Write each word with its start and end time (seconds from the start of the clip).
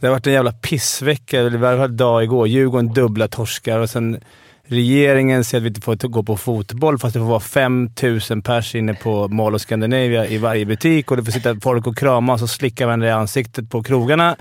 Det 0.00 0.06
har 0.06 0.12
varit 0.12 0.26
en 0.26 0.32
jävla 0.32 0.52
pissvecka. 0.52 1.42
I 1.42 1.46
alla 1.46 1.76
fall 1.76 1.96
dag 1.96 2.24
igår. 2.24 2.48
Djurgården 2.48 2.92
dubbla 2.92 3.28
torskar 3.28 3.78
och 3.78 3.90
sen 3.90 4.20
regeringen 4.64 5.44
säger 5.44 5.60
att 5.60 5.64
vi 5.64 5.68
inte 5.68 5.80
får 5.80 6.08
gå 6.08 6.22
på 6.22 6.36
fotboll 6.36 6.98
fast 6.98 7.14
det 7.14 7.20
får 7.20 7.26
vara 7.26 7.40
5000 7.40 8.42
pers 8.42 8.74
inne 8.74 8.94
på 8.94 9.28
Mall 9.28 9.54
of 9.54 9.62
Scandinavia 9.62 10.26
i 10.26 10.38
varje 10.38 10.64
butik 10.64 11.10
och 11.10 11.16
det 11.16 11.24
får 11.24 11.32
sitta 11.32 11.60
folk 11.60 11.86
och 11.86 11.98
kramas 11.98 12.42
och 12.42 12.50
slicka 12.50 12.86
varandra 12.86 13.08
i 13.08 13.10
ansiktet 13.10 13.70
på 13.70 13.82
krogarna. 13.82 14.36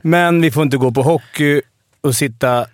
Men 0.00 0.42
vi 0.42 0.50
får 0.50 0.62
inte 0.62 0.76
gå 0.76 0.90
på 0.92 1.02
hockey 1.02 1.62
och 2.00 2.14
sitta 2.14 2.66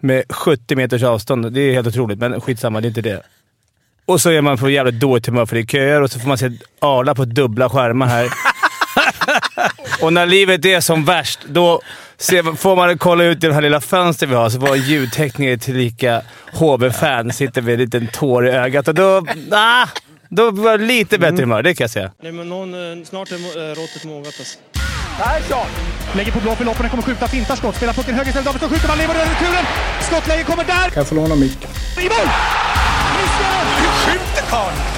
med 0.00 0.22
70 0.30 0.76
meters 0.76 1.02
avstånd. 1.02 1.52
Det 1.52 1.60
är 1.60 1.72
helt 1.72 1.86
otroligt, 1.86 2.18
men 2.18 2.40
skitsamma. 2.40 2.80
Det 2.80 2.86
är 2.86 2.88
inte 2.88 3.02
det. 3.02 3.22
Och 4.06 4.20
så 4.20 4.30
är 4.30 4.40
man 4.40 4.58
på 4.58 4.70
jävligt 4.70 5.00
dåligt 5.00 5.26
humör 5.26 5.46
för 5.46 5.56
det 5.56 5.62
är 5.62 5.66
köer 5.66 6.02
och 6.02 6.10
så 6.10 6.20
får 6.20 6.28
man 6.28 6.38
se 6.38 6.50
Arla 6.78 7.14
på 7.14 7.24
dubbla 7.24 7.70
skärmar 7.70 8.06
här. 8.06 8.28
och 10.02 10.12
när 10.12 10.26
livet 10.26 10.64
är 10.64 10.80
som 10.80 11.04
värst, 11.04 11.40
då 11.48 11.80
ser, 12.18 12.56
får 12.56 12.76
man 12.76 12.98
kolla 12.98 13.24
ut 13.24 13.42
genom 13.42 13.50
det 13.50 13.54
här 13.54 13.62
lilla 13.62 13.80
fönstret 13.80 14.30
vi 14.30 14.34
har, 14.34 14.50
så 14.50 14.58
vår 14.58 14.76
ljudtekniker 14.76 15.56
tillika 15.56 16.22
HV-fan 16.52 17.32
sitter 17.32 17.62
med 17.62 17.74
en 17.74 17.80
liten 17.80 18.06
tår 18.06 18.46
i 18.46 18.50
ögat 18.50 18.88
och 18.88 18.94
då... 18.94 19.26
Ah, 19.52 19.86
då 20.28 20.50
var 20.50 20.78
det 20.78 20.84
lite 20.84 21.18
bättre 21.18 21.42
humör, 21.42 21.62
det 21.62 21.74
kan 21.74 21.84
jag 21.84 21.90
säga. 21.90 22.10
Nej, 22.22 22.32
men 22.32 22.48
någon, 22.48 23.04
snart 23.06 23.30
är 23.30 23.74
råttet 23.74 24.04
mogat 24.04 24.34
alltså. 24.38 24.58
Persson! 25.18 25.66
Lägger 26.16 26.32
på 26.32 26.40
blå 26.40 26.54
för 26.54 26.64
loppen, 26.64 26.88
kommer 26.88 27.02
skjuta, 27.02 27.28
fintar 27.28 27.56
skott, 27.56 27.76
spelar 27.76 27.92
pucken 27.92 28.14
höger 28.14 28.28
istället, 28.28 28.46
Davidsson 28.46 28.70
skjuter, 28.70 28.88
man 28.88 28.98
lever 28.98 29.14
över 29.14 29.26
returen! 29.26 29.64
Skottläge 30.00 30.42
kommer 30.42 30.64
där! 30.64 30.74
Kan 30.90 30.92
jag 30.94 31.06
få 31.06 31.14
låna 31.14 31.34
micken? 31.34 31.70
I 31.98 32.02
mål! 32.02 32.28
Hur 33.78 34.12
skjuter 34.12 34.50
karln? 34.50 34.97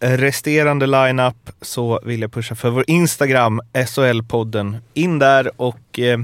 resterande 0.00 0.86
lineup 0.86 1.50
så 1.62 2.00
vill 2.04 2.20
jag 2.20 2.32
pusha 2.32 2.54
för 2.54 2.70
vår 2.70 2.84
Instagram, 2.86 3.60
SHL-podden. 3.74 4.76
In 4.94 5.18
där 5.18 5.50
och 5.56 5.98
eh, 5.98 6.18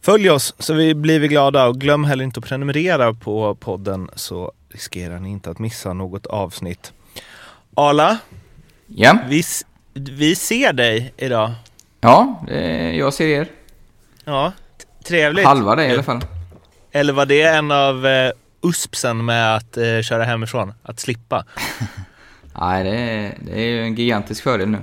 följ 0.00 0.30
oss 0.30 0.54
så 0.58 0.74
vi 0.74 0.94
blir 0.94 1.20
vi 1.20 1.28
glada 1.28 1.66
och 1.66 1.80
glöm 1.80 2.04
heller 2.04 2.24
inte 2.24 2.40
att 2.40 2.46
prenumerera 2.46 3.14
på 3.14 3.54
podden 3.54 4.10
så 4.14 4.52
riskerar 4.68 5.18
ni 5.18 5.30
inte 5.30 5.50
att 5.50 5.58
missa 5.58 5.92
något 5.92 6.26
avsnitt. 6.26 6.92
Arla, 7.74 8.18
Ja, 8.86 9.18
vi, 9.28 9.42
vi 9.94 10.34
ser 10.36 10.72
dig 10.72 11.14
idag. 11.16 11.50
ja 12.00 12.44
det, 12.46 12.92
jag 12.96 13.14
ser 13.14 13.26
er. 13.26 13.48
Ja, 14.24 14.52
trevligt. 15.04 15.46
Halva 15.46 15.76
det 15.76 15.86
i 15.86 15.92
alla 15.92 16.02
fall. 16.02 16.20
Eller 16.92 17.12
var 17.12 17.26
det 17.26 17.42
en 17.42 17.70
av 17.70 18.06
eh, 18.06 18.32
uspsen 18.62 19.24
med 19.24 19.56
att 19.56 19.76
eh, 19.76 20.00
köra 20.02 20.24
hemifrån? 20.24 20.72
Att 20.82 21.00
slippa? 21.00 21.44
Nej, 22.58 22.84
det, 22.84 22.90
är- 22.90 23.34
det 23.40 23.52
är 23.60 23.66
ju 23.66 23.82
en 23.82 23.94
gigantisk 23.94 24.42
fördel 24.42 24.68
nu. 24.68 24.78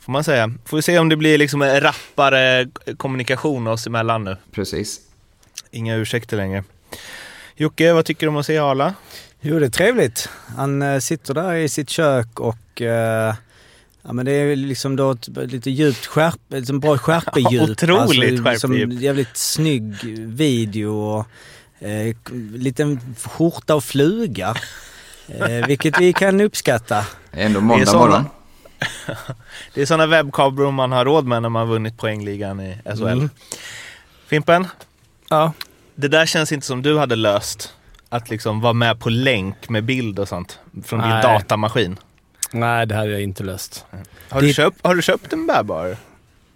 Får 0.00 0.12
man 0.12 0.24
säga. 0.24 0.52
Får 0.64 0.76
vi 0.76 0.82
se 0.82 0.98
om 0.98 1.08
det 1.08 1.16
blir 1.16 1.38
liksom 1.38 1.62
en 1.62 1.80
rappare 1.80 2.68
kommunikation 2.96 3.66
oss 3.66 3.86
emellan 3.86 4.24
nu. 4.24 4.36
Precis. 4.52 5.00
Inga 5.70 5.96
ursäkter 5.96 6.36
längre. 6.36 6.64
Jocke, 7.56 7.92
vad 7.92 8.04
tycker 8.04 8.26
du 8.26 8.28
om 8.30 8.36
att 8.36 8.46
se 8.46 8.58
Arla? 8.58 8.94
Jo, 9.40 9.58
det 9.58 9.66
är 9.66 9.70
trevligt. 9.70 10.28
Han 10.56 10.82
eh, 10.82 10.98
sitter 10.98 11.34
där 11.34 11.54
i 11.54 11.68
sitt 11.68 11.90
kök 11.90 12.40
och... 12.40 12.82
eh, 12.82 13.34
ja, 14.02 14.12
men 14.12 14.26
det 14.26 14.32
är 14.32 14.56
liksom 14.56 14.96
då 14.96 15.10
ett, 15.10 15.28
lite 15.28 15.70
djupt 15.70 16.06
skärp, 16.06 16.40
liksom 16.48 16.80
bra 16.80 16.98
skärpedjup. 16.98 17.62
Otroligt 17.70 18.46
alltså, 18.46 18.66
skärpedjup. 18.68 18.90
Som 18.90 18.98
jävligt 19.02 19.36
snygg 19.36 19.94
video 20.18 20.88
och 20.94 21.26
eh, 21.88 22.14
liten 22.54 23.00
skjorta 23.24 23.74
och 23.74 23.84
fluga. 23.84 24.54
Eh, 25.28 25.66
vilket 25.66 26.00
vi 26.00 26.12
kan 26.12 26.40
uppskatta. 26.40 27.06
Ändå 27.32 27.60
måndag 27.60 27.86
sådana- 27.86 28.06
morgon. 28.06 28.24
Det 29.74 29.82
är 29.82 29.86
sådana 29.86 30.06
webbkameror 30.22 30.70
man 30.72 30.92
har 30.92 31.04
råd 31.04 31.26
med 31.26 31.42
när 31.42 31.48
man 31.48 31.60
har 31.66 31.74
vunnit 31.74 31.96
poängligan 31.98 32.60
i 32.60 32.78
SHL. 32.84 33.02
Mm. 33.08 33.30
Fimpen, 34.26 34.66
Ja. 35.30 35.52
det 35.94 36.08
där 36.08 36.26
känns 36.26 36.52
inte 36.52 36.66
som 36.66 36.82
du 36.82 36.98
hade 36.98 37.16
löst. 37.16 37.74
Att 38.08 38.30
liksom 38.30 38.60
vara 38.60 38.72
med 38.72 39.00
på 39.00 39.08
länk 39.10 39.68
med 39.68 39.84
bild 39.84 40.18
och 40.18 40.28
sånt 40.28 40.58
från 40.84 41.00
din 41.00 41.08
Nej. 41.08 41.22
datamaskin. 41.22 41.96
Nej, 42.52 42.86
det 42.86 42.94
hade 42.94 43.10
jag 43.10 43.22
inte 43.22 43.42
löst. 43.44 43.84
Har 44.28 44.40
du, 44.40 44.46
Det- 44.46 44.52
köpt, 44.54 44.86
har 44.86 44.94
du 44.94 45.02
köpt 45.02 45.32
en 45.32 45.46
bärbar 45.46 45.96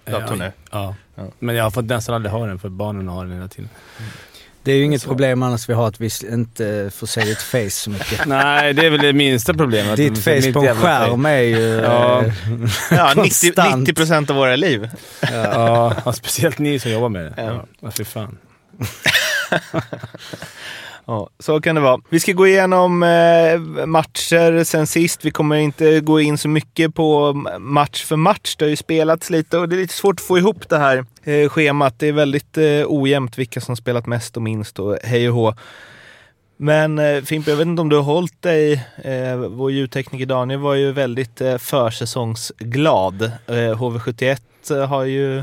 dator 0.05 0.37
nu? 0.37 0.53
Ja. 0.71 0.95
Ja. 1.15 1.23
Men 1.39 1.55
jag 1.55 1.65
har 1.65 1.71
fått 1.71 1.85
nästan 1.85 2.15
aldrig 2.15 2.33
ha 2.33 2.47
den 2.47 2.59
för 2.59 2.69
barnen 2.69 3.09
har 3.09 3.25
den 3.25 3.35
hela 3.35 3.49
tiden. 3.49 3.69
Det 4.65 4.73
är 4.73 4.77
ju 4.77 4.85
inget 4.85 5.05
problem 5.05 5.43
annars 5.43 5.69
vi 5.69 5.73
har 5.75 5.89
att 5.89 6.01
vi 6.01 6.11
inte 6.33 6.91
får 6.95 7.07
se 7.07 7.21
ditt 7.21 7.43
face 7.43 7.71
så 7.71 7.91
mycket. 7.91 8.27
Nej, 8.27 8.73
det 8.73 8.87
är 8.87 8.91
väl 8.91 9.01
det 9.01 9.13
minsta 9.13 9.55
problemet. 9.55 9.97
Ditt 9.97 10.19
face 10.19 10.53
på 10.53 10.61
en 10.61 10.77
skärm 10.77 11.27
är 11.27 11.41
ju... 11.41 11.59
Ja. 11.61 12.23
eh, 12.25 12.33
Ja, 12.91 13.09
90, 13.09 13.23
Konstant. 13.23 13.79
90 13.81 13.95
procent 13.95 14.31
av 14.31 14.37
våra 14.37 14.57
liv. 14.57 14.91
Ja, 15.21 15.95
ja, 16.05 16.13
speciellt 16.13 16.59
ni 16.59 16.79
som 16.79 16.91
jobbar 16.91 17.09
med 17.09 17.25
det. 17.25 17.35
Ja, 17.37 17.65
ja 17.81 17.91
fy 17.91 18.05
fan. 18.05 18.39
Ja, 21.07 21.29
så 21.39 21.61
kan 21.61 21.75
det 21.75 21.81
vara. 21.81 22.01
Vi 22.09 22.21
ska 22.21 22.33
gå 22.33 22.47
igenom 22.47 23.03
eh, 23.03 23.87
matcher 23.87 24.65
sen 24.65 24.87
sist. 24.87 25.25
Vi 25.25 25.31
kommer 25.31 25.57
inte 25.57 26.01
gå 26.01 26.21
in 26.21 26.39
så 26.39 26.49
mycket 26.49 26.95
på 26.95 27.33
match 27.59 28.05
för 28.05 28.17
match. 28.17 28.57
Det 28.57 28.65
har 28.65 28.71
ju 28.71 28.77
spelats 28.77 29.31
lite 29.31 29.59
och 29.59 29.69
det 29.69 29.77
är 29.77 29.81
lite 29.81 29.95
svårt 29.95 30.21
att 30.21 30.27
få 30.27 30.39
ihop 30.39 30.69
det 30.69 30.79
här 30.79 31.05
eh, 31.25 31.49
schemat. 31.49 31.99
Det 31.99 32.07
är 32.07 32.13
väldigt 32.13 32.59
eh, 32.59 32.85
ojämnt 32.87 33.39
vilka 33.39 33.61
som 33.61 33.77
spelat 33.77 34.07
mest 34.07 34.37
och 34.37 34.43
minst 34.43 34.79
och 34.79 34.99
hej 35.05 35.29
och 35.29 35.35
hå. 35.35 35.55
Men 36.57 36.99
eh, 36.99 37.23
Fimpen, 37.23 37.51
jag 37.51 37.59
vet 37.59 37.67
inte 37.67 37.83
om 37.83 37.89
du 37.89 37.97
har 37.97 38.03
hållit 38.03 38.43
dig. 38.43 38.73
Eh, 39.05 39.37
vår 39.37 39.73
ljudtekniker 39.73 40.27
Daniel 40.27 40.61
var 40.61 40.75
ju 40.75 40.93
väldigt 40.93 41.41
eh, 41.41 41.59
försäsongsglad. 41.59 43.23
Eh, 43.23 43.53
HV71 43.53 44.87
har 44.87 45.05
ju 45.05 45.43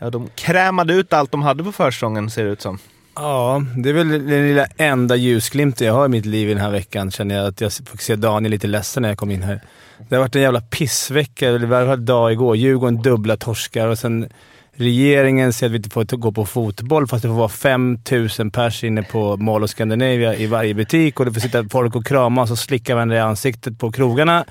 Ja, 0.00 0.10
de 0.10 0.28
krämade 0.34 0.94
ut 0.94 1.12
allt 1.12 1.32
de 1.32 1.42
hade 1.42 1.64
på 1.64 1.72
försäsongen 1.72 2.30
ser 2.30 2.44
det 2.44 2.50
ut 2.50 2.60
som. 2.60 2.78
Ja, 3.20 3.62
det 3.76 3.88
är 3.88 3.92
väl 3.92 4.08
den 4.08 4.48
lilla 4.48 4.66
enda 4.76 5.16
ljusglimten 5.16 5.86
jag 5.86 5.94
har 5.94 6.06
i 6.06 6.08
mitt 6.08 6.26
liv 6.26 6.50
i 6.50 6.54
den 6.54 6.62
här 6.62 6.70
veckan, 6.70 7.10
känner 7.10 7.34
jag. 7.34 7.46
Att 7.46 7.60
jag 7.60 7.72
fick 7.72 8.00
se 8.00 8.16
Daniel 8.16 8.50
lite 8.50 8.66
ledsen 8.66 9.02
när 9.02 9.08
jag 9.08 9.18
kom 9.18 9.30
in 9.30 9.42
här. 9.42 9.60
Det 10.08 10.14
har 10.14 10.22
varit 10.22 10.36
en 10.36 10.42
jävla 10.42 10.60
pissvecka. 10.60 11.50
Det 11.50 11.66
var 11.66 11.80
en 11.80 12.04
dag 12.04 12.32
igår. 12.32 12.56
Djurgården 12.56 13.02
dubbla 13.02 13.36
torskar 13.36 13.88
och 13.88 13.98
sen 13.98 14.28
regeringen 14.72 15.52
säger 15.52 15.70
att 15.70 15.72
vi 15.72 15.76
inte 15.76 15.90
får 15.90 16.16
gå 16.16 16.32
på 16.32 16.46
fotboll 16.46 17.06
fast 17.06 17.22
det 17.22 17.28
får 17.28 17.34
vara 17.34 17.48
5000 17.48 18.50
pers 18.50 18.84
inne 18.84 19.02
på 19.02 19.36
Mall 19.36 19.64
of 19.64 19.70
Scandinavia 19.70 20.34
i 20.34 20.46
varje 20.46 20.74
butik 20.74 21.20
och 21.20 21.26
det 21.26 21.32
får 21.32 21.40
sitta 21.40 21.68
folk 21.68 21.96
och 21.96 22.06
kramas 22.06 22.50
och 22.50 22.58
slicka 22.58 22.94
varandra 22.94 23.16
i 23.16 23.20
ansiktet 23.20 23.78
på 23.78 23.92
krogarna. 23.92 24.44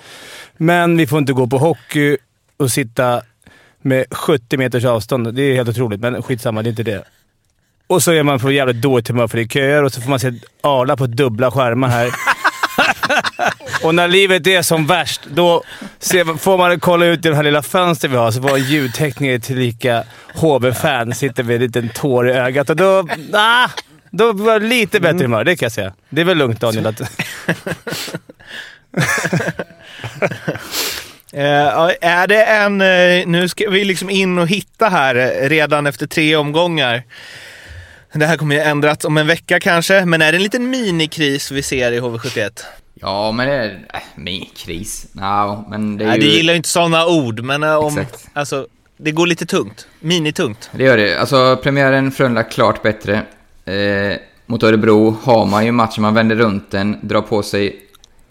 Men 0.57 0.97
vi 0.97 1.07
får 1.07 1.19
inte 1.19 1.33
gå 1.33 1.47
på 1.47 1.57
hockey 1.57 2.17
och 2.57 2.71
sitta 2.71 3.21
med 3.81 4.05
70 4.11 4.57
meters 4.57 4.85
avstånd. 4.85 5.33
Det 5.33 5.41
är 5.41 5.55
helt 5.55 5.69
otroligt, 5.69 5.99
men 5.99 6.23
skitsamma. 6.23 6.61
Det 6.61 6.67
är 6.67 6.71
inte 6.71 6.83
det. 6.83 7.03
Och 7.87 8.03
så 8.03 8.11
är 8.11 8.23
man 8.23 8.39
på 8.39 8.51
jävligt 8.51 8.81
dåligt 8.81 9.07
humör 9.07 9.27
för 9.27 9.37
det 9.37 9.43
är 9.43 9.47
köer 9.47 9.83
och 9.83 9.93
så 9.93 10.01
får 10.01 10.09
man 10.09 10.19
se 10.19 10.31
Arla 10.61 10.97
på 10.97 11.07
dubbla 11.07 11.51
skärmar 11.51 11.87
här. 11.87 12.11
och 13.83 13.95
när 13.95 14.07
livet 14.07 14.47
är 14.47 14.61
som 14.61 14.87
värst, 14.87 15.21
då 15.33 15.63
ser, 15.99 16.37
får 16.37 16.57
man 16.57 16.79
kolla 16.79 17.05
ut 17.05 17.25
genom 17.25 17.31
det 17.31 17.35
här 17.35 17.43
lilla 17.43 17.63
fönstret 17.63 18.11
vi 18.11 18.17
har, 18.17 18.31
så 18.31 18.39
vår 18.39 18.57
ljudtekniker 18.57 19.39
tillika 19.39 20.03
HV-fan 20.33 21.15
sitter 21.15 21.43
med 21.43 21.55
en 21.55 21.61
liten 21.61 21.89
tår 21.89 22.29
i 22.29 22.33
ögat 22.33 22.69
och 22.69 22.75
då... 22.75 23.07
Ah, 23.33 23.69
då 24.11 24.33
var 24.33 24.59
det 24.59 24.67
lite 24.67 24.99
bättre 24.99 25.23
humör, 25.23 25.43
det 25.43 25.55
kan 25.55 25.65
jag 25.65 25.71
säga. 25.71 25.93
Det 26.09 26.21
är 26.21 26.25
väl 26.25 26.37
lugnt 26.37 26.59
Daniel? 26.59 26.87
Att, 26.87 27.01
ja, 31.31 31.91
är 32.01 32.27
det 32.27 32.43
en... 32.43 32.81
eh, 32.81 33.27
nu 33.27 33.49
ska 33.49 33.69
vi 33.69 33.85
liksom 33.85 34.09
in 34.09 34.37
och 34.37 34.47
hitta 34.47 34.89
här 34.89 35.15
eh, 35.15 35.49
redan 35.49 35.87
efter 35.87 36.07
tre 36.07 36.35
omgångar. 36.35 37.03
Det 38.19 38.25
här 38.25 38.37
kommer 38.37 38.55
ju 38.55 38.61
ändras 38.61 39.05
om 39.05 39.17
en 39.17 39.27
vecka 39.27 39.59
kanske, 39.59 40.05
men 40.05 40.21
är 40.21 40.31
det 40.31 40.37
en 40.37 40.43
liten 40.43 40.69
minikris 40.69 41.51
vi 41.51 41.63
ser 41.63 41.91
i 41.91 41.99
HV71? 41.99 42.59
Ja, 42.93 43.31
men 43.31 43.47
det 43.47 43.53
är... 43.53 43.87
Äh, 43.93 43.99
min 44.15 44.45
kris. 44.55 45.07
No, 45.11 45.65
men 45.69 45.97
det 45.97 46.03
är 46.03 46.07
Nej, 46.07 46.19
ju... 46.19 46.27
du 46.27 46.33
gillar 46.37 46.53
ju 46.53 46.57
inte 46.57 46.69
sådana 46.69 47.07
ord, 47.07 47.43
men 47.43 47.63
eh, 47.63 47.75
om... 47.75 47.97
Exakt. 47.97 48.29
Alltså, 48.33 48.67
det 48.97 49.11
går 49.11 49.27
lite 49.27 49.45
tungt. 49.45 49.87
Minitungt. 49.99 50.69
Det 50.71 50.83
gör 50.83 50.97
det. 50.97 51.19
Alltså, 51.19 51.59
premiären 51.63 52.11
Frölunda 52.11 52.43
klart 52.43 52.83
bättre. 52.83 53.21
Eh, 53.65 54.17
mot 54.45 54.63
Örebro 54.63 55.17
har 55.23 55.45
man 55.45 55.65
ju 55.65 55.71
matchen, 55.71 56.01
man 56.01 56.13
vänder 56.13 56.35
runt 56.35 56.71
den, 56.71 56.97
drar 57.01 57.21
på 57.21 57.43
sig 57.43 57.79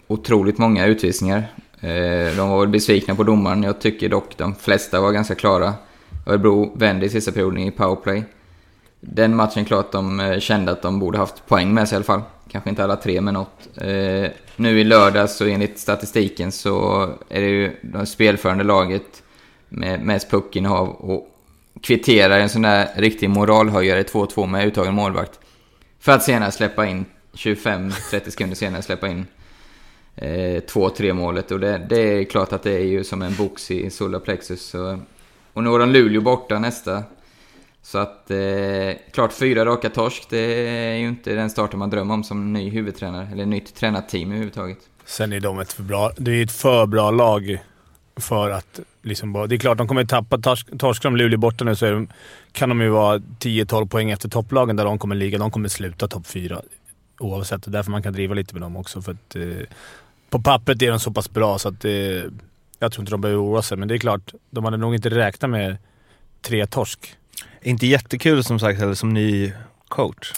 otroligt 0.07 0.57
många 0.57 0.85
utvisningar. 0.85 1.37
Eh, 1.81 2.35
de 2.37 2.49
var 2.49 2.59
väl 2.59 2.69
besvikna 2.69 3.15
på 3.15 3.23
domaren. 3.23 3.63
Jag 3.63 3.81
tycker 3.81 4.09
dock 4.09 4.37
de 4.37 4.55
flesta 4.55 5.01
var 5.01 5.11
ganska 5.11 5.35
klara. 5.35 5.73
Örebro 6.25 6.77
vände 6.77 7.05
i 7.05 7.09
sista 7.09 7.31
perioden 7.31 7.59
i 7.59 7.71
powerplay 7.71 8.23
den 8.99 9.35
matchen 9.35 9.65
klart 9.65 9.91
de 9.91 10.19
eh, 10.19 10.39
kände 10.39 10.71
att 10.71 10.81
de 10.81 10.99
borde 10.99 11.17
haft 11.17 11.45
poäng 11.47 11.73
med 11.73 11.89
sig 11.89 11.95
i 11.95 11.97
alla 11.97 12.03
fall. 12.03 12.21
Kanske 12.51 12.69
inte 12.69 12.83
alla 12.83 12.95
tre, 12.95 13.21
men 13.21 13.33
något. 13.33 13.67
Eh, 13.77 14.31
nu 14.55 14.79
i 14.79 14.83
lördags 14.83 15.37
så 15.37 15.45
enligt 15.45 15.79
statistiken 15.79 16.51
så 16.51 17.03
är 17.29 17.41
det 17.41 17.47
ju 17.47 17.75
det 17.81 18.05
spelförande 18.05 18.63
laget 18.63 19.23
med 19.69 20.01
mest 20.01 20.31
puckinnehav 20.31 20.89
och 20.89 21.27
kvitterar 21.81 22.39
en 22.39 22.49
sån 22.49 22.61
där 22.61 22.87
riktig 22.95 23.29
moralhöjare 23.29 24.03
2-2 24.03 24.47
med 24.47 24.67
uttagen 24.67 24.93
målvakt. 24.93 25.39
För 25.99 26.11
att 26.11 26.23
senare 26.23 26.51
släppa 26.51 26.85
in, 26.85 27.05
25-30 27.33 28.29
sekunder 28.29 28.55
senare 28.55 28.81
släppa 28.81 29.07
in 29.07 29.25
eh, 30.15 30.27
2-3 30.27 31.13
målet. 31.13 31.51
Och 31.51 31.59
det, 31.59 31.85
det, 31.89 32.01
är 32.01 32.23
klart 32.23 32.53
att 32.53 32.63
det 32.63 32.73
är 32.73 32.85
ju 32.85 33.03
som 33.03 33.21
en 33.21 33.35
box 33.35 33.71
i 33.71 33.89
solarplexus. 33.89 34.75
och 35.53 35.63
nu 35.63 35.69
har 35.69 35.79
de 35.79 35.89
Luleå 35.89 36.21
borta 36.21 36.59
nästa. 36.59 37.03
Så 37.87 37.97
att, 37.97 38.31
eh, 38.31 38.37
klart 39.11 39.33
fyra 39.33 39.65
raka 39.65 39.89
torsk, 39.89 40.29
det 40.29 40.69
är 40.69 40.95
ju 40.95 41.07
inte 41.07 41.33
den 41.33 41.49
starten 41.49 41.79
man 41.79 41.89
drömmer 41.89 42.13
om 42.13 42.23
som 42.23 42.53
ny 42.53 42.69
huvudtränare, 42.69 43.27
eller 43.31 43.45
nytt 43.45 43.75
tränarteam 43.75 44.29
överhuvudtaget. 44.29 44.77
Sen 45.05 45.33
är 45.33 45.39
de 45.39 45.59
ett 45.59 45.73
för 45.73 45.83
bra... 45.83 46.11
Det 46.17 46.31
är 46.31 46.43
ett 46.43 46.51
för 46.51 46.85
bra 46.85 47.11
lag 47.11 47.59
för 48.15 48.49
att 48.49 48.79
liksom 49.01 49.33
bara... 49.33 49.47
Det 49.47 49.55
är 49.55 49.59
klart, 49.59 49.77
de 49.77 49.87
kommer 49.87 50.05
tappa. 50.05 50.37
Torsk, 50.37 50.79
torskar 50.79 51.09
de 51.09 51.15
Luleå 51.15 51.39
borta 51.39 51.65
nu 51.65 51.75
så 51.75 51.85
de, 51.85 52.07
kan 52.51 52.69
de 52.69 52.81
ju 52.81 52.89
vara 52.89 53.17
10-12 53.17 53.87
poäng 53.87 54.11
efter 54.11 54.29
topplagen 54.29 54.75
där 54.75 54.85
de 54.85 54.99
kommer 54.99 55.15
ligga. 55.15 55.37
De 55.37 55.51
kommer 55.51 55.69
sluta 55.69 56.07
topp 56.07 56.27
fyra 56.27 56.61
oavsett. 57.19 57.63
Det 57.63 57.69
är 57.69 57.71
därför 57.71 57.91
man 57.91 58.03
kan 58.03 58.13
driva 58.13 58.33
lite 58.33 58.53
med 58.53 58.61
dem 58.61 58.77
också. 58.77 59.01
För 59.01 59.11
att, 59.11 59.35
eh, 59.35 59.67
på 60.29 60.41
pappret 60.41 60.81
är 60.81 60.89
de 60.89 60.99
så 60.99 61.11
pass 61.11 61.29
bra 61.29 61.59
så 61.59 61.69
att 61.69 61.85
eh, 61.85 61.91
jag 62.79 62.91
tror 62.91 62.99
inte 62.99 63.11
de 63.11 63.21
behöver 63.21 63.43
oroa 63.43 63.61
sig. 63.61 63.77
Men 63.77 63.87
det 63.87 63.95
är 63.95 63.99
klart, 63.99 64.33
de 64.49 64.65
hade 64.65 64.77
nog 64.77 64.95
inte 64.95 65.09
räknat 65.09 65.51
med 65.51 65.77
tre 66.41 66.65
torsk. 66.65 67.17
Inte 67.67 67.87
jättekul 67.87 68.43
som 68.43 68.59
sagt 68.59 68.79
heller 68.79 68.93
som 68.93 69.13
ny 69.13 69.53
coach 69.87 70.33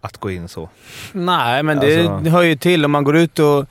att 0.00 0.16
gå 0.18 0.30
in 0.30 0.48
så. 0.48 0.68
Nej, 1.12 1.62
men 1.62 1.78
det, 1.80 1.96
Alltså- 1.98 2.20
det 2.24 2.30
hör 2.30 2.42
ju 2.42 2.56
till. 2.56 2.84
Om 2.84 2.90
man 2.90 3.04
går 3.04 3.16
ut 3.16 3.38
och 3.38 3.66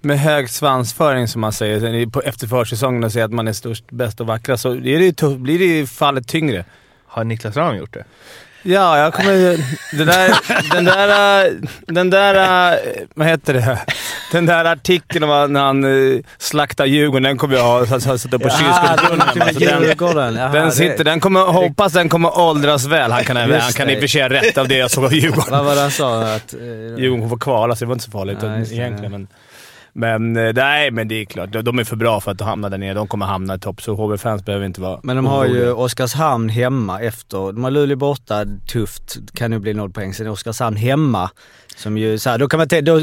med 0.00 0.18
hög 0.18 0.50
svansföring, 0.50 1.28
som 1.28 1.40
man 1.40 1.52
säger, 1.52 2.28
efter 2.28 2.46
försäsongen 2.46 3.04
och 3.04 3.12
säger 3.12 3.24
att 3.24 3.32
man 3.32 3.48
är 3.48 3.52
störst, 3.52 3.84
bäst 3.90 4.20
och 4.20 4.26
vackrast, 4.26 4.62
så 4.62 4.74
det 4.98 5.04
ju 5.04 5.12
tuff, 5.12 5.38
blir 5.38 5.58
det 5.58 5.64
ju 5.64 5.86
fallet 5.86 6.28
tyngre. 6.28 6.64
Har 7.06 7.24
Niklas 7.24 7.56
Ram 7.56 7.76
gjort 7.76 7.94
det? 7.94 8.04
Ja, 8.62 8.98
jag 8.98 9.14
kommer... 9.14 9.32
Det 9.98 10.04
där, 10.04 10.34
den 10.74 10.84
där... 10.84 11.52
Den 11.86 12.10
där... 12.10 12.78
Vad 13.14 13.26
heter 13.26 13.54
det? 13.54 13.78
Den 14.30 14.46
där 14.46 14.64
artikeln 14.64 15.24
om 15.24 15.52
när 15.52 15.60
han 15.60 16.14
äh, 16.14 16.20
slaktar 16.38 16.86
Djurgården, 16.86 17.22
den 17.22 17.38
kommer 17.38 17.56
jag 17.56 17.86
ha 17.86 18.00
satt 18.00 18.32
upp 18.34 18.42
på 18.42 18.48
Alltså, 18.48 19.60
den. 20.14 20.34
Jaha, 20.36 20.70
sitter... 20.70 21.04
Den 21.04 21.20
kommer... 21.20 21.40
Hoppas 21.40 21.92
den 21.92 22.08
kommer 22.08 22.38
åldras 22.38 22.86
väl. 22.86 23.12
Han 23.12 23.24
kan, 23.24 23.36
han 23.36 23.48
Just 23.48 23.76
kan 23.76 23.90
i 23.90 23.96
och 23.96 24.00
för 24.00 24.06
sig 24.06 24.28
rätt 24.28 24.58
av 24.58 24.68
det 24.68 24.76
jag 24.76 24.90
såg 24.90 25.04
av 25.04 25.14
Djurgården. 25.14 25.50
Vad 25.50 25.64
var 25.64 25.74
det 25.74 25.80
han 25.80 25.90
sa? 25.90 26.34
Att, 26.34 26.54
eh, 26.54 26.60
Djurgården 26.98 27.28
får 27.28 27.38
kvala, 27.38 27.76
så 27.76 27.84
det 27.84 27.88
var 27.88 27.94
inte 27.94 28.04
så 28.04 28.10
farligt 28.10 28.40
det, 28.40 28.66
egentligen. 28.72 29.12
Men, 29.12 29.28
men 29.92 30.46
eh, 30.46 30.54
nej, 30.54 30.90
men 30.90 31.08
det 31.08 31.14
är 31.20 31.24
klart. 31.24 31.52
De- 31.52 31.78
är 31.78 31.84
för 31.84 31.96
bra 31.96 32.20
för 32.20 32.30
att 32.30 32.40
hamna 32.40 32.68
där 32.68 32.78
nere. 32.78 32.94
De 32.94 33.08
kommer 33.08 33.26
hamna 33.26 33.54
i 33.54 33.58
topp, 33.58 33.82
så 33.82 33.94
HV-fans 33.94 34.44
behöver 34.44 34.66
inte 34.66 34.80
vara 34.80 35.00
Men 35.02 35.16
de 35.16 35.26
har 35.26 35.44
ju 35.44 35.50
oroliga. 35.50 35.74
Oskarshamn 35.74 36.48
hemma 36.48 37.00
efter. 37.00 37.52
De 37.52 37.64
har 37.64 37.70
Luleå 37.70 37.96
borta, 37.96 38.44
tufft. 38.72 39.16
Kan 39.34 39.52
ju 39.52 39.58
bli 39.58 39.74
noll 39.74 39.90
poäng. 39.90 40.14
Sen 40.14 40.26
Oskarshamn 40.26 40.76
hemma. 40.76 41.30
Som 41.76 41.98
ju, 41.98 42.18
så 42.18 42.30
här, 42.30 42.38
då 42.38 42.48
kan 42.48 42.58
man 42.58 42.68
då, 42.82 43.00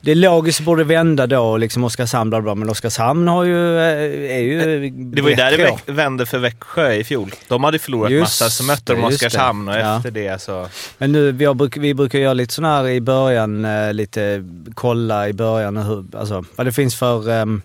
det 0.00 0.14
logiskt 0.14 0.60
borde 0.60 0.84
vända 0.84 1.26
då, 1.26 1.56
liksom 1.56 1.84
Oskarshamn 1.84 2.30
bla 2.30 2.40
bla, 2.40 2.54
men 2.54 2.70
Oskarshamn 2.70 3.28
har 3.28 3.44
ju, 3.44 3.78
eh, 3.78 4.36
är 4.36 4.40
ju 4.40 4.90
Det 4.90 5.22
var 5.22 5.30
ju 5.30 5.36
där 5.36 5.78
det 5.86 5.92
vände 5.92 6.26
för 6.26 6.38
Växjö 6.38 6.92
i 6.92 7.04
fjol. 7.04 7.30
De 7.48 7.64
hade 7.64 7.78
förlorat 7.78 8.12
Just 8.12 8.20
massa, 8.20 8.50
så 8.50 8.64
mötte 8.64 8.94
de 8.94 9.04
Oskarshamn 9.04 9.68
och. 9.68 9.74
Ja. 9.74 9.96
efter 9.96 10.10
det 10.10 10.42
så... 10.42 10.68
Men 10.98 11.12
nu, 11.12 11.32
vi, 11.32 11.44
har, 11.44 11.78
vi 11.80 11.94
brukar 11.94 12.18
göra 12.18 12.34
lite 12.34 12.54
sådana 12.54 12.76
här 12.76 12.88
i 12.88 13.00
början, 13.00 13.64
eh, 13.64 13.92
lite 13.92 14.44
kolla 14.74 15.28
i 15.28 15.32
början 15.32 15.76
hur, 15.76 16.04
alltså, 16.16 16.44
vad 16.56 16.66
det 16.66 16.72
finns 16.72 16.94
för... 16.96 17.30
ehm, 17.30 17.62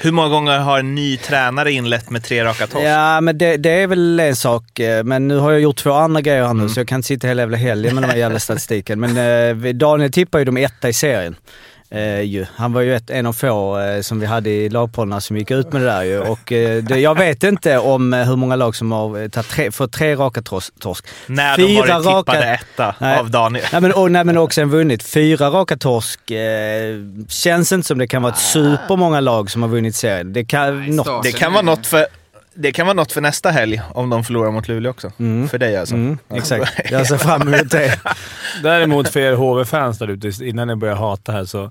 Hur 0.00 0.12
många 0.12 0.28
gånger 0.28 0.58
har 0.58 0.78
en 0.78 0.94
ny 0.94 1.16
tränare 1.16 1.72
inlett 1.72 2.10
med 2.10 2.24
tre 2.24 2.44
raka 2.44 2.66
torsk? 2.66 2.84
Ja, 2.86 3.20
men 3.20 3.38
det, 3.38 3.56
det 3.56 3.70
är 3.70 3.86
väl 3.86 4.20
en 4.20 4.36
sak. 4.36 4.78
eh, 4.80 5.04
Men 5.04 5.28
nu 5.28 5.36
har 5.38 5.52
jag 5.52 5.60
gjort 5.60 5.76
två 5.76 5.92
andra 5.92 6.20
grejer 6.20 6.44
här 6.46 6.54
nu, 6.54 6.68
så 6.68 6.80
jag 6.80 6.88
kan 6.88 6.96
inte 6.96 7.06
sitta 7.08 7.26
hela 7.26 7.42
jävla 7.42 7.56
helgen 7.56 7.94
med 7.94 8.02
den 8.02 8.10
här 8.10 8.18
jävla 8.18 8.38
statistiken. 8.38 9.00
Men 9.00 9.16
eh, 9.66 9.72
Daniel 9.74 10.12
tippar 10.12 10.38
ju 10.38 10.44
de 10.44 10.56
etta 10.56 10.88
i 10.88 10.92
serien. 10.92 11.36
Eh, 11.94 12.20
ju. 12.20 12.46
Han 12.56 12.72
var 12.72 12.80
ju 12.80 12.96
ett, 12.96 13.10
en 13.10 13.26
av 13.26 13.32
få 13.32 13.78
eh, 13.80 14.00
som 14.00 14.20
vi 14.20 14.26
hade 14.26 14.50
i 14.50 14.68
lagpoddarna 14.68 15.20
som 15.20 15.36
gick 15.36 15.50
ut 15.50 15.72
med 15.72 15.82
det 15.82 15.86
där 15.88 16.02
ju. 16.02 16.18
Och, 16.20 16.52
eh, 16.52 16.82
det, 16.82 16.98
jag 17.00 17.18
vet 17.18 17.42
inte 17.44 17.78
om 17.78 18.14
eh, 18.14 18.24
hur 18.24 18.36
många 18.36 18.56
lag 18.56 18.76
som 18.76 18.92
har 18.92 19.22
eh, 19.22 19.28
tagit 19.28 19.48
tre, 19.50 19.70
fått 19.70 19.92
tre 19.92 20.14
raka 20.16 20.42
tors, 20.42 20.70
torsk. 20.80 21.06
När 21.26 21.56
de 21.56 21.62
Fyra 21.66 21.98
varit 21.98 22.26
tippade 22.26 22.38
raka- 22.38 22.54
etta 22.54 22.94
Nej. 22.98 23.18
av 23.18 23.30
Daniel. 23.30 23.64
Nej 23.72 23.80
men, 23.80 23.92
och, 23.92 24.10
nej, 24.10 24.24
men 24.24 24.38
också 24.38 24.60
en 24.60 24.70
vunnit. 24.70 25.02
Fyra 25.02 25.50
raka 25.50 25.76
torsk. 25.76 26.30
Eh, 26.30 26.94
känns 27.28 27.72
inte 27.72 27.86
som 27.88 27.98
det 27.98 28.06
kan 28.06 28.22
vara 28.22 28.32
ett 28.32 28.38
supermånga 28.38 29.20
lag 29.20 29.50
som 29.50 29.62
har 29.62 29.68
vunnit 29.68 29.96
serien. 29.96 30.32
Det 30.32 30.44
kan, 30.44 30.80
Nej, 30.80 30.90
något, 30.90 31.22
Det 31.22 31.32
kan 31.32 31.52
vara 31.52 31.62
något 31.62 31.86
för... 31.86 32.06
Det 32.56 32.72
kan 32.72 32.86
vara 32.86 32.94
något 32.94 33.12
för 33.12 33.20
nästa 33.20 33.50
helg 33.50 33.82
om 33.94 34.10
de 34.10 34.24
förlorar 34.24 34.50
mot 34.50 34.68
Luleå 34.68 34.90
också. 34.90 35.12
För 35.50 35.58
dig 35.58 35.76
alltså. 35.76 35.94
mm, 35.94 36.18
exakt. 36.34 36.72
Jag 36.90 37.06
ser 37.06 37.18
fram 37.18 37.42
emot 37.54 37.70
det. 37.70 38.00
Däremot 38.62 39.08
för 39.08 39.20
er 39.20 39.32
HV-fans 39.32 39.98
där 39.98 40.08
ute, 40.08 40.44
innan 40.44 40.68
ni 40.68 40.76
börjar 40.76 40.94
hata 40.94 41.32
här, 41.32 41.44
så, 41.44 41.70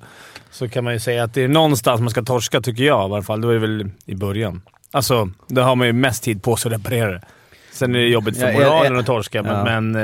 så 0.51 0.69
kan 0.69 0.83
man 0.83 0.94
ju 0.94 1.00
säga 1.00 1.24
att 1.24 1.33
det 1.33 1.44
är 1.44 1.47
någonstans 1.47 2.01
man 2.01 2.09
ska 2.09 2.21
torska, 2.24 2.62
tycker 2.62 2.83
jag 2.83 3.01
i 3.01 3.13
alla 3.13 3.24
fall. 3.24 3.41
Då 3.41 3.50
är 3.50 3.53
det 3.53 3.59
väl 3.59 3.89
i 4.06 4.15
början. 4.15 4.62
Alltså, 4.91 5.30
då 5.47 5.62
har 5.62 5.75
man 5.75 5.88
ju 5.88 5.94
mest 5.94 6.24
tid 6.24 6.44
på 6.44 6.56
sig 6.56 6.69
att 6.74 6.80
reparera 6.80 7.12
det. 7.12 7.21
Sen 7.73 7.95
är 7.95 7.99
det 7.99 8.07
jobbigt 8.07 8.37
för 8.39 8.47
Ja, 8.47 8.53
moralen 8.59 8.93
ja, 8.93 8.99
att 8.99 9.05
torska, 9.05 9.43
men... 9.43 9.51
ja. 9.73 9.79
men 9.81 9.95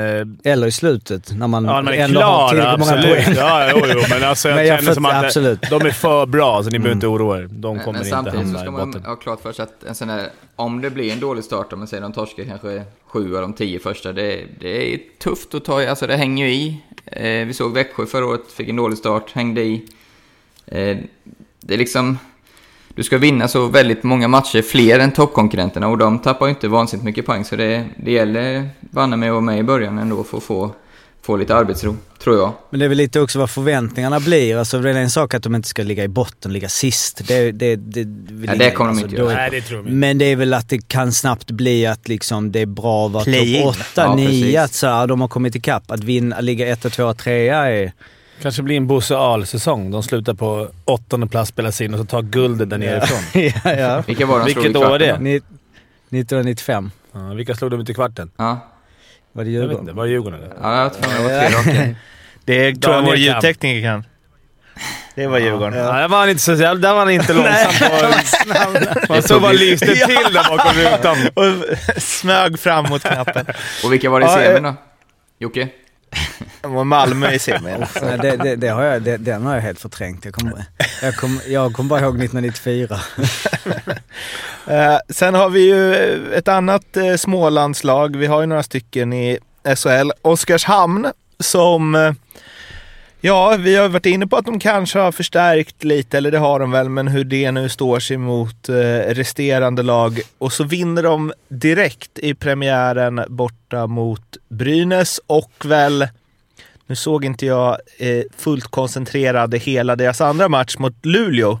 eh, 0.44 0.52
Eller 0.52 0.66
i 0.66 0.70
slutet, 0.70 1.32
när 1.36 1.46
man, 1.48 1.64
Ja, 1.64 1.72
när 1.74 1.82
man 1.82 1.94
är 1.94 1.98
ändå 2.04 2.20
har 2.20 2.48
klar. 2.48 2.48
tillräckligt 2.48 2.78
många 2.78 2.92
Absolut. 2.92 3.24
poäng. 3.24 3.36
Ja, 3.36 3.70
jo, 3.74 3.82
jo, 3.94 4.00
men 4.10 4.24
alltså 4.24 4.48
jag 4.48 4.56
Men 4.56 4.66
jag 4.66 4.78
känner 4.80 4.94
som 4.94 5.04
fattar- 5.04 5.18
att 5.18 5.24
absolut. 5.24 5.60
de 5.70 5.86
är 5.86 5.90
för 5.90 6.26
bra, 6.26 6.62
så 6.62 6.70
ni 6.70 6.78
behöver 6.78 6.94
inte 6.94 7.06
oroa 7.06 7.38
er. 7.38 7.48
De 7.50 7.76
Men, 7.76 7.84
kommer 7.84 7.98
men 7.98 8.06
inte 8.06 8.10
samtidigt 8.16 8.38
så 8.40 8.44
hamna 8.46 8.58
ska 8.58 8.68
i 8.68 8.70
man 8.70 8.90
botten. 8.90 9.04
ha 9.04 9.16
klart 9.16 9.40
för 9.40 9.52
sig 9.52 9.62
att 9.62 9.84
en 9.84 9.94
sån 9.94 10.08
här, 10.08 10.26
om 10.56 10.80
det 10.80 10.90
blir 10.90 11.12
en 11.12 11.20
dålig 11.20 11.44
start, 11.44 11.72
om 11.72 11.78
man 11.78 11.88
säger 11.88 12.02
de 12.02 12.12
torskar 12.12 12.44
kanske 12.44 12.82
sju 13.06 13.36
av 13.36 13.42
de 13.42 13.52
tio 13.52 13.78
första, 13.78 14.12
det, 14.12 14.40
det 14.60 14.94
är 14.94 14.98
tufft 15.22 15.54
att 15.54 15.64
ta 15.64 15.82
i. 15.82 15.86
Alltså 15.86 16.06
det 16.06 16.16
hänger 16.16 16.46
ju 16.46 16.52
i. 16.52 16.76
Eh, 17.06 17.46
vi 17.46 17.52
såg 17.54 17.74
Växjö 17.74 18.06
förra 18.06 18.26
året, 18.26 18.40
fick 18.56 18.68
en 18.68 18.76
dålig 18.76 18.98
start, 18.98 19.32
hängde 19.32 19.60
i. 19.62 19.88
Eh, 20.66 20.96
det 21.60 21.74
är 21.74 21.78
liksom... 21.78 22.18
Du 22.94 23.02
ska 23.02 23.18
vinna 23.18 23.48
så 23.48 23.66
väldigt 23.66 24.02
många 24.02 24.28
matcher, 24.28 24.62
fler 24.62 24.98
än 24.98 25.12
toppkonkurrenterna, 25.12 25.88
och 25.88 25.98
de 25.98 26.18
tappar 26.18 26.46
ju 26.46 26.50
inte 26.50 26.68
vansinnigt 26.68 27.04
mycket 27.04 27.26
poäng, 27.26 27.44
så 27.44 27.56
det, 27.56 27.84
det 27.96 28.10
gäller 28.10 28.68
banne 28.80 29.16
mig 29.16 29.28
att 29.28 29.32
vara 29.32 29.40
med 29.40 29.58
i 29.58 29.62
början 29.62 29.98
ändå 29.98 30.24
för 30.24 30.36
att 30.36 30.42
få, 30.42 30.70
få 31.22 31.36
lite 31.36 31.54
arbetsro, 31.54 31.96
tror 32.22 32.36
jag. 32.36 32.52
Men 32.70 32.80
det 32.80 32.86
är 32.86 32.88
väl 32.88 32.98
lite 32.98 33.20
också 33.20 33.38
vad 33.38 33.50
förväntningarna 33.50 34.20
blir. 34.20 34.56
Alltså 34.56 34.78
det 34.78 34.90
är 34.90 34.94
en 34.94 35.10
sak 35.10 35.34
att 35.34 35.42
de 35.42 35.54
inte 35.54 35.68
ska 35.68 35.82
ligga 35.82 36.04
i 36.04 36.08
botten, 36.08 36.52
ligga 36.52 36.68
sist. 36.68 37.20
Det, 37.28 37.52
det, 37.52 37.76
det, 37.76 38.00
Ja, 38.46 38.54
det 38.54 38.70
kommer 38.70 38.92
de 38.92 39.00
inte 39.00 39.16
göra. 39.16 39.34
Nej, 39.34 39.50
det 39.50 39.60
tror 39.60 39.80
inte. 39.80 39.92
Men 39.92 40.18
det 40.18 40.24
är 40.24 40.36
väl 40.36 40.54
att 40.54 40.68
det 40.68 40.88
kan 40.88 41.12
snabbt 41.12 41.50
bli 41.50 41.86
att 41.86 42.08
liksom 42.08 42.52
det 42.52 42.60
är 42.60 42.66
bra 42.66 43.06
att 43.06 43.12
vara 43.12 43.24
topp 43.24 43.66
8, 43.66 43.84
Ja, 43.94 44.14
9, 44.14 44.26
precis. 44.26 44.56
att 44.56 44.74
så 44.74 44.86
här, 44.86 45.06
de 45.06 45.20
har 45.20 45.28
kommit 45.28 45.54
ikapp. 45.54 45.90
Att 45.90 46.04
vinna, 46.04 46.36
att 46.36 46.44
ligga 46.44 46.68
1, 46.68 46.92
2, 46.92 47.14
3 47.14 47.48
är... 47.48 47.92
kanske 48.42 48.62
blir 48.62 48.76
en 48.76 48.86
Bosse 48.86 49.16
Ahl-säsong. 49.16 49.90
De 49.90 50.02
slutar 50.02 50.34
på 50.34 50.68
åttonde 50.84 51.26
plats, 51.26 51.48
spelas 51.50 51.80
in 51.80 51.94
och 51.94 52.00
så 52.00 52.06
tar 52.06 52.22
guldet 52.22 52.70
där 52.70 52.78
nerifrån. 52.78 53.18
ja, 53.64 53.72
ja. 53.74 54.02
Vilka 54.06 54.26
var 54.26 54.38
de 54.38 54.44
Vilket 54.44 54.76
år 54.76 54.84
var 54.88 54.98
det? 54.98 55.12
då? 55.12 55.16
Ni- 55.18 55.36
1995. 55.36 56.90
Ja, 57.12 57.20
vilka 57.20 57.54
slog 57.54 57.70
de 57.70 57.80
ut 57.80 57.90
i 57.90 57.94
kvarten? 57.94 58.30
Ja, 58.36 58.66
Var 59.32 59.44
det 59.44 59.50
Jag 59.50 59.60
vet 59.60 59.68
Djurgården? 59.68 59.80
inte. 59.80 59.92
Var 59.92 60.04
det 60.04 60.10
Djurgården 60.10 60.40
eller? 60.42 60.54
ja 60.62 60.82
jag 60.82 60.92
tror 60.94 61.12
det 61.12 61.22
var 61.22 61.48
tre 61.48 61.80
raka. 61.84 61.94
Det 62.44 62.74
tror 62.74 62.94
jag 62.94 63.02
vår 63.02 63.16
ljudtekniker 63.16 63.88
kan. 63.88 64.04
Det 65.14 65.26
var 65.26 65.38
Djurgården. 65.38 65.78
Ja, 65.78 65.92
där 65.92 66.08
var 66.08 66.18
han 66.18 66.28
inte 66.28 66.42
så... 66.42 66.54
Där 66.54 66.92
var 66.92 66.98
han 66.98 67.10
inte 67.10 67.32
långsam. 67.32 68.94
Man 69.08 69.22
såg 69.22 69.42
bara 69.42 69.52
lyste 69.52 69.86
till 69.86 69.96
där 70.32 70.56
bakom 70.56 70.72
rutan. 70.72 71.16
Och 71.34 71.76
smög 72.02 72.58
fram 72.58 72.84
mot 72.88 73.02
knappen. 73.02 73.46
Och 73.84 73.92
vilka 73.92 74.10
var 74.10 74.20
det 74.20 74.26
i 74.26 74.28
Ja, 74.28 74.34
semin 74.36 74.62
då? 74.62 74.74
Jocke? 75.38 75.68
Malmö 76.84 77.32
i 77.32 77.38
semin. 77.38 77.86
Nej, 78.02 78.18
det, 78.18 78.36
det, 78.36 78.56
det 78.56 78.68
har 78.68 78.82
jag, 78.82 79.02
det, 79.02 79.16
den 79.16 79.46
har 79.46 79.54
jag 79.54 79.62
helt 79.62 79.80
förträngt. 79.80 80.24
Jag 80.24 80.34
kommer 80.34 80.64
jag 81.02 81.16
kom, 81.16 81.40
jag 81.46 81.72
kom 81.72 81.88
bara 81.88 82.00
ihåg 82.00 82.22
1994. 82.22 83.00
Eh, 84.66 84.98
sen 85.08 85.34
har 85.34 85.50
vi 85.50 85.60
ju 85.60 85.94
eh, 85.94 86.38
ett 86.38 86.48
annat 86.48 86.96
eh, 86.96 87.14
Smålandslag. 87.16 88.16
Vi 88.16 88.26
har 88.26 88.40
ju 88.40 88.46
några 88.46 88.62
stycken 88.62 89.12
i 89.12 89.38
SHL. 89.76 90.10
Oskarshamn 90.22 91.06
som... 91.38 91.94
Eh, 91.94 92.12
ja, 93.20 93.56
vi 93.58 93.76
har 93.76 93.88
varit 93.88 94.06
inne 94.06 94.26
på 94.26 94.36
att 94.36 94.44
de 94.44 94.58
kanske 94.58 94.98
har 94.98 95.12
förstärkt 95.12 95.84
lite, 95.84 96.18
eller 96.18 96.30
det 96.30 96.38
har 96.38 96.60
de 96.60 96.70
väl, 96.70 96.88
men 96.88 97.08
hur 97.08 97.24
det 97.24 97.52
nu 97.52 97.68
står 97.68 98.00
sig 98.00 98.16
mot 98.16 98.68
eh, 98.68 98.74
resterande 99.14 99.82
lag. 99.82 100.20
Och 100.38 100.52
så 100.52 100.64
vinner 100.64 101.02
de 101.02 101.32
direkt 101.48 102.18
i 102.18 102.34
premiären 102.34 103.24
borta 103.28 103.86
mot 103.86 104.36
Brynäs 104.48 105.20
och 105.26 105.52
väl... 105.64 106.08
Nu 106.90 106.96
såg 106.96 107.24
inte 107.24 107.46
jag 107.46 107.78
eh, 107.98 108.22
fullt 108.36 108.64
koncentrerade 108.64 109.58
hela 109.58 109.96
deras 109.96 110.20
andra 110.20 110.48
match 110.48 110.76
mot 110.78 111.06
Luleå. 111.06 111.58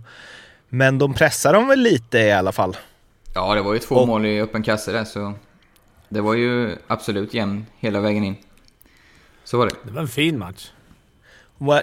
Men 0.68 0.98
de 0.98 1.14
pressar 1.14 1.52
dem 1.52 1.68
väl 1.68 1.78
lite 1.80 2.18
i 2.18 2.32
alla 2.32 2.52
fall. 2.52 2.76
Ja, 3.34 3.54
det 3.54 3.62
var 3.62 3.72
ju 3.72 3.78
två 3.78 3.94
Och- 3.94 4.08
mål 4.08 4.26
i 4.26 4.40
öppen 4.40 4.62
kasse 4.62 4.92
där, 4.92 5.04
så 5.04 5.34
det 6.08 6.20
var 6.20 6.34
ju 6.34 6.76
absolut 6.86 7.34
jämn 7.34 7.66
hela 7.78 8.00
vägen 8.00 8.24
in. 8.24 8.36
Så 9.44 9.58
var 9.58 9.66
det. 9.66 9.74
Det 9.84 9.90
var 9.92 10.00
en 10.02 10.08
fin 10.08 10.38
match. 10.38 10.66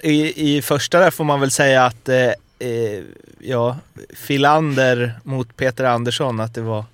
I, 0.03 0.57
I 0.57 0.61
första 0.61 0.99
där 0.99 1.11
får 1.11 1.23
man 1.23 1.39
väl 1.39 1.51
säga 1.51 1.85
att, 1.85 2.09
eh, 2.09 2.25
eh, 2.59 3.03
ja, 3.39 3.77
Filander 4.15 5.19
mot 5.23 5.55
Peter 5.57 5.83
Andersson, 5.83 6.39
att 6.39 6.53
det 6.53 6.61
var 6.61 6.85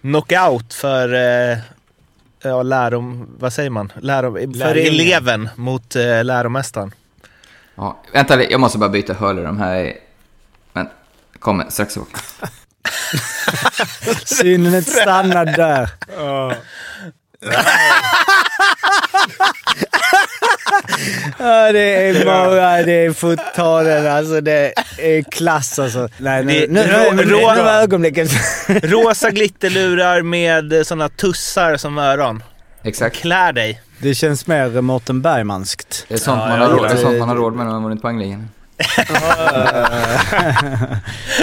knockout 0.00 0.74
för, 0.74 1.14
eh, 1.52 1.58
ja, 2.42 2.62
lärom, 2.62 3.36
vad 3.38 3.52
säger 3.52 3.70
man? 3.70 3.92
Lärom, 4.00 4.34
för 4.34 4.76
eleven 4.76 5.48
mot 5.56 5.96
eh, 5.96 6.24
läromästaren. 6.24 6.94
Ja, 7.74 8.02
vänta 8.12 8.42
jag 8.42 8.60
måste 8.60 8.78
bara 8.78 8.90
byta 8.90 9.14
hörlurar. 9.14 9.46
De 9.46 9.58
här 9.58 9.76
är... 9.76 9.96
Men, 10.72 10.88
kommer 11.38 11.70
strax 11.70 11.92
tillbaka. 11.92 12.18
Synen 14.24 14.82
stannar 14.82 15.46
där. 15.46 15.90
Ja, 21.38 21.72
det 21.72 22.08
är 22.08 22.24
många, 22.24 22.82
det 22.82 22.92
är 23.04 23.12
fotalen 23.12 24.06
alltså. 24.06 24.40
Det 24.40 24.72
är 24.98 25.22
klass 25.22 25.78
alltså. 25.78 26.08
Nej, 26.18 26.44
nu, 26.44 26.52
Det- 26.52 26.66
nu, 26.72 26.86
nu, 26.86 27.10
nu, 27.16 27.24
nu, 27.24 27.32
rå- 27.34 27.54
nu 27.54 27.62
var 27.62 27.72
ögonblicket. 27.82 28.30
Rosa 28.82 29.30
glitterlurar 29.30 30.22
med 30.22 30.86
sådana 30.86 31.08
tussar 31.08 31.76
som 31.76 31.98
öron. 31.98 32.42
Exakt. 32.84 33.16
Klär 33.16 33.52
dig. 33.52 33.80
Det 33.98 34.14
känns 34.14 34.46
mer 34.46 34.80
Mårten 34.80 35.22
Bergmanskt. 35.22 36.04
Det 36.08 36.14
är 36.14 36.18
sånt, 36.18 36.40
Ja, 36.42 36.48
man, 36.48 36.60
har 36.60 36.68
råd, 36.68 36.88
det 36.88 36.92
är 36.92 36.96
sånt 36.96 37.18
man 37.18 37.28
har 37.28 37.36
råd 37.36 37.52
med 37.54 37.66
när 37.66 37.72
man 37.72 37.82
vunnit 37.82 38.02
poängligan. 38.02 38.48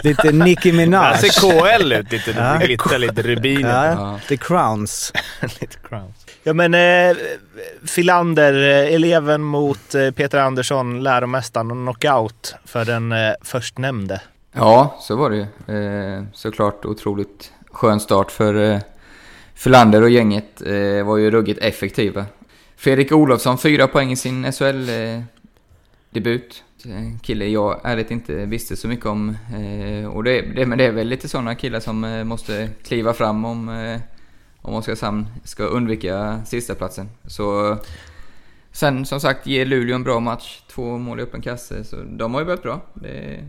Lite 0.03 0.31
Nicki 0.31 0.71
Minaj. 0.71 1.17
Det 1.21 1.31
ser 1.31 1.77
KL 1.79 1.93
ut 1.93 2.11
lite. 2.11 2.31
Ja. 2.37 2.57
Det 2.59 2.65
glittrar 2.65 2.97
lite 2.97 3.21
rubiner. 3.21 3.91
Ja. 3.91 4.19
The 4.27 4.37
Crowns. 4.37 5.13
Lite 5.41 5.77
crowns. 5.89 6.14
Ja 6.47 6.53
men 6.53 6.73
eh, 6.73 7.17
Filander, 7.83 8.53
eh, 8.53 8.93
eleven 8.93 9.41
mot 9.43 9.95
eh, 9.95 10.11
Peter 10.11 10.37
Andersson, 10.37 11.03
läromästaren 11.03 11.71
och 11.71 11.77
knockout 11.77 12.55
för 12.65 12.85
den 12.85 13.11
eh, 13.11 13.33
förstnämnde. 13.41 14.21
Ja, 14.51 14.97
så 14.99 15.15
var 15.15 15.29
det 15.29 15.35
ju. 15.35 15.43
Eh, 15.75 16.23
såklart 16.33 16.85
otroligt 16.85 17.51
skön 17.71 17.99
start 17.99 18.31
för 18.31 18.71
eh, 18.71 18.79
Filander 19.53 20.01
och 20.01 20.09
gänget. 20.09 20.61
Eh, 20.61 21.05
var 21.05 21.17
ju 21.17 21.31
ruggigt 21.31 21.59
effektiva. 21.63 22.25
Fredrik 22.77 23.11
Olofsson, 23.11 23.57
fyra 23.57 23.87
poäng 23.87 24.11
i 24.11 24.15
sin 24.15 24.51
SHL-debut. 24.51 25.03
Eh, 26.85 26.91
en 26.91 27.13
eh, 27.13 27.19
kille 27.21 27.45
jag 27.45 27.79
ärligt 27.83 28.11
inte 28.11 28.33
visste 28.33 28.75
så 28.75 28.87
mycket 28.87 29.05
om. 29.05 29.37
Eh, 29.55 30.07
och 30.09 30.23
det, 30.23 30.41
det, 30.41 30.65
men 30.65 30.77
det 30.77 30.85
är 30.85 30.91
väl 30.91 31.07
lite 31.07 31.27
sådana 31.27 31.55
killar 31.55 31.79
som 31.79 32.03
eh, 32.03 32.23
måste 32.23 32.69
kliva 32.83 33.13
fram 33.13 33.45
om, 33.45 33.69
eh, 33.69 33.99
om 34.65 34.74
Oskarshamn 34.74 35.27
ska 35.43 35.63
undvika 35.63 36.41
sista 36.45 36.75
platsen. 36.75 37.10
Så 37.27 37.77
Sen 38.75 39.05
som 39.05 39.19
sagt, 39.19 39.48
ge 39.48 39.65
Luleå 39.65 39.95
en 39.95 40.03
bra 40.03 40.19
match. 40.19 40.62
Två 40.67 40.98
mål 40.98 41.19
i 41.19 41.24
öppen 41.24 41.41
kasse. 41.41 41.84
Så 41.84 41.95
de 41.95 42.34
har 42.34 42.41
ju 42.41 42.45
börjat 42.45 42.63
bra. 42.63 42.81
Det... 42.93 43.43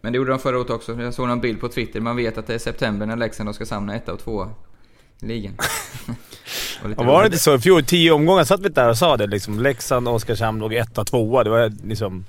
Men 0.00 0.12
det 0.12 0.16
gjorde 0.16 0.30
de 0.30 0.38
förra 0.38 0.58
året 0.58 0.70
också. 0.70 1.02
Jag 1.02 1.14
såg 1.14 1.28
någon 1.28 1.40
bild 1.40 1.60
på 1.60 1.68
Twitter. 1.68 2.00
Man 2.00 2.16
vet 2.16 2.38
att 2.38 2.46
det 2.46 2.54
är 2.54 2.58
september 2.58 3.06
när 3.06 3.16
Leksand 3.16 3.48
och 3.48 3.50
Oskarshamn 3.50 3.90
är 3.90 3.96
etta 3.96 4.12
och 4.12 4.18
tvåa 4.18 4.50
i 5.20 5.26
ligan. 5.26 5.54
Och 6.96 7.06
var 7.06 7.20
det 7.20 7.26
inte 7.26 7.38
så 7.38 7.54
i 7.54 7.58
fjol? 7.58 7.84
Tio 7.84 8.12
omgångar 8.12 8.44
satt 8.44 8.60
vi 8.60 8.68
där 8.68 8.88
och 8.88 8.98
sa 8.98 9.16
det. 9.16 9.26
Liksom, 9.26 9.58
Leksand 9.58 10.08
och 10.08 10.14
Oskarshamn 10.14 10.58
låg 10.58 10.74
etta, 10.74 11.04
tvåa. 11.04 11.44
Det 11.44 11.50
var 11.50 11.72
liksom... 11.84 12.24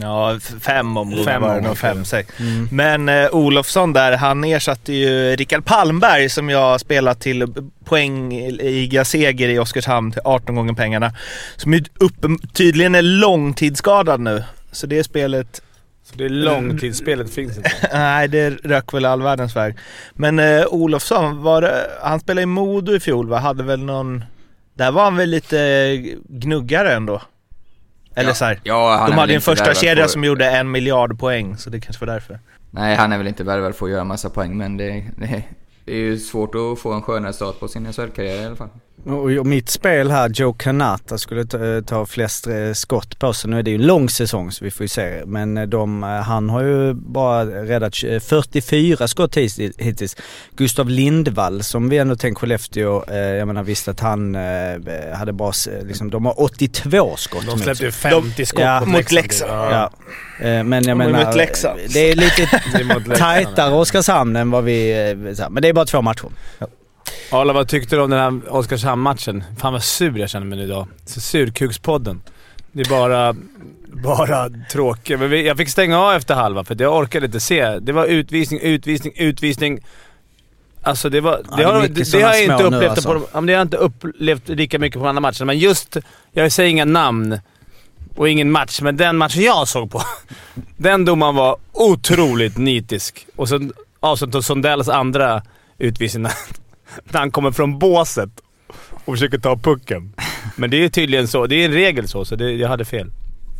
Ja, 0.00 0.38
fem 0.60 0.96
omgångar 0.96 1.24
Fem 1.24 1.42
var 1.42 1.54
det 1.54 1.60
nog, 1.60 1.78
fem, 1.78 2.04
sex. 2.04 2.32
Men 2.70 3.08
eh, 3.08 3.28
Olofsson 3.32 3.92
där, 3.92 4.16
han 4.16 4.44
ersatte 4.44 4.92
ju 4.92 5.36
Rickard 5.36 5.64
Palmberg 5.64 6.28
som 6.28 6.50
jag 6.50 6.80
spelat 6.80 7.20
till 7.20 7.54
poängliga-seger 7.84 9.48
i 9.48 9.58
Oskarshamn 9.58 10.12
till 10.12 10.20
18 10.24 10.54
gånger 10.54 10.72
pengarna. 10.72 11.12
Som 11.56 11.72
ju 11.74 11.84
uppen, 12.00 12.38
tydligen 12.38 12.94
är 12.94 13.02
långtidsskadad 13.02 14.20
nu. 14.20 14.44
Så 14.72 14.86
det 14.86 15.04
spelet 15.04 15.62
Så 16.04 16.16
det 16.16 16.24
är 16.24 16.28
långtidsspelet 16.28 17.34
finns 17.34 17.56
inte. 17.56 17.72
Nej, 17.92 18.28
det 18.28 18.50
rök 18.50 18.94
väl 18.94 19.04
all 19.04 19.22
världens 19.22 19.56
väg. 19.56 19.76
Men 20.14 20.38
eh, 20.38 20.66
Olofsson, 20.66 21.42
var 21.42 21.86
han 22.02 22.20
spelade 22.20 22.42
i 22.42 22.46
Modo 22.46 22.94
i 22.94 23.00
fjol 23.00 23.28
va? 23.28 23.38
Hade 23.38 23.62
väl 23.62 23.80
någon... 23.84 24.24
Där 24.76 24.90
var 24.90 25.04
han 25.04 25.16
väl 25.16 25.30
lite 25.30 25.96
gnuggare 26.28 26.94
ändå? 26.94 27.22
Eller 28.14 28.30
Ja. 28.30 28.34
så 28.34 28.44
här. 28.44 28.60
Ja, 28.62 29.06
De 29.08 29.12
hade 29.18 29.34
en 29.34 29.40
första 29.40 29.74
kedja 29.74 30.04
för- 30.04 30.10
som 30.10 30.24
gjorde 30.24 30.50
en 30.50 30.70
miljard 30.70 31.18
poäng, 31.18 31.56
så 31.56 31.70
det 31.70 31.80
kanske 31.80 32.06
var 32.06 32.12
därför. 32.12 32.38
Nej, 32.70 32.96
han 32.96 33.12
är 33.12 33.18
väl 33.18 33.26
inte 33.28 33.44
värvad 33.44 33.74
för 33.74 33.86
att 33.86 33.92
göra 33.92 34.04
massa 34.04 34.30
poäng, 34.30 34.56
men 34.56 34.76
det, 34.76 35.04
det, 35.16 35.42
det 35.84 35.92
är 35.92 35.96
ju 35.96 36.18
svårt 36.18 36.54
att 36.54 36.78
få 36.78 36.92
en 36.92 37.02
skönare 37.02 37.32
start 37.32 37.60
på 37.60 37.68
sin 37.68 37.92
SHL-karriär 37.92 38.42
i 38.42 38.44
alla 38.44 38.56
fall. 38.56 38.68
Och 39.06 39.12
och 39.38 39.46
mitt 39.46 39.68
spel 39.70 40.10
här, 40.10 40.28
Joe 40.28 40.52
Kanata, 40.52 41.18
skulle 41.18 41.44
ta, 41.44 41.58
ta 41.86 42.06
flest 42.06 42.46
eh, 42.46 42.72
skott 42.72 43.18
på 43.18 43.32
sig. 43.32 43.50
Nu 43.50 43.58
är 43.58 43.62
det 43.62 43.70
ju 43.70 43.74
en 43.76 43.86
lång 43.86 44.08
säsong 44.08 44.52
så 44.52 44.64
vi 44.64 44.70
får 44.70 44.84
ju 44.84 44.88
se. 44.88 45.22
Men 45.26 45.56
eh, 45.58 45.66
de, 45.66 46.04
eh, 46.04 46.08
han 46.08 46.50
har 46.50 46.62
ju 46.62 46.94
bara 46.94 47.44
räddat 47.44 47.92
tj- 47.92 48.20
44 48.20 49.08
skott 49.08 49.36
hit- 49.36 49.74
hittills. 49.78 50.16
Gustav 50.56 50.88
Lindvall 50.90 51.62
som 51.62 51.88
vi 51.88 51.98
ändå 51.98 52.16
tänker 52.16 52.40
Skellefteå, 52.40 53.04
eh, 53.10 53.16
jag 53.18 53.46
menar 53.46 53.62
visst 53.62 53.88
att 53.88 54.00
han 54.00 54.34
eh, 54.34 54.42
hade 55.14 55.32
bara, 55.32 55.52
liksom, 55.82 56.10
de 56.10 56.26
har 56.26 56.42
82 56.42 57.14
skott 57.16 57.46
De 57.46 57.58
släppte 57.58 57.84
ju 57.84 57.90
50 57.92 58.46
skott 58.46 58.60
Ja, 58.60 58.84
mot 58.86 59.12
Leksand. 59.12 59.50
Ja. 59.52 59.90
Eh, 60.40 60.44
Men 60.64 60.72
jag 60.72 60.82
De 60.82 60.94
menar, 60.98 61.32
det 61.94 62.10
är 62.10 62.14
lite 62.16 63.14
tajtare 63.18 63.74
Oskarshamn 63.74 64.36
än 64.36 64.50
vad 64.50 64.64
vi... 64.64 65.08
eh, 65.38 65.48
Men 65.50 65.62
det 65.62 65.68
är 65.68 65.72
bara 65.72 65.84
två 65.86 66.02
matcher. 66.02 66.28
Arla, 67.32 67.52
vad 67.52 67.68
tyckte 67.68 67.96
du 67.96 68.02
om 68.02 68.10
den 68.10 68.18
här 68.20 68.52
Oskarshamn-matchen? 68.54 69.44
Fan 69.58 69.72
vad 69.72 69.82
sur 69.84 70.18
jag 70.18 70.30
känner 70.30 70.46
mig 70.46 70.58
nu 70.58 70.64
idag. 70.64 70.86
Surkukspodden. 71.06 72.22
Det 72.72 72.80
är 72.80 72.88
bara, 72.90 73.34
bara 74.04 74.50
tråkigt. 74.70 75.18
Men 75.18 75.30
vi- 75.30 75.46
Jag 75.46 75.56
fick 75.56 75.68
stänga 75.68 75.98
av 76.00 76.12
efter 76.12 76.34
halva 76.34 76.64
för 76.64 76.82
jag 76.82 76.96
orkade 76.98 77.26
inte 77.26 77.40
se. 77.40 77.78
Det 77.78 77.92
var 77.92 78.06
utvisning, 78.06 78.60
utvisning, 78.60 79.12
utvisning. 79.16 79.80
Alltså 80.82 81.08
det 81.08 81.20
var... 81.20 81.40
Ja, 81.50 81.56
det, 81.56 81.64
har, 81.64 81.82
det, 81.88 82.12
det 82.12 82.22
har 82.22 82.34
jag 82.34 82.42
inte 82.42 82.64
upplevt 82.64 82.90
alltså. 82.90 83.08
på 83.08 83.26
ja, 83.32 83.40
det 83.40 83.52
har 83.52 83.58
jag 83.58 83.62
inte 83.62 83.76
upplevt 83.76 84.48
lika 84.48 84.78
mycket 84.78 84.98
på 84.98 85.04
de 85.04 85.08
andra 85.08 85.20
matcherna. 85.20 85.44
Men 85.44 85.58
just... 85.58 85.96
Jag 86.32 86.52
säger 86.52 86.70
inga 86.70 86.84
namn 86.84 87.38
och 88.16 88.28
ingen 88.28 88.50
match, 88.50 88.80
men 88.80 88.96
den 88.96 89.16
matchen 89.16 89.42
jag 89.42 89.68
såg 89.68 89.90
på. 89.90 90.02
Den 90.76 91.04
domaren 91.04 91.34
var 91.34 91.56
otroligt 91.72 92.56
nitisk. 92.58 93.26
Och 93.36 93.48
sen 93.48 93.72
avslutar 94.00 94.40
Sundells 94.40 94.88
andra 94.88 95.42
utvisning 95.78 96.26
när, 97.04 97.20
han 97.20 97.30
kommer 97.30 97.50
från 97.50 97.78
båset 97.78 98.30
och 99.04 99.14
försöker 99.14 99.38
ta 99.38 99.56
pucken. 99.56 100.12
Men 100.56 100.70
det 100.70 100.84
är 100.84 100.88
tydligen 100.88 101.28
så. 101.28 101.46
Det 101.46 101.54
är 101.54 101.64
en 101.64 101.72
regel 101.72 102.08
så, 102.08 102.24
så 102.24 102.36
det, 102.36 102.52
jag 102.52 102.68
hade 102.68 102.84
fel. 102.84 103.10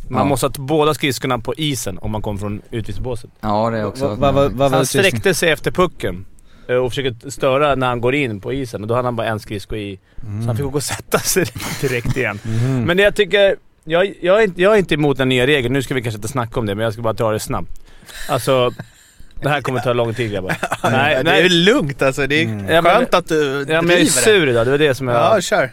Man 0.09 0.19
Ja. 0.19 0.25
måste 0.25 0.45
ha 0.45 0.53
båda 0.57 0.93
skridskorna 0.93 1.39
på 1.39 1.53
isen 1.57 1.97
om 1.97 2.11
man 2.11 2.21
kommer 2.21 2.39
från 2.39 2.61
utvisningsbåset. 2.71 3.29
Ja, 3.41 3.69
det 3.69 3.77
är 3.77 3.85
också... 3.85 4.07
Vad- 4.07 4.19
vad- 4.33 4.51
vad 4.51 4.71
var 4.71 4.77
Han 4.77 4.85
sträckte 4.85 5.33
sig 5.33 5.49
efter 5.49 5.71
pucken 5.71 6.25
eh, 6.69 6.75
och 6.75 6.91
försökte 6.91 7.31
störa 7.31 7.75
när 7.75 7.87
han 7.87 8.01
går 8.01 8.15
in 8.15 8.41
på 8.41 8.53
isen 8.53 8.81
och 8.81 8.87
då 8.87 8.95
hade 8.95 9.07
han 9.07 9.15
bara 9.15 9.27
en 9.27 9.39
skridsko 9.39 9.75
i. 9.75 9.99
Så 10.41 10.47
han 10.47 10.55
fick 10.57 10.65
gå 10.65 10.71
och 10.71 10.83
sätta 10.83 11.19
sig 11.19 11.45
direkt 11.81 12.17
igen. 12.17 12.39
Men 12.85 12.97
det 12.97 13.03
jag 13.03 13.15
tycker... 13.15 13.55
Jag, 13.87 14.13
jag, 14.21 14.39
är 14.39 14.43
inte, 14.43 14.61
jag 14.61 14.73
är 14.73 14.77
inte 14.77 14.93
emot 14.93 15.17
den 15.17 15.29
nya 15.29 15.47
regeln. 15.47 15.73
Nu 15.73 15.81
ska 15.81 15.93
vi 15.93 16.01
kanske 16.01 16.17
inte 16.17 16.27
snacka 16.27 16.59
om 16.59 16.65
det, 16.65 16.75
men 16.75 16.83
jag 16.83 16.93
ska 16.93 17.01
bara 17.01 17.13
ta 17.13 17.31
det 17.31 17.39
snabbt. 17.39 17.81
Alltså... 18.29 18.71
Det 19.41 19.49
här 19.49 19.61
kommer 19.61 19.79
ta 19.79 19.93
lång 19.93 20.13
tid 20.13 20.31
grabbar. 20.31 20.57
Nej, 20.91 21.23
det 21.23 21.31
är 21.31 21.49
lugnt 21.49 22.01
alltså. 22.01 22.27
Det 22.27 22.35
är 22.35 22.45
Mm. 22.45 22.83
Skönt 22.83 23.13
att 23.13 23.27
du 23.27 23.65
Ja, 23.69 23.81
men 23.81 23.89
jag 23.89 23.99
är 23.99 24.03
driver 24.03 24.21
sur 24.21 24.49
idag. 24.49 24.67
Det 24.67 24.71
var 24.71 24.77
det 24.77 24.95
som 24.95 25.07
jag... 25.07 25.17
Ja, 25.17 25.41
kör. 25.41 25.69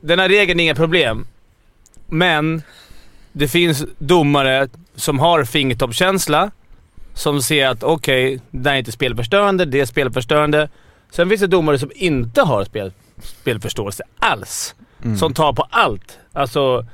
Den 0.00 0.18
här 0.18 0.28
regeln 0.28 0.60
är 0.60 0.64
inga 0.64 0.74
problem. 0.74 1.26
Men 2.06 2.62
det 3.32 3.48
finns 3.48 3.84
domare 3.98 4.68
som 4.96 5.18
har 5.18 5.44
fingertoppskänsla. 5.44 6.50
Som 7.14 7.42
ser 7.42 7.66
att 7.66 7.82
okej, 7.82 8.40
det 8.50 8.68
här 8.68 8.74
är 8.74 8.78
inte 8.78 8.92
spelförstörande, 8.92 9.64
det 9.64 9.80
är 9.80 9.86
spelförstörande. 9.86 10.68
Sen 11.10 11.28
finns 11.28 11.40
det 11.40 11.46
domare 11.46 11.78
som 11.78 11.90
inte 11.94 12.42
har 12.42 12.64
spel, 12.64 12.92
spelförståelse 13.22 14.02
alls. 14.18 14.74
Som 15.18 15.34
tar 15.34 15.52
på 15.52 15.66
allt. 15.70 16.18
Alltså 16.32 16.86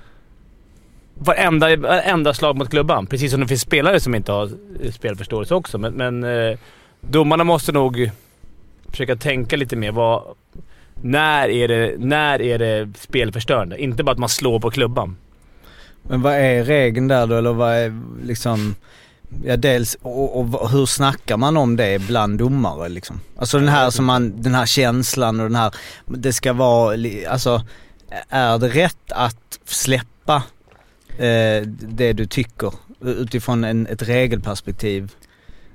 varenda, 1.14 1.76
varenda 1.76 2.34
slag 2.34 2.56
mot 2.56 2.70
klubban. 2.70 3.06
Precis 3.06 3.30
som 3.30 3.40
det 3.40 3.48
finns 3.48 3.60
spelare 3.60 4.00
som 4.00 4.14
inte 4.14 4.32
har 4.32 4.50
eh, 4.82 4.92
spelförståelse 4.92 5.54
också. 5.54 5.78
Men, 5.78 5.94
men 5.94 6.24
eh, 6.24 6.58
domarna 7.00 7.44
måste 7.44 7.72
nog 7.72 8.10
försöka 8.90 9.16
tänka 9.16 9.56
lite 9.56 9.76
mer. 9.76 9.92
Vad, 9.92 10.22
när, 10.94 11.48
är 11.48 11.68
det, 11.68 11.94
när 11.98 12.42
är 12.42 12.58
det 12.58 12.88
spelförstörande? 12.98 13.82
Inte 13.82 14.04
bara 14.04 14.12
att 14.12 14.18
man 14.18 14.28
slår 14.28 14.60
på 14.60 14.70
klubban. 14.70 15.16
Men 16.02 16.22
vad 16.22 16.34
är 16.34 16.64
regeln 16.64 17.08
där 17.08 17.26
då 17.26 17.36
eller 17.36 17.52
vad 17.52 17.74
är 17.74 18.00
liksom... 18.22 18.74
Ja 19.44 19.56
dels, 19.56 19.96
och, 20.02 20.40
och, 20.40 20.70
hur 20.70 20.86
snackar 20.86 21.36
man 21.36 21.56
om 21.56 21.76
det 21.76 21.98
bland 21.98 22.38
domare 22.38 22.88
liksom? 22.88 23.20
Alltså 23.36 23.58
den 23.58 23.68
här 23.68 23.90
som 23.90 24.04
man, 24.04 24.42
den 24.42 24.54
här 24.54 24.66
känslan 24.66 25.40
och 25.40 25.46
den 25.46 25.56
här, 25.56 25.74
det 26.06 26.32
ska 26.32 26.52
vara, 26.52 26.96
alltså 27.28 27.62
är 28.28 28.58
det 28.58 28.68
rätt 28.68 29.12
att 29.12 29.58
släppa 29.64 30.42
eh, 31.18 31.62
det 31.66 32.12
du 32.12 32.26
tycker 32.26 32.72
utifrån 33.04 33.64
en, 33.64 33.86
ett 33.86 34.02
regelperspektiv? 34.02 35.10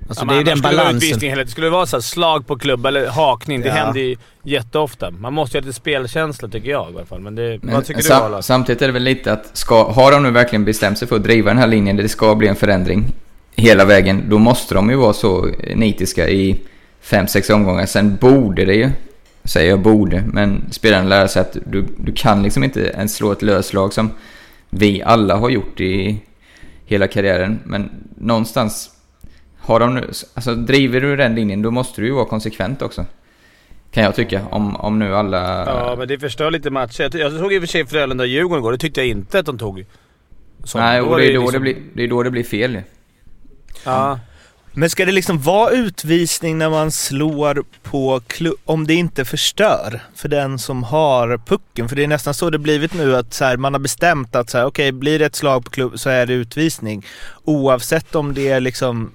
Alltså 0.10 0.26
Ja, 0.26 0.32
det 0.32 0.36
är 0.36 0.38
ju 0.38 0.44
den 0.44 0.52
annars 0.52 0.60
skulle 0.60 0.72
det 0.72 0.78
vara 0.78 0.86
balansen. 0.94 1.30
hela- 1.30 1.44
Det 1.44 1.50
skulle 1.50 1.70
vara 1.70 1.86
så 1.86 1.96
här 1.96 2.02
slag 2.02 2.48
på 2.48 2.58
klubba 2.58 2.90
eller 2.90 3.08
hakning. 3.08 3.62
Det 3.62 3.68
Ja. 3.68 3.74
händer 3.74 4.02
ju 4.02 4.16
jätteofta. 4.44 5.12
Man 5.12 5.34
måste 5.34 5.58
ju 5.58 5.62
ha 5.62 5.66
lite 5.68 5.76
spelkänsla 5.80 6.48
tycker 6.48 6.70
jag 6.70 6.92
i 6.92 6.96
alla 6.96 7.06
fall. 7.06 7.20
Men 7.20 7.36
det, 7.36 7.60
Men 7.62 7.74
vad 7.76 7.86
tycker 7.86 8.02
du 8.02 8.08
sam- 8.08 8.24
Arla? 8.24 8.42
Samtidigt 8.42 8.82
är 8.82 8.88
det 8.88 8.94
väl 8.94 9.04
lite 9.04 9.34
att, 9.34 9.58
ska, 9.58 9.92
har 9.92 10.12
de 10.12 10.24
nu 10.24 10.32
verkligen 10.32 10.66
bestämt 10.66 10.98
sig 10.98 11.08
för 11.08 11.16
att 11.16 11.24
driva 11.24 11.50
den 11.50 11.58
här 11.58 11.68
linjen, 11.68 11.96
där 11.96 12.04
det 12.04 12.10
ska 12.10 12.36
bli 12.36 12.48
en 12.48 12.56
förändring 12.56 13.06
hela 13.56 13.86
vägen, 13.86 14.24
då 14.30 14.38
måste 14.38 14.74
de 14.76 14.90
ju 14.90 14.96
vara 14.96 15.14
så 15.14 15.46
nitiska 15.76 16.30
i 16.30 16.60
5-6 17.04 17.52
omgångar. 17.54 17.86
Sen 17.86 18.16
borde 18.16 18.66
det 18.66 18.76
ju, 18.76 18.90
säger 19.44 19.70
jag 19.70 19.80
borde, 19.82 20.24
men 20.34 20.64
spelaren 20.72 21.10
lär 21.10 21.28
sig 21.28 21.42
att 21.42 21.58
du, 21.66 21.86
du 21.98 22.12
kan 22.16 22.44
liksom 22.44 22.64
inte 22.64 22.82
ens 22.82 23.16
slå 23.16 23.32
ett 23.32 23.42
löslag 23.42 23.94
som 23.94 24.12
vi 24.70 25.02
alla 25.04 25.36
har 25.36 25.50
gjort 25.50 25.80
i 25.80 26.22
hela 26.86 27.08
karriären. 27.08 27.60
Men 27.64 27.92
någonstans, 28.18 28.90
har 29.58 29.80
de 29.80 29.96
nu, 29.96 30.10
alltså 30.34 30.56
driver 30.56 31.02
du 31.02 31.16
den 31.16 31.36
linjen, 31.36 31.62
då 31.62 31.72
måste 31.72 32.02
du 32.02 32.08
ju 32.08 32.14
vara 32.14 32.26
konsekvent 32.26 32.82
också. 32.82 33.06
Kan 33.92 34.04
jag 34.04 34.16
tycka, 34.16 34.42
om, 34.52 34.76
om 34.76 35.00
nu 35.00 35.16
alla... 35.16 35.66
Ja, 35.66 35.96
men 35.98 36.08
det 36.08 36.20
förstör 36.20 36.52
lite 36.52 36.70
matcher. 36.70 37.02
Jag, 37.02 37.16
jag 37.16 37.40
såg 37.40 37.54
i 37.54 37.58
och 37.58 37.62
för 37.62 37.68
sig 37.68 37.86
Frölunda 37.86 38.24
och 38.24 38.28
Djurgården 38.28 38.60
igår. 38.60 38.72
Det 38.72 38.78
tyckte 38.78 39.02
jag 39.02 39.08
inte 39.08 39.40
att 39.40 39.46
de 39.46 39.58
tog. 39.58 39.86
Så, 40.64 40.78
Nej, 40.78 41.02
och 41.02 41.18
det 41.18 41.26
är, 41.26 41.34
då 41.34 41.42
liksom- 41.42 41.54
det, 41.54 41.60
blir, 41.60 41.78
det 41.94 42.04
är 42.04 42.08
då 42.08 42.24
det 42.24 42.32
blir 42.32 42.44
fel. 42.44 42.82
Ja. 43.86 44.20
Men 44.80 44.90
ska 44.90 45.06
det 45.06 45.12
liksom 45.12 45.42
vara 45.42 45.72
utvisning 45.72 46.58
när 46.58 46.70
man 46.70 46.92
slår 46.92 47.64
på 47.84 48.22
klubb, 48.28 48.56
om 48.66 48.88
det 48.88 48.94
inte 48.94 49.26
förstör 49.26 50.02
för 50.16 50.30
den 50.30 50.60
som 50.60 50.84
har 50.84 51.38
pucken? 51.38 51.90
För 51.90 51.96
det 51.96 52.04
är 52.04 52.08
nästan 52.08 52.34
så 52.34 52.50
det 52.50 52.58
blivit 52.58 52.94
nu 52.94 53.16
att 53.16 53.34
så 53.34 53.46
här, 53.46 53.58
man 53.58 53.74
har 53.74 53.80
bestämt 53.80 54.36
att 54.36 54.50
så 54.50 54.58
här, 54.58 54.66
okej, 54.66 54.92
blir 54.92 55.20
det 55.20 55.26
ett 55.26 55.36
slag 55.36 55.66
på 55.66 55.72
klubb 55.72 56.00
så 56.00 56.10
är 56.10 56.26
det 56.26 56.34
utvisning. 56.34 57.06
Oavsett 57.44 58.16
om 58.16 58.34
det 58.34 58.48
är 58.48 58.60
liksom... 58.60 59.12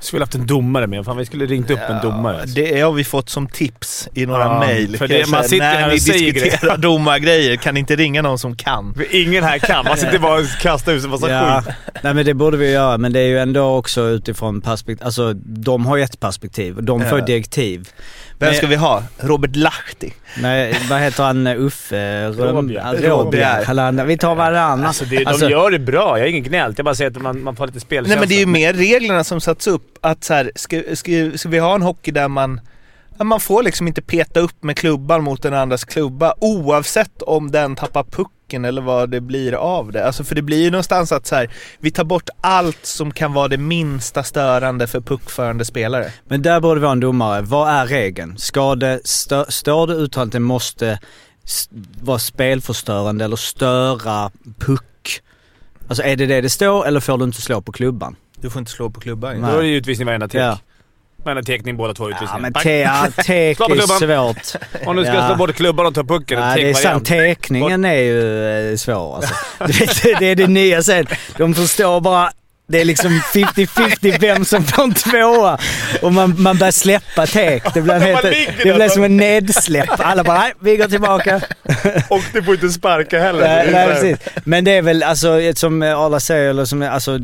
Skulle 0.00 0.22
haft 0.22 0.34
en 0.34 0.46
domare 0.46 0.86
med. 0.86 1.04
Fan, 1.04 1.16
vi 1.16 1.26
skulle 1.26 1.46
ringt 1.46 1.70
upp 1.70 1.78
en 1.88 2.00
domare. 2.02 2.40
alltså. 2.40 2.54
Det 2.54 2.80
har 2.80 2.92
vi 2.92 3.04
fått 3.04 3.28
som 3.28 3.46
tips 3.46 4.08
i 4.14 4.26
några 4.26 4.44
Ja, 4.44 4.58
mejl. 4.60 4.90
man 5.00 5.08
säga, 5.08 5.42
sitter 5.42 5.64
här 5.64 5.80
När 5.80 5.86
och 5.86 5.92
ni 5.92 6.00
säger 6.00 6.32
diskuterar 6.32 6.76
domargrejer, 6.90 7.56
kan 7.56 7.76
inte 7.76 7.96
ringa 7.96 8.22
någon 8.22 8.38
som 8.38 8.56
kan? 8.56 8.94
Ingen 9.10 9.44
här 9.44 9.58
kan. 9.58 9.84
Man 9.84 9.96
sitter 9.96 10.18
bara 10.18 10.40
och 10.40 10.46
kastar 10.62 10.92
ut 10.92 11.04
en 11.04 11.10
massa 11.10 11.30
Ja, 11.30 11.62
skit. 11.66 11.74
nej 12.02 12.14
men 12.14 12.24
det 12.26 12.34
borde 12.34 12.56
vi 12.56 12.70
göra 12.72 12.98
men 12.98 13.12
det 13.12 13.20
är 13.20 13.26
ju 13.26 13.38
ändå 13.38 13.76
också 13.76 14.02
utifrån 14.08 14.60
perspektiv, 14.60 15.04
alltså 15.06 15.32
de 15.34 15.86
har 15.86 15.96
ju 15.96 16.02
ett 16.02 16.20
perspektiv 16.20 16.76
och 16.76 16.84
de 16.84 17.00
får 17.04 17.18
Ja. 17.18 17.24
direktiv. 17.24 17.88
Vem 18.38 18.54
ska 18.54 18.66
vi 18.66 18.76
ha? 18.76 19.02
Robert 19.18 19.56
Lahti? 19.56 20.12
Nej, 20.38 20.76
vad 20.90 21.00
heter 21.00 21.22
han? 21.24 21.46
Uffe? 21.46 22.28
Röm- 22.28 22.52
Råbjer. 22.56 22.82
Ja, 23.02 23.08
Råbjer. 23.10 23.80
Andra. 23.80 24.04
Vi 24.04 24.18
tar 24.18 24.34
varannan. 24.34 24.84
Alltså, 24.86 25.04
det, 25.04 25.26
Alltså- 25.26 25.46
de 25.46 25.52
gör 25.52 25.70
det 25.70 25.78
bra. 25.78 26.18
Jag 26.18 26.24
har 26.24 26.28
ingen 26.28 26.42
gnällt. 26.42 26.78
Jag 26.78 26.84
bara 26.84 26.94
säger 26.94 27.10
att 27.10 27.22
man, 27.22 27.42
man 27.42 27.56
får 27.56 27.66
lite 27.66 27.80
spelkänsla. 27.80 28.14
Nej 28.14 28.20
men 28.20 28.28
det 28.28 28.34
är 28.34 28.40
ju 28.40 28.46
mer 28.46 28.72
reglerna 28.72 29.24
som 29.24 29.40
satts 29.40 29.66
upp. 29.66 29.98
Att 30.00 30.24
så 30.24 30.34
här, 30.34 30.52
ska, 30.54 30.82
ska, 30.94 31.30
ska 31.34 31.48
vi 31.48 31.58
ha 31.58 31.74
en 31.74 31.82
hockey 31.82 32.10
där 32.10 32.28
man 32.28 32.60
ja, 33.18 33.24
man 33.24 33.40
får 33.40 33.62
liksom 33.62 33.88
inte 33.88 34.02
peta 34.02 34.40
upp 34.40 34.62
med 34.62 34.76
klubban 34.76 35.22
mot 35.24 35.42
den 35.42 35.54
andras 35.54 35.84
klubba 35.84 36.34
oavsett 36.40 37.22
om 37.22 37.50
den 37.50 37.76
tappar 37.76 38.02
pucken 38.46 38.64
eller 38.64 38.82
vad 38.82 39.10
det 39.10 39.20
blir 39.20 39.52
av 39.52 39.92
det. 39.92 40.06
Alltså 40.06 40.24
för 40.24 40.34
det 40.34 40.42
blir 40.42 40.62
ju 40.62 40.70
någonstans 40.70 41.12
att 41.12 41.26
så 41.26 41.34
här, 41.34 41.50
vi 41.80 41.90
tar 41.90 42.04
bort 42.04 42.28
allt 42.40 42.86
som 42.86 43.12
kan 43.12 43.32
vara 43.32 43.48
det 43.48 43.58
minsta 43.58 44.22
störande 44.22 44.86
för 44.86 45.00
puckförande 45.00 45.64
spelare. 45.64 46.12
Men 46.28 46.42
där 46.42 46.60
borde 46.60 46.80
vi 46.80 46.86
ha 46.86 46.92
en 46.92 47.00
domare. 47.00 47.42
Vad 47.42 47.68
är 47.68 47.86
regeln? 47.86 48.38
Ska 48.38 48.74
det, 48.74 49.00
stö, 49.04 49.44
står 49.48 49.86
det 49.86 49.94
uttalat 49.94 50.26
att 50.26 50.32
det 50.32 50.40
måste 50.40 50.98
vara 52.00 52.18
spelförstörande 52.18 53.24
eller 53.24 53.36
störa 53.36 54.30
puck? 54.58 55.22
Alltså 55.88 56.02
är 56.02 56.16
det 56.16 56.26
det 56.26 56.40
det 56.40 56.50
står 56.50 56.86
eller 56.86 57.00
får 57.00 57.18
du 57.18 57.24
inte 57.24 57.42
slå 57.42 57.60
på 57.60 57.72
klubban? 57.72 58.16
Du 58.40 58.50
får 58.50 58.58
inte 58.60 58.70
slå 58.70 58.90
på 58.90 59.00
klubban. 59.00 59.42
Då 59.42 59.48
är 59.48 59.62
det 59.62 59.68
ju 59.68 59.76
utvisning 59.76 60.06
varenda 60.06 60.28
tek. 60.28 60.40
Ja. 60.40 60.58
Varenda 61.26 61.42
tekning, 61.42 61.76
båda 61.76 61.94
två 61.94 62.08
utvisningar. 62.10 62.34
Ja 62.34 62.38
men 62.38 62.52
te, 62.52 62.78
ja, 62.78 63.06
tek 63.24 63.60
är 63.60 63.96
svårt. 63.98 64.62
Om 64.86 64.96
du 64.96 65.04
ska 65.04 65.14
Ja. 65.14 65.26
slå 65.28 65.36
både 65.36 65.52
klubban 65.52 65.86
och 65.86 65.94
ta 65.94 66.04
pucken. 66.04 66.38
Ja, 66.40 66.54
det 66.54 66.70
är 66.70 66.74
sant. 66.74 67.10
variant. 67.10 67.38
Tekningen 67.38 67.84
är 67.84 67.94
ju 67.94 68.70
eh, 68.70 68.76
svår 68.76 69.16
alltså. 69.16 69.34
Det 70.18 70.30
är 70.30 70.34
det 70.34 70.46
nya 70.46 70.82
sen. 70.82 71.06
De 71.36 71.54
förstår 71.54 72.00
bara 72.00 72.30
det 72.68 72.80
är 72.80 72.84
liksom 72.84 73.10
50-50 73.10 74.18
vem 74.20 74.44
som 74.44 74.64
får 74.64 74.82
en 74.82 74.94
tvåa. 74.94 75.58
Och 76.02 76.12
man, 76.12 76.42
man 76.42 76.58
börjar 76.58 76.72
släppa 76.72 77.26
tek. 77.26 77.74
Det 77.74 77.82
blir, 77.82 77.94
helt, 77.94 78.22
det 78.62 78.74
blir 78.74 78.88
som 78.88 79.04
en 79.04 79.16
nedsläpp. 79.16 79.88
Alla 79.98 80.24
bara, 80.24 80.38
nej, 80.38 80.52
vi 80.60 80.76
går 80.76 80.88
tillbaka. 80.88 81.36
Och 82.08 82.22
du 82.32 82.42
får 82.42 82.54
inte 82.54 82.68
sparka 82.68 83.20
heller. 83.20 83.40
Nej, 83.40 83.68
nej, 83.72 83.88
precis. 83.88 84.18
Men 84.44 84.64
det 84.64 84.70
är 84.70 84.82
väl 84.82 85.02
alltså 85.02 85.40
som 85.54 85.82
Arla 85.82 86.20
säger, 86.20 86.50
eller 86.50 86.64
som, 86.64 86.82
alltså, 86.82 87.18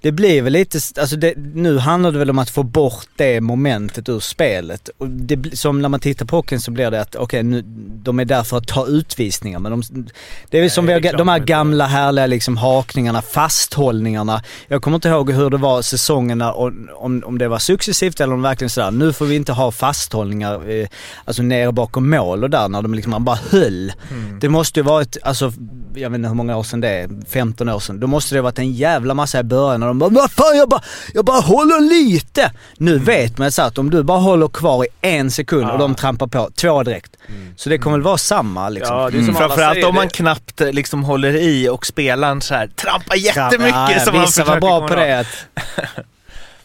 det 0.00 0.12
blir 0.12 0.42
väl 0.42 0.52
lite, 0.52 0.78
alltså 1.00 1.16
det, 1.16 1.34
nu 1.54 1.78
handlar 1.78 2.12
det 2.12 2.18
väl 2.18 2.30
om 2.30 2.38
att 2.38 2.50
få 2.50 2.62
bort 2.62 3.06
det 3.16 3.40
momentet 3.40 4.08
ur 4.08 4.20
spelet. 4.20 4.90
Och 4.98 5.08
det, 5.08 5.58
som 5.58 5.82
när 5.82 5.88
man 5.88 6.00
tittar 6.00 6.26
på 6.26 6.36
hockeyn 6.36 6.60
så 6.60 6.70
blir 6.70 6.90
det 6.90 7.00
att 7.00 7.16
okej, 7.16 7.42
nu, 7.42 7.62
de 8.02 8.20
är 8.20 8.24
där 8.24 8.42
för 8.42 8.56
att 8.56 8.68
ta 8.68 8.86
utvisningar 8.86 9.58
men 9.58 9.70
de, 9.72 10.06
det 10.50 10.58
är 10.58 10.60
väl 10.60 10.70
som 10.70 10.86
Nej, 10.86 11.00
vi 11.00 11.10
de 11.10 11.28
här 11.28 11.38
gamla 11.38 11.86
härliga 11.86 12.26
liksom 12.26 12.56
hakningarna, 12.56 13.22
fasthållningarna. 13.22 14.42
Jag 14.68 14.82
kommer 14.82 14.94
inte 14.94 15.08
ihåg 15.08 15.30
hur 15.30 15.50
det 15.50 15.56
var 15.56 15.82
säsongerna, 15.82 16.52
om, 16.52 16.88
om, 17.24 17.38
det 17.38 17.48
var 17.48 17.58
successivt 17.58 18.20
eller 18.20 18.34
om 18.34 18.42
verkligen 18.42 18.70
sådär, 18.70 18.90
nu 18.90 19.12
får 19.12 19.26
vi 19.26 19.36
inte 19.36 19.52
ha 19.52 19.70
fasthållningar, 19.72 20.70
eh, 20.70 20.88
alltså 21.24 21.42
nere 21.42 21.72
bakom 21.72 22.10
mål 22.10 22.44
och 22.44 22.50
där 22.50 22.68
när 22.68 22.82
de 22.82 22.94
liksom 22.94 23.10
man 23.10 23.24
bara 23.24 23.38
höll. 23.50 23.92
Det 24.40 24.48
måste 24.48 24.80
ju 24.80 24.84
varit, 24.84 25.16
alltså 25.22 25.52
jag 25.94 26.10
vet 26.10 26.16
inte 26.16 26.28
hur 26.28 26.34
många 26.36 26.56
år 26.56 26.62
sedan 26.62 26.80
det 26.80 26.88
är, 26.88 27.08
15 27.30 27.68
år 27.68 27.80
sedan. 27.80 28.00
Då 28.00 28.06
måste 28.06 28.34
det 28.34 28.38
ha 28.38 28.42
varit 28.42 28.58
en 28.58 28.72
jävla 28.72 29.14
massa 29.14 29.40
i 29.40 29.42
början 29.42 29.80
när 29.80 29.86
de 29.86 29.98
bara 29.98 30.10
vad 30.10 30.30
fan 30.30 30.56
jag 30.56 30.68
bara, 30.68 30.82
jag 31.14 31.24
bara 31.24 31.40
håller 31.40 31.80
lite. 31.80 32.52
Nu 32.76 32.98
vet 32.98 33.38
man 33.38 33.52
så 33.52 33.62
att 33.62 33.78
om 33.78 33.90
du 33.90 34.02
bara 34.02 34.18
håller 34.18 34.48
kvar 34.48 34.84
i 34.84 34.88
en 35.00 35.30
sekund 35.30 35.64
och 35.64 35.74
Ja. 35.74 35.78
de 35.78 35.94
trampar 35.94 36.26
på, 36.26 36.50
två 36.60 36.82
direkt. 36.82 37.16
Så 37.56 37.68
det 37.68 37.78
kommer 37.78 37.96
väl 37.96 38.04
vara 38.04 38.18
samma 38.18 38.68
liksom. 38.68 38.96
Ja, 38.96 39.10
det 39.10 39.18
är 39.18 39.22
som 39.22 39.36
alla 39.36 39.46
Framförallt 39.48 39.74
säger, 39.74 39.88
om 39.88 39.94
man 39.94 40.04
det- 40.06 40.12
knappt 40.14 40.60
eh, 40.60 40.72
liksom 40.72 41.04
håller 41.04 41.36
i 41.36 41.68
och 41.68 41.86
spelaren 41.86 42.40
så 42.40 42.54
här 42.54 42.66
trampar 42.66 43.16
jättemycket 43.16 43.74
Ja, 43.74 43.92
ja, 43.92 44.00
som 44.00 44.14
man 44.14 44.24
Vissa 44.24 44.44
var 44.50 44.60
bra 44.60 44.88
på 44.88 44.94
det. 44.94 45.26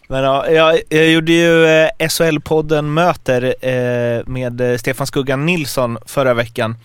Men 0.07 0.23
ja, 0.23 0.49
jag, 0.49 0.81
jag 0.89 1.09
gjorde 1.09 1.31
ju 1.31 1.65
eh, 1.65 1.89
SHL-podden 1.99 2.81
Möter 2.81 3.55
eh, 3.61 4.23
med 4.25 4.61
eh, 4.61 4.77
Stefan 4.77 5.07
Skuggan 5.07 5.45
Nilsson 5.45 5.97
förra 6.05 6.33
veckan. 6.33 6.77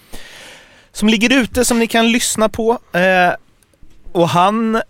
Som 0.93 1.09
ligger 1.09 1.33
ute 1.43 1.65
som 1.65 1.79
ni 1.79 1.87
kan 1.87 2.13
lyssna 2.13 2.49
på. 2.49 2.79
Eh, 2.93 3.33
och 4.13 4.29
han 4.29 4.75
eh, 4.75 4.83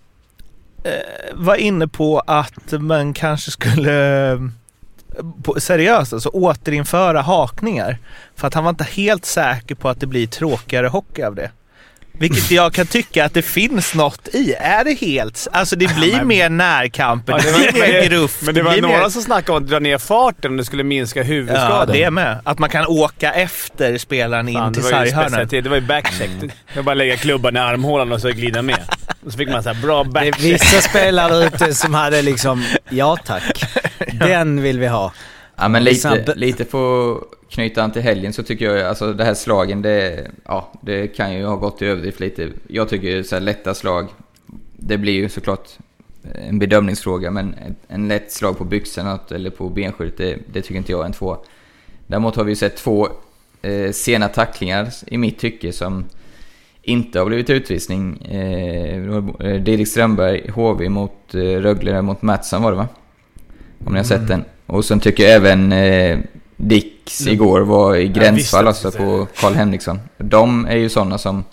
var 1.32 1.56
inne 1.56 1.88
på 1.88 2.20
att 2.26 2.72
man 2.72 3.14
kanske 3.14 3.50
skulle 3.50 4.32
eh, 4.32 4.38
på, 5.42 5.60
seriöst 5.60 6.12
alltså 6.12 6.28
återinföra 6.28 7.20
hakningar. 7.20 7.98
För 8.36 8.46
att 8.46 8.54
han 8.54 8.64
var 8.64 8.70
inte 8.70 8.84
helt 8.84 9.24
säker 9.24 9.74
på 9.74 9.88
att 9.88 10.00
det 10.00 10.06
blir 10.06 10.26
tråkigare 10.26 10.86
hockey 10.86 11.22
av 11.22 11.34
det. 11.34 11.50
Vilket 12.20 12.50
jag 12.50 12.72
kan 12.72 12.86
tycka 12.86 13.24
att 13.24 13.34
det 13.34 13.42
finns 13.42 13.94
något 13.94 14.28
i. 14.32 14.52
Är 14.58 14.84
det 14.84 14.94
helt... 14.94 15.48
Alltså 15.52 15.76
det 15.76 15.94
blir 15.94 16.16
men- 16.16 16.28
mer 16.28 16.48
närkamper, 16.48 17.32
Ja, 17.32 17.38
det 17.38 17.72
blir 17.72 17.82
mer 17.82 18.00
men- 18.00 18.08
gruff. 18.08 18.38
Men 18.42 18.54
det 18.54 18.62
var 18.62 18.72
blir 18.72 18.82
några 18.82 18.98
mer... 19.02 19.08
som 19.08 19.22
snackade 19.22 19.58
om 19.58 19.64
att 19.64 19.70
dra 19.70 19.78
ner 19.78 19.98
farten 19.98 20.50
om 20.50 20.56
det 20.56 20.64
skulle 20.64 20.84
minska 20.84 21.20
Ja, 21.20 21.24
huvudskadan. 21.24 21.92
det 21.96 22.10
med. 22.10 22.38
Att 22.44 22.58
man 22.58 22.70
kan 22.70 22.86
åka 22.86 23.32
efter 23.32 23.98
spelaren 23.98 24.48
in 24.48 24.54
Fan, 24.54 24.72
till 24.74 24.82
det 24.82 24.92
var 24.92 25.04
ju 25.04 25.10
sarghörnan. 25.10 25.48
Det 25.50 25.68
var 25.68 25.76
ju 25.76 25.82
backcheck. 25.82 26.30
Jag 26.74 26.84
bara 26.84 26.94
lägga 26.94 27.16
klubban 27.16 27.56
i 27.56 27.58
armhålan 27.60 28.12
och 28.12 28.20
så 28.20 28.28
glida 28.30 28.62
med. 28.62 28.78
Och 29.26 29.32
så 29.32 29.38
fick 29.38 29.48
man 29.48 29.62
så 29.62 29.72
här 29.72 29.82
bra 29.82 30.04
det 30.04 30.08
är 30.08 30.12
backcheck. 30.12 30.40
vissa 30.44 30.80
spelare 30.80 31.44
ute 31.46 31.74
som 31.74 31.94
hade 31.94 32.22
liksom, 32.22 32.64
ja 32.90 33.16
tack. 33.26 33.64
Den 34.12 34.62
vill 34.62 34.78
vi 34.78 34.86
ha. 34.86 35.12
Ja 35.60 35.68
men 35.68 35.84
lite, 35.84 36.34
lite 36.36 36.64
för 36.64 37.12
att 37.16 37.22
knyta 37.48 37.82
an 37.82 37.90
till 37.92 38.02
helgen 38.02 38.32
så 38.32 38.42
tycker 38.42 38.64
jag 38.74 38.88
alltså 38.88 39.12
det 39.12 39.24
här 39.24 39.34
slagen 39.34 39.82
det, 39.82 40.26
ja, 40.44 40.72
det 40.82 41.06
kan 41.08 41.34
ju 41.34 41.44
ha 41.44 41.56
gått 41.56 41.82
i 41.82 41.86
överdrift 41.86 42.20
lite. 42.20 42.48
Jag 42.68 42.88
tycker 42.88 43.22
så 43.22 43.36
här 43.36 43.40
lätta 43.40 43.74
slag, 43.74 44.08
det 44.76 44.98
blir 44.98 45.12
ju 45.12 45.28
såklart 45.28 45.68
en 46.48 46.58
bedömningsfråga 46.58 47.30
men 47.30 47.54
en- 47.88 48.08
lätt 48.08 48.32
slag 48.32 48.58
på 48.58 48.64
byxorna 48.64 49.18
eller 49.30 49.50
på 49.50 49.68
benskyddet 49.68 50.16
det, 50.16 50.38
det 50.52 50.62
tycker 50.62 50.74
inte 50.76 50.92
jag 50.92 51.00
är 51.00 51.04
en 51.06 51.12
två. 51.12 51.36
Däremot 52.06 52.36
har 52.36 52.44
vi 52.44 52.52
ju 52.52 52.56
sett 52.56 52.76
två 52.76 53.08
eh, 53.62 53.90
sena 53.92 54.28
tacklingar 54.28 54.88
i 55.06 55.18
mitt 55.18 55.38
tycke 55.38 55.72
som 55.72 56.04
inte 56.82 57.18
har 57.18 57.26
blivit 57.26 57.50
utvisning. 57.50 58.16
Eh, 58.22 59.16
eh, 59.46 59.62
Didrik 59.62 59.88
Strömberg, 59.88 60.50
HV 60.50 60.88
mot 60.88 61.34
eh, 61.34 61.38
Rögle 61.40 62.02
mot 62.02 62.22
Mattsson 62.22 62.62
var 62.62 62.70
det 62.70 62.76
va? 62.76 62.88
Om 63.86 63.92
ni 63.92 63.98
har 63.98 64.04
sett 64.04 64.28
den. 64.28 64.44
Och 64.70 64.84
sen 64.84 65.00
tycker 65.00 65.22
jag 65.22 65.32
även 65.32 65.72
eh, 65.72 66.18
Dicks 66.56 67.26
igår 67.26 67.60
var 67.60 67.96
i 67.96 68.08
gränsfall 68.08 68.66
alltså 68.66 68.90
på 68.90 69.26
Karl 69.36 69.52
Henriksson. 69.52 70.00
De 70.18 70.66
är 70.66 70.76
ju 70.76 70.88
sådana 70.88 71.18
som, 71.18 71.44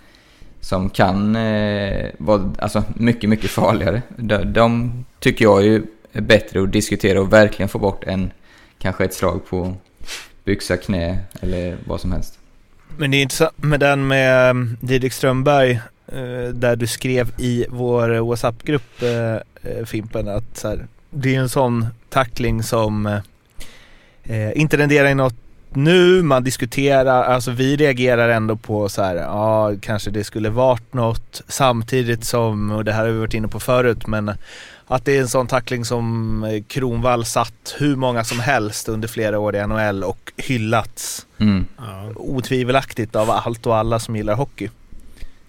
som 0.61 0.89
kan 0.89 1.35
eh, 1.35 2.09
vara 2.17 2.53
alltså, 2.59 2.83
mycket, 2.95 3.29
mycket 3.29 3.49
farligare. 3.49 4.01
De, 4.15 4.53
de 4.53 4.91
tycker 5.19 5.45
jag 5.45 5.65
är 5.65 5.81
bättre 6.11 6.63
att 6.63 6.71
diskutera 6.71 7.21
och 7.21 7.33
verkligen 7.33 7.69
få 7.69 7.79
bort 7.79 8.03
än 8.03 8.31
kanske 8.79 9.05
ett 9.05 9.13
slag 9.13 9.49
på 9.49 9.75
byxa, 10.43 10.77
knä 10.77 11.19
eller 11.41 11.77
vad 11.85 12.01
som 12.01 12.11
helst. 12.11 12.39
Men 12.97 13.11
det 13.11 13.17
är 13.17 13.21
intressant 13.21 13.63
med 13.63 13.79
den 13.79 14.07
med 14.07 14.51
um, 14.51 14.77
Didrik 14.81 15.13
Strömberg 15.13 15.71
eh, 16.07 16.53
där 16.53 16.75
du 16.75 16.87
skrev 16.87 17.31
i 17.37 17.65
vår 17.69 18.19
WhatsApp-grupp 18.19 19.01
eh, 19.01 19.35
eh, 19.71 19.85
Fimpen 19.85 20.27
att 20.27 20.57
så 20.57 20.67
här, 20.67 20.87
det 21.09 21.35
är 21.35 21.39
en 21.39 21.49
sån 21.49 21.85
tackling 22.09 22.63
som 22.63 23.05
eh, 24.23 24.57
inte 24.57 24.77
renderar 24.77 25.09
i 25.09 25.15
något 25.15 25.35
nu, 25.73 26.21
man 26.21 26.43
diskuterar, 26.43 27.23
alltså 27.23 27.51
vi 27.51 27.75
reagerar 27.75 28.29
ändå 28.29 28.55
på 28.55 28.89
så 28.89 29.01
här, 29.01 29.15
ja 29.15 29.71
kanske 29.81 30.09
det 30.09 30.23
skulle 30.23 30.49
varit 30.49 30.93
något 30.93 31.41
samtidigt 31.47 32.23
som, 32.23 32.71
och 32.71 32.85
det 32.85 32.93
här 32.93 33.05
har 33.05 33.11
vi 33.11 33.19
varit 33.19 33.33
inne 33.33 33.47
på 33.47 33.59
förut, 33.59 34.07
men 34.07 34.31
att 34.87 35.05
det 35.05 35.17
är 35.17 35.21
en 35.21 35.27
sån 35.27 35.47
tackling 35.47 35.85
som 35.85 36.43
eh, 36.43 36.63
Kronvall 36.63 37.25
satt 37.25 37.75
hur 37.77 37.95
många 37.95 38.23
som 38.23 38.39
helst 38.39 38.89
under 38.89 39.07
flera 39.07 39.39
år 39.39 39.55
i 39.55 39.67
NHL 39.67 40.03
och 40.03 40.31
hyllats 40.37 41.23
Mm. 41.39 41.65
Otvivelaktigt 42.15 43.15
av 43.15 43.31
allt 43.31 43.65
och 43.65 43.77
alla 43.77 43.99
som 43.99 44.15
gillar 44.15 44.35
hockey. 44.35 44.69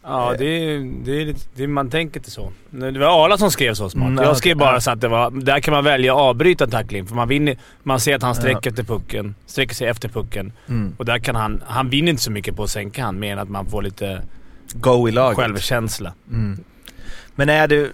Ja 0.09 0.35
det, 0.39 0.45
är, 0.45 1.05
det, 1.05 1.21
är 1.23 1.27
lite, 1.27 1.41
det 1.55 1.63
är, 1.63 1.67
man 1.67 1.91
tänker 1.91 2.21
inte 2.21 2.31
så. 2.31 2.53
Det 2.71 2.99
var 2.99 3.25
Arla 3.25 3.39
som 3.39 3.51
skrev 3.51 3.75
så 3.75 3.91
smart. 3.91 4.09
Mm, 4.09 4.25
jag 4.25 4.37
skrev 4.37 4.57
bara 4.57 4.81
så 4.81 4.91
att 4.91 5.01
det 5.01 5.09
var... 5.09 5.31
Där 5.31 5.61
kan 5.61 5.75
man 5.75 5.85
välja 5.85 6.13
att 6.15 6.21
avbryta 6.21 6.65
en 6.65 6.71
tackling, 6.71 7.07
för 7.07 7.15
man 7.15 7.29
vinner... 7.29 7.57
Man 7.83 8.01
ser 8.01 8.15
att 8.17 8.23
han 8.23 8.35
sträcker 8.35 8.71
efter 8.71 8.83
pucken. 8.83 9.35
Sträcker 9.47 9.75
sig 9.75 9.89
efter 9.89 10.09
pucken. 10.09 10.53
Mm. 10.69 10.95
Och 10.99 11.05
där 11.05 11.19
kan 11.19 11.37
han... 11.37 11.63
Han 11.67 11.91
vinner 11.91 12.11
inte 12.11 12.23
så 12.23 12.31
mycket 12.31 12.57
på 12.57 12.63
att 12.63 12.71
sänka 12.71 13.05
han, 13.05 13.19
mer 13.19 13.33
än 13.33 13.39
att 13.39 13.49
man 13.49 13.67
får 13.67 13.83
lite 13.83 14.23
Go 14.73 15.09
i 15.09 15.13
laget. 15.13 15.37
självkänsla. 15.39 16.13
Mm. 16.31 16.59
Men 17.35 17.49
är 17.49 17.69
det, 17.69 17.91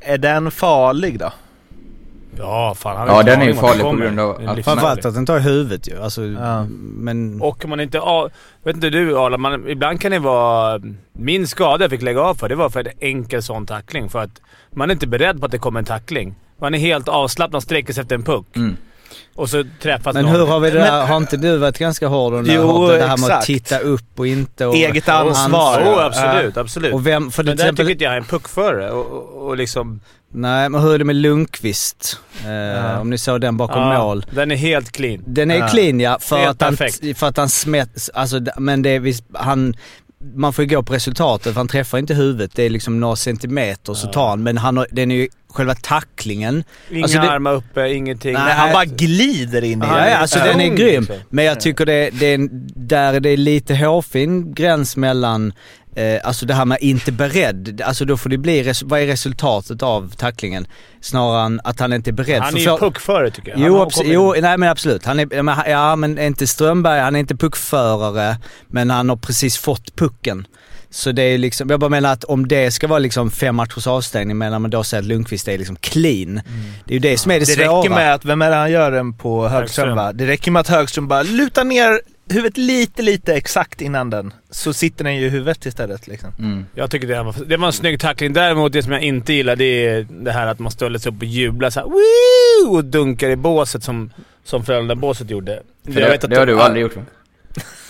är 0.00 0.18
den 0.18 0.50
farlig 0.50 1.18
då? 1.18 1.32
Ja, 2.38 2.74
fan. 2.78 2.96
Han 2.96 3.08
Ja, 3.08 3.22
den 3.22 3.40
är 3.40 3.44
ju 3.44 3.50
om 3.50 3.56
det 3.56 3.62
farlig 3.62 3.82
på 3.82 3.96
grund 3.96 4.20
av 4.20 4.38
Det 4.42 4.50
att-. 4.50 4.64
Framförallt 4.64 5.04
att 5.04 5.14
den 5.14 5.26
tar 5.26 5.38
i 5.38 5.40
huvudet 5.40 5.88
ju. 5.88 6.02
Alltså, 6.02 6.22
Ja. 6.24 6.66
men... 6.80 7.40
Och 7.42 7.64
om 7.64 7.70
man 7.70 7.80
inte... 7.80 8.00
av- 8.00 8.30
Vet 8.64 8.74
inte 8.74 8.90
du 8.90 9.18
Arla, 9.18 9.38
man, 9.38 9.68
ibland 9.68 10.00
kan 10.00 10.10
det 10.10 10.18
vara... 10.18 10.80
Min 11.12 11.46
skada 11.48 11.84
jag 11.84 11.90
fick 11.90 12.02
lägga 12.02 12.20
av 12.20 12.34
för, 12.34 12.48
det 12.48 12.54
var 12.54 12.70
för 12.70 12.80
en 12.80 12.92
enkel 13.00 13.42
sån 13.42 13.66
tackling. 13.66 14.08
För 14.08 14.18
att 14.22 14.40
man 14.72 14.90
är 14.90 14.94
inte 14.94 15.06
beredd 15.06 15.40
på 15.40 15.46
att 15.46 15.52
det 15.52 15.58
kommer 15.58 15.78
en 15.78 15.84
tackling. 15.86 16.34
Man 16.60 16.74
är 16.74 16.78
helt 16.78 17.08
avslappnad 17.08 17.56
och 17.56 17.62
sträcker 17.62 17.92
sig 17.92 18.02
efter 18.02 18.14
en 18.14 18.22
puck. 18.22 18.46
Mm. 18.56 18.76
Och 19.36 19.50
så 19.50 19.64
träffas 19.82 20.14
Men 20.14 20.24
någon. 20.24 20.34
hur 20.34 20.46
har 20.46 20.60
vi 20.60 20.70
det 20.70 20.78
där? 20.78 21.06
Har 21.06 21.16
inte 21.16 21.36
du 21.36 21.56
varit 21.56 21.78
ganska 21.78 22.06
hård 22.08 22.32
under 22.32 22.54
Jo, 22.54 22.60
jo, 22.62 22.86
det 22.86 22.92
här 22.92 23.00
med 23.00 23.12
att 23.12 23.20
exakt. 23.22 23.46
titta 23.46 23.78
upp 23.78 24.18
och 24.18 24.26
inte 24.26 24.66
och... 24.66 24.74
Eget 24.74 25.08
ansvar. 25.08 25.82
Jo, 25.84 25.92
absolut. 25.98 26.56
absolut. 26.56 26.94
Och 26.94 27.06
vem, 27.06 27.30
för 27.30 27.44
Men 27.44 27.56
till 27.56 27.66
där 27.66 27.72
tycker 27.72 27.90
inte 27.90 28.04
jag 28.04 28.12
är 28.12 28.16
en 28.16 28.24
puckförare. 28.24 28.90
Och, 28.90 29.06
och, 29.12 29.46
och 29.48 29.56
liksom... 29.56 30.00
Nej, 30.36 30.68
men 30.68 30.80
hur 30.80 30.94
är 30.94 30.98
det 30.98 31.04
med 31.04 31.16
Lundqvist? 31.16 32.18
Eh, 32.46 33.00
Om 33.00 33.10
ni 33.10 33.18
såg 33.18 33.40
den 33.40 33.56
bakom 33.56 33.82
ja, 33.82 33.98
mål. 33.98 34.26
Den 34.30 34.50
är 34.50 34.56
helt 34.56 34.92
clean. 34.92 35.22
Den 35.26 35.50
är 35.50 35.58
Ja. 35.58 35.68
clean 35.68 36.00
ja, 36.00 36.18
för 36.20 36.36
Helt 36.36 36.50
att, 36.50 36.62
han, 36.62 36.76
perfekt. 36.76 37.18
för 37.18 37.26
att 37.26 37.36
han 37.36 37.48
smätt, 37.48 38.08
alltså 38.14 38.40
men 38.58 38.82
det 38.82 38.90
är 38.90 39.00
visst, 39.00 39.24
han, 39.32 39.74
man 40.34 40.52
får 40.52 40.64
ju 40.64 40.76
gå 40.76 40.82
på 40.82 40.92
resultatet 40.94 41.52
för 41.52 41.60
han 41.60 41.68
träffar 41.68 41.98
inte 41.98 42.14
huvudet. 42.14 42.50
Det 42.54 42.62
är 42.62 42.70
liksom 42.70 43.00
några 43.00 43.16
centimeter 43.16 43.94
så 43.94 44.06
tar 44.08 44.28
han, 44.28 44.42
men 44.42 44.58
han 44.58 44.76
har, 44.76 44.86
den 44.90 45.10
är 45.10 45.16
ju 45.16 45.28
själva 45.50 45.74
tacklingen. 45.74 46.64
Inga 46.90 47.02
Alltså 47.02 47.18
det- 47.18 47.30
armar 47.30 47.52
uppe, 47.54 47.88
ingenting. 47.92 48.32
Nej, 48.32 48.42
Nej, 48.44 48.54
han 48.54 48.72
bara 48.72 48.84
glider 48.84 49.64
in 49.64 49.82
i 49.82 49.86
Ja, 49.86 50.08
ja, 50.08 50.16
alltså 50.16 50.38
Ja. 50.38 50.44
den 50.44 50.60
är 50.60 50.76
grym. 50.76 51.06
Men 51.30 51.44
jag 51.44 51.60
tycker 51.60 51.86
det, 51.86 52.10
det 52.10 52.26
är, 52.26 52.48
där 52.76 53.14
är 53.14 53.20
det 53.20 53.36
lite 53.36 53.74
hårfin 53.74 54.54
gräns 54.54 54.96
mellan, 54.96 55.52
eh, 55.96 56.20
alltså 56.24 56.46
det 56.46 56.54
här 56.54 56.64
med 56.64 56.78
inte 56.80 57.12
beredd. 57.12 57.80
Alltså 57.84 58.04
då 58.04 58.16
får 58.16 58.30
det 58.30 58.38
bli, 58.38 58.62
res- 58.62 58.82
vad 58.82 59.00
är 59.00 59.06
resultatet 59.06 59.82
av 59.82 60.10
tacklingen? 60.16 60.66
Snarare 61.00 61.46
än 61.46 61.60
att 61.64 61.80
han 61.80 61.92
inte 61.92 62.10
är 62.10 62.12
beredd. 62.12 62.42
Han 62.42 62.54
är 62.54 62.58
ju 62.58 62.64
för- 62.64 62.78
puckförare 62.78 63.30
tycker 63.30 63.50
jag. 63.50 63.60
Jo, 63.60 63.84
abs- 63.84 64.02
jo, 64.04 64.34
nej 64.40 64.58
men 64.58 64.68
absolut. 64.68 65.04
Han 65.04 65.20
är, 65.20 65.28
ja, 65.30 65.42
men, 65.42 65.56
ja 65.66 65.96
men 65.96 66.18
är 66.18 66.26
inte 66.26 66.46
Strömberg, 66.46 67.00
han 67.00 67.16
är 67.16 67.20
inte 67.20 67.36
puckförare, 67.36 68.36
men 68.68 68.90
han 68.90 69.08
har 69.08 69.16
precis 69.16 69.58
fått 69.58 69.96
pucken. 69.96 70.46
Så 70.90 71.12
det 71.12 71.22
är 71.22 71.38
liksom, 71.38 71.70
jag 71.70 71.80
bara 71.80 71.90
menar 71.90 72.12
att 72.12 72.24
om 72.24 72.48
det 72.48 72.70
ska 72.70 72.86
vara 72.86 72.98
liksom 72.98 73.30
fem 73.30 73.56
matchers 73.56 73.86
avstängning 73.86 74.38
medan 74.38 74.62
man 74.62 74.70
då 74.70 74.84
säger 74.84 75.02
att 75.02 75.06
Lundqvist 75.08 75.48
är 75.48 75.58
liksom 75.58 75.76
clean. 75.76 76.34
Det 76.86 76.92
är 76.92 76.94
ju 76.94 76.98
det 76.98 77.18
som 77.18 77.30
är 77.30 77.34
det, 77.34 77.40
Det 77.40 77.46
svåra. 77.64 77.78
räcker 77.80 77.90
med 77.90 78.14
att, 78.14 78.24
vem 78.24 78.42
är 78.42 78.50
det 78.50 78.56
han 78.56 78.70
gör 78.70 78.90
den 78.90 79.12
på 79.16 79.48
Högström, 79.48 79.60
Högström. 79.88 79.96
va? 79.96 80.12
Det 80.12 80.26
räcker 80.26 80.50
med 80.50 80.60
att 80.60 80.68
Högström 80.68 81.08
bara 81.08 81.22
lutar 81.22 81.64
ner 81.64 82.00
huvudet 82.28 82.56
lite, 82.56 83.02
lite 83.02 83.34
exakt 83.34 83.80
innan 83.80 84.10
den. 84.10 84.32
Så 84.50 84.72
sitter 84.72 85.04
den 85.04 85.16
ju 85.16 85.26
i 85.26 85.28
huvudet 85.28 85.66
istället 85.66 86.06
liksom. 86.06 86.30
Mm. 86.38 86.66
Jag 86.74 86.90
tycker 86.90 87.08
det 87.08 87.22
var, 87.22 87.34
det 87.46 87.56
var 87.56 87.66
en 87.66 87.72
snygg 87.72 88.00
tackling. 88.00 88.32
Däremot 88.32 88.72
det 88.72 88.82
som 88.82 88.92
jag 88.92 89.02
inte 89.02 89.32
gillar 89.32 89.56
det 89.56 89.86
är 89.86 90.06
det 90.10 90.32
här 90.32 90.46
att 90.46 90.58
man 90.58 90.72
ställer 90.72 90.98
sig 90.98 91.12
upp 91.12 91.18
och 91.18 91.24
jublar 91.24 91.70
så 91.70 91.80
här, 91.80 91.86
Woo! 91.86 92.76
och 92.76 92.84
dunkar 92.84 93.30
i 93.30 93.36
båset 93.36 93.84
som, 93.84 94.10
som 94.44 94.64
Frölunda-båset 94.64 95.30
gjorde. 95.30 95.62
För 95.84 95.92
det, 95.92 96.26
det 96.28 96.36
har 96.36 96.46
du 96.46 96.60
aldrig 96.60 96.82
gjort 96.82 96.96
va? 96.96 97.02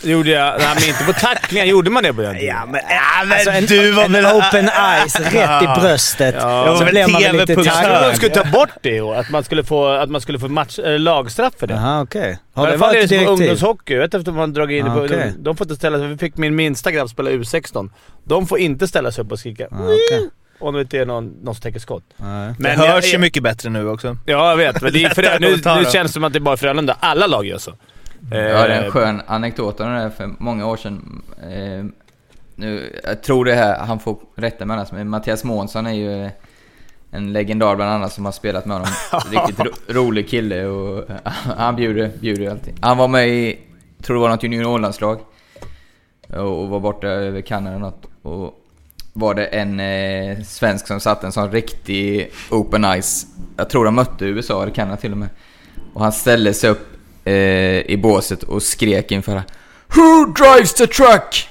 Det 0.05 0.11
gjorde 0.11 0.31
jag. 0.31 0.55
Nej, 0.59 0.69
men 0.75 0.89
inte 0.89 1.05
på 1.05 1.13
tacklingar. 1.13 1.65
Gjorde 1.67 1.91
man 1.91 2.03
det 2.03 2.13
på 2.15 2.23
den 2.23 2.39
tiden? 2.39 2.57
men, 2.71 2.81
ja, 2.89 3.25
men 3.25 3.33
Alltså 3.33 3.51
en, 3.51 3.67
du 3.67 3.91
var 3.91 4.05
en 4.05 4.13
väl... 4.13 4.25
open 4.27 4.69
eyes 4.99 5.21
rätt 5.21 5.63
i 5.63 5.81
bröstet. 5.81 6.35
Ja. 6.39 6.67
Jag 6.67 6.79
så 6.79 6.85
väl 6.85 7.11
man 7.11 7.23
väl 7.23 7.33
lite 7.33 7.47
TV-puck. 7.47 7.67
Jag 7.67 7.85
trodde 7.85 8.09
de 8.11 8.17
skulle 8.17 8.35
ta 8.35 8.45
bort 8.45 8.69
det 8.83 9.01
och 9.01 9.19
att 9.19 9.31
man 9.31 9.45
skulle 9.45 9.65
få, 9.65 9.87
att 9.89 10.11
man 10.11 10.21
skulle 10.21 10.39
få 10.39 10.49
match, 10.49 10.79
eller 10.79 10.99
lagstraff 10.99 11.55
för 11.59 11.67
det. 11.67 11.75
Jaha 11.75 12.03
okej. 12.03 12.31
I 12.33 12.37
Har 12.55 12.63
alla 12.67 12.73
det 12.73 12.79
fall 12.79 12.91
är 12.91 12.95
varit 12.99 13.03
det 13.03 13.09
som 13.09 13.17
direktiv? 13.27 13.49
ungdomshockey. 13.51 13.95
Jag 13.95 14.01
vet 14.01 14.15
inte 14.15 14.31
om 14.31 14.37
man 14.37 14.53
dragit 14.53 14.79
in 14.79 14.85
det 14.85 14.91
Ah, 14.91 14.95
på... 14.95 15.01
okej. 15.05 15.33
De, 15.37 15.43
de 15.43 15.57
får 15.57 15.65
inte 15.65 15.77
ställa 15.77 15.99
sig... 15.99 16.07
Vi 16.07 16.19
fick 16.19 16.37
min 16.37 16.55
minsta 16.57 16.91
grabb 16.91 17.09
spela 17.09 17.31
U16. 17.31 17.91
De 18.25 18.47
får 18.47 18.59
inte 18.59 18.89
ställa 18.89 19.13
sig 19.13 19.25
upp 19.25 19.33
och 19.33 19.39
skrika 19.39 19.65
Ah, 19.65 19.77
okej. 19.85 20.29
om 20.61 20.75
det 20.75 20.81
inte 20.81 20.99
är 20.99 21.07
någon, 21.07 21.25
någon 21.43 21.55
som 21.55 21.63
täcker 21.63 21.79
skott. 21.81 22.03
Nej. 22.17 22.55
Det 22.59 22.69
jag- 22.69 22.77
hörs 22.77 23.15
ju 23.15 23.19
mycket 23.19 23.43
bättre 23.43 23.71
nu 23.71 23.89
också. 23.89 24.17
Ja, 24.27 24.51
jag 24.51 24.57
vet. 24.57 24.83
Men 24.83 24.93
det 24.93 25.05
är 25.05 25.09
för, 25.15 25.41
nu, 25.41 25.51
nu 25.51 25.91
känns 25.91 25.93
det 26.11 26.13
som 26.13 26.25
att 26.25 26.33
det 26.33 26.39
är 26.39 26.41
bara 26.41 26.57
Frölunda. 26.57 26.97
Alla 27.01 27.27
lag 27.27 27.47
gör 27.47 27.59
så. 27.59 27.73
Jag 28.31 28.59
hade 28.59 28.75
Eh, 28.75 28.85
en 28.85 28.91
skön 28.91 29.23
anekdot 29.27 29.81
om 29.81 29.87
det 29.87 29.99
där 29.99 30.11
för 30.11 30.35
många 30.39 30.67
år 30.67 30.77
sedan. 30.77 31.23
Eh, 31.43 31.85
nu, 32.57 33.01
jag 33.05 33.23
tror 33.23 33.45
det 33.45 33.55
här, 33.55 33.79
han 33.79 33.99
får 33.99 34.17
rätta 34.35 34.65
mig 34.65 34.75
annars, 34.75 34.93
men 34.93 35.09
Mattias 35.09 35.45
Månsson 35.45 35.87
är 35.87 35.93
ju 35.93 36.31
en 37.11 37.33
legendar 37.33 37.77
bland 37.77 37.91
annat 37.91 38.13
som 38.13 38.25
har 38.25 38.33
spelat 38.33 38.67
med 38.67 38.77
honom. 38.77 38.93
Riktigt 39.31 39.59
ro, 39.61 39.71
rolig 39.89 40.29
kille 40.29 40.65
och 40.67 41.05
han 41.57 41.77
bjuder, 41.77 42.11
bjuder 42.21 42.51
alltid. 42.51 42.75
Han 42.81 42.97
var 42.97 43.09
med 43.09 43.29
i, 43.29 43.59
tror 44.03 44.17
det 44.17 44.21
var 44.21 44.29
något 44.29 44.43
juniorlandslag. 44.43 45.21
Och, 46.29 46.63
och 46.63 46.69
var 46.69 46.81
borta 46.81 47.07
över 47.07 47.41
Kanada 47.41 47.75
och 47.75 47.81
något. 47.81 48.07
Och 48.23 48.61
var 49.13 49.35
det 49.35 49.47
en 49.47 49.81
eh, 49.81 50.43
svensk 50.43 50.87
som 50.87 51.01
satte 51.01 51.27
en 51.27 51.33
sån 51.33 51.53
riktig 51.53 52.31
open 52.51 53.03
ice. 53.03 53.27
Jag 53.57 53.71
tror 53.71 53.85
de 53.85 53.95
mötte 53.95 54.25
USA 54.25 54.63
eller 54.63 54.73
Kanada 54.73 54.97
till 54.97 55.13
och 55.13 55.19
med. 55.19 55.29
Och 55.95 56.01
han 56.01 56.13
ställde 56.13 56.55
sig 56.55 56.71
upp 56.71 56.94
eh, 57.25 57.91
i 57.91 57.97
båset 58.03 58.43
och 58.43 58.63
skrek 58.63 59.11
inför 59.11 59.43
Who 59.95 60.27
drives 60.27 60.75
the 60.75 60.87
truck? 60.87 61.49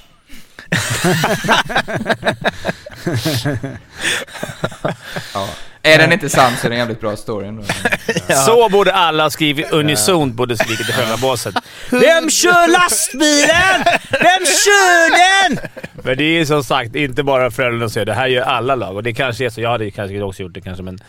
ja. 5.34 5.50
Är 5.86 5.98
den 5.98 6.12
inte 6.12 6.30
sann 6.30 6.58
så 6.58 6.68
är 6.68 6.70
det 6.70 6.76
en 6.76 6.80
jävligt 6.80 7.02
bra 7.02 7.16
story 7.16 7.48
ändå. 7.48 7.64
Så 8.46 8.70
borde 8.70 8.94
alla 8.94 9.30
skrivit 9.30 9.72
unisont 9.72 10.34
borde 10.34 10.58
skrivit 10.58 10.90
i 10.90 10.92
Frölunda-båset. 10.92 11.56
Vem 11.92 12.30
kör 12.30 12.72
lastbilen? 12.72 13.84
Vem 14.12 14.46
kör 14.46 15.10
den? 15.18 15.70
Men 16.04 16.18
det 16.18 16.24
är 16.24 16.46
som 16.46 16.64
sagt 16.64 16.96
inte 16.96 17.24
bara 17.24 17.52
Frölunda 17.52 17.90
som 17.90 18.00
gör 18.00 18.06
det. 18.06 18.14
Här 18.14 18.28
gör 18.28 18.44
alla 18.44 18.76
lag. 18.76 18.96
Och 18.96 19.04
det 19.04 19.14
kanske 19.14 19.46
är 19.46 19.50
så. 19.50 19.62
Jag 19.62 19.70
hade 19.70 19.92
kanske 19.92 20.22
också 20.22 20.44
gjort 20.44 20.54
det 20.54 20.62
kanske, 20.62 20.84
men... 20.84 21.00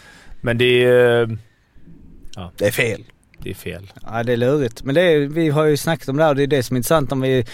Men 0.40 0.58
det 0.58 0.84
är... 0.84 1.38
Det 2.56 2.66
är 2.66 2.70
fel. 2.70 3.04
Det 3.44 3.50
är 3.50 3.54
fel. 3.54 3.92
Ja 4.06 4.22
det 4.22 4.32
är 4.32 4.36
lurigt. 4.36 4.82
Men 4.82 4.94
det 4.94 5.00
är, 5.02 5.18
vi 5.18 5.48
har 5.48 5.64
ju 5.64 5.76
snackat 5.76 6.08
om 6.08 6.16
det 6.16 6.22
här 6.22 6.30
och 6.30 6.36
det 6.36 6.42
är 6.42 6.46
det 6.46 6.62
som 6.62 6.76
är 6.76 6.78
intressant 6.78 7.12
om 7.12 7.20
vi 7.20 7.44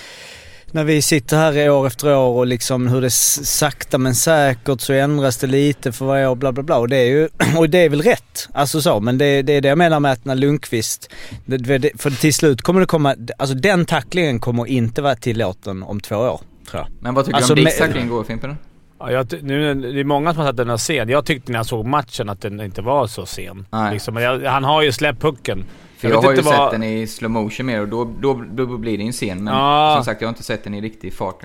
när 0.73 0.85
vi 0.85 1.03
sitter 1.03 1.37
här 1.37 1.71
år 1.71 1.87
efter 1.87 2.17
år 2.17 2.37
och 2.39 2.47
liksom 2.47 2.89
hur 2.89 3.01
det 3.01 3.11
sakta 3.11 3.99
men 3.99 4.15
säkert 4.15 4.81
så 4.81 4.93
ändras 4.93 5.37
det 5.37 5.47
lite 5.47 5.93
för 5.93 6.05
varje 6.05 6.27
år 6.29 6.35
bla 6.35 6.53
bla 6.53 6.63
bla. 6.63 6.77
Och 6.79 6.89
det 6.89 6.97
är 6.97 7.07
ju, 7.07 7.29
och 7.59 7.71
det 7.71 7.79
är 7.79 7.89
väl 7.89 8.03
rätt. 8.03 8.49
Alltså 8.53 8.81
så, 8.83 9.01
men 9.01 9.19
det, 9.19 9.43
det 9.43 9.53
är 9.53 9.61
det 9.61 9.69
jag 9.69 9.79
menar 9.79 10.01
med 10.01 10.13
att 10.13 10.25
när 10.25 10.35
Lundqvist, 10.35 11.11
det, 11.45 11.91
för 11.99 12.11
till 12.11 12.35
slut 12.35 12.63
kommer 12.63 12.81
det 12.81 12.87
komma, 12.87 13.17
alltså 13.39 13.55
den 13.55 13.87
tacklingen 13.87 14.41
kommer 14.41 14.67
inte 14.67 15.03
vara 15.03 15.17
tillåten 15.17 15.83
om 15.83 16.01
två 16.01 16.17
år. 16.17 16.41
Tror 16.71 16.83
jag. 16.83 16.89
Men 17.01 17.15
vad 17.15 17.25
tycker 17.25 17.37
Alltså, 17.37 17.55
du 17.55 17.61
om 17.61 17.65
Dicks 17.65 17.79
med- 17.81 17.89
tackling 17.89 18.07
igår 18.07 18.25
Fimpen? 18.25 18.57
Ja, 19.01 19.13
jag, 19.13 19.43
nu, 19.43 19.75
det 19.75 20.01
är 20.01 20.05
många 20.05 20.31
som 20.35 20.39
har 20.39 20.45
sagt 20.47 20.51
att 20.51 20.57
den 20.57 20.71
är 20.71 20.77
sen. 20.77 21.09
Jag 21.09 21.25
tyckte 21.25 21.53
när 21.53 21.59
jag 21.59 21.67
såg 21.67 21.87
matchen 21.87 22.29
att 22.29 22.41
den 22.41 22.61
inte 22.61 22.83
var 22.83 23.07
så 23.07 23.27
sen. 23.27 23.67
Liksom, 23.93 24.17
jag, 24.17 24.41
han 24.45 24.65
har 24.65 24.83
ju 24.83 24.93
släppt 24.93 25.21
pucken. 25.23 25.65
För 25.99 26.09
jag, 26.09 26.17
vet 26.17 26.25
har 26.25 26.33
ju 26.33 26.39
inte 26.39 26.49
sett 26.51 26.59
vad- 26.59 26.73
den 26.73 26.83
i 26.83 27.07
slow 27.07 27.31
motion 27.31 27.67
mer 27.67 27.81
och 27.81 27.89
då, 27.89 28.05
då, 28.21 28.45
då 28.53 28.67
blir 28.67 28.97
det 28.99 29.03
ju 29.03 29.07
en 29.07 29.13
scen. 29.13 29.45
Men 29.45 29.55
Ja. 29.55 29.93
som 29.97 30.05
sagt, 30.05 30.21
jag 30.21 30.29
har 30.29 30.33
inte 30.33 30.43
sett 30.43 30.65
den 30.65 30.75
i 30.75 30.81
riktig 30.81 31.15
fart. 31.15 31.41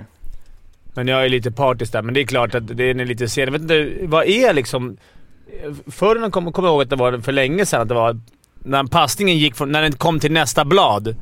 Men 0.94 1.08
jag 1.08 1.24
är 1.24 1.28
lite 1.28 1.50
partisk 1.52 1.92
där, 1.92 2.02
men 2.02 2.14
det 2.14 2.20
är 2.20 2.24
klart 2.26 2.54
att 2.54 2.66
den 2.76 3.00
är 3.00 3.04
lite 3.04 3.28
sen. 3.28 3.44
Jag 3.44 3.52
vet 3.52 3.62
inte, 3.62 3.92
vad 4.02 4.24
är 4.26 4.54
liksom... 4.54 4.96
Förr 5.86 6.30
kommer 6.30 6.50
kom 6.52 6.64
jag 6.64 6.72
ihåg 6.72 6.82
att 6.82 6.90
det 6.90 6.96
var 6.96 7.18
för 7.18 7.32
länge 7.32 7.66
sedan 7.66 7.80
att 7.82 7.88
det 7.88 7.94
var... 7.94 8.20
När 8.58 8.84
passningen 8.84 9.38
gick 9.38 9.56
från... 9.56 9.72
När 9.72 9.82
den 9.82 9.92
kom 9.92 10.20
till 10.20 10.32
nästa 10.32 10.64
blad, 10.64 11.16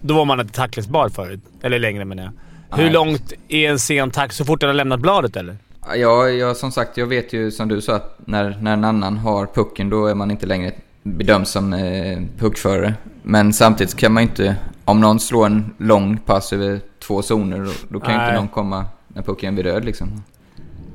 då 0.00 0.14
var 0.14 0.24
man 0.24 0.40
inte 0.40 0.52
tacklingsbar 0.52 1.08
förut. 1.08 1.40
Eller 1.62 1.78
längre 1.78 2.04
menar 2.04 2.22
jag. 2.22 2.32
Hur 2.76 2.84
Nej. 2.84 2.92
långt 2.92 3.32
är 3.48 3.70
en 3.70 3.78
sen 3.78 4.10
tack? 4.10 4.32
Så 4.32 4.44
fort 4.44 4.60
den 4.60 4.68
har 4.68 4.74
lämnat 4.74 5.00
bladet 5.00 5.36
eller? 5.36 5.56
Ja, 5.86 6.28
jag, 6.28 6.56
som 6.56 6.72
sagt, 6.72 6.96
jag 6.96 7.06
vet 7.06 7.32
ju 7.32 7.50
som 7.50 7.68
du 7.68 7.80
sa 7.80 7.94
att 7.94 8.18
när, 8.24 8.58
när 8.60 8.72
en 8.72 8.84
annan 8.84 9.16
har 9.16 9.46
pucken 9.46 9.90
då 9.90 10.06
är 10.06 10.14
man 10.14 10.30
inte 10.30 10.46
längre 10.46 10.72
bedömd 11.02 11.48
som 11.48 11.72
eh, 11.72 12.18
puckförare. 12.38 12.94
Men 13.22 13.52
samtidigt 13.52 13.96
kan 13.96 14.12
man 14.12 14.22
ju 14.22 14.28
inte, 14.28 14.56
om 14.84 15.00
någon 15.00 15.20
slår 15.20 15.46
en 15.46 15.74
lång 15.78 16.18
pass 16.18 16.52
över 16.52 16.80
två 16.98 17.22
zoner, 17.22 17.58
då, 17.58 17.72
då 17.88 18.00
kan 18.00 18.14
ju 18.14 18.20
inte 18.20 18.34
någon 18.34 18.48
komma 18.48 18.84
när 19.08 19.22
pucken 19.22 19.54
blir 19.54 19.64
röd 19.64 19.84
liksom. 19.84 20.22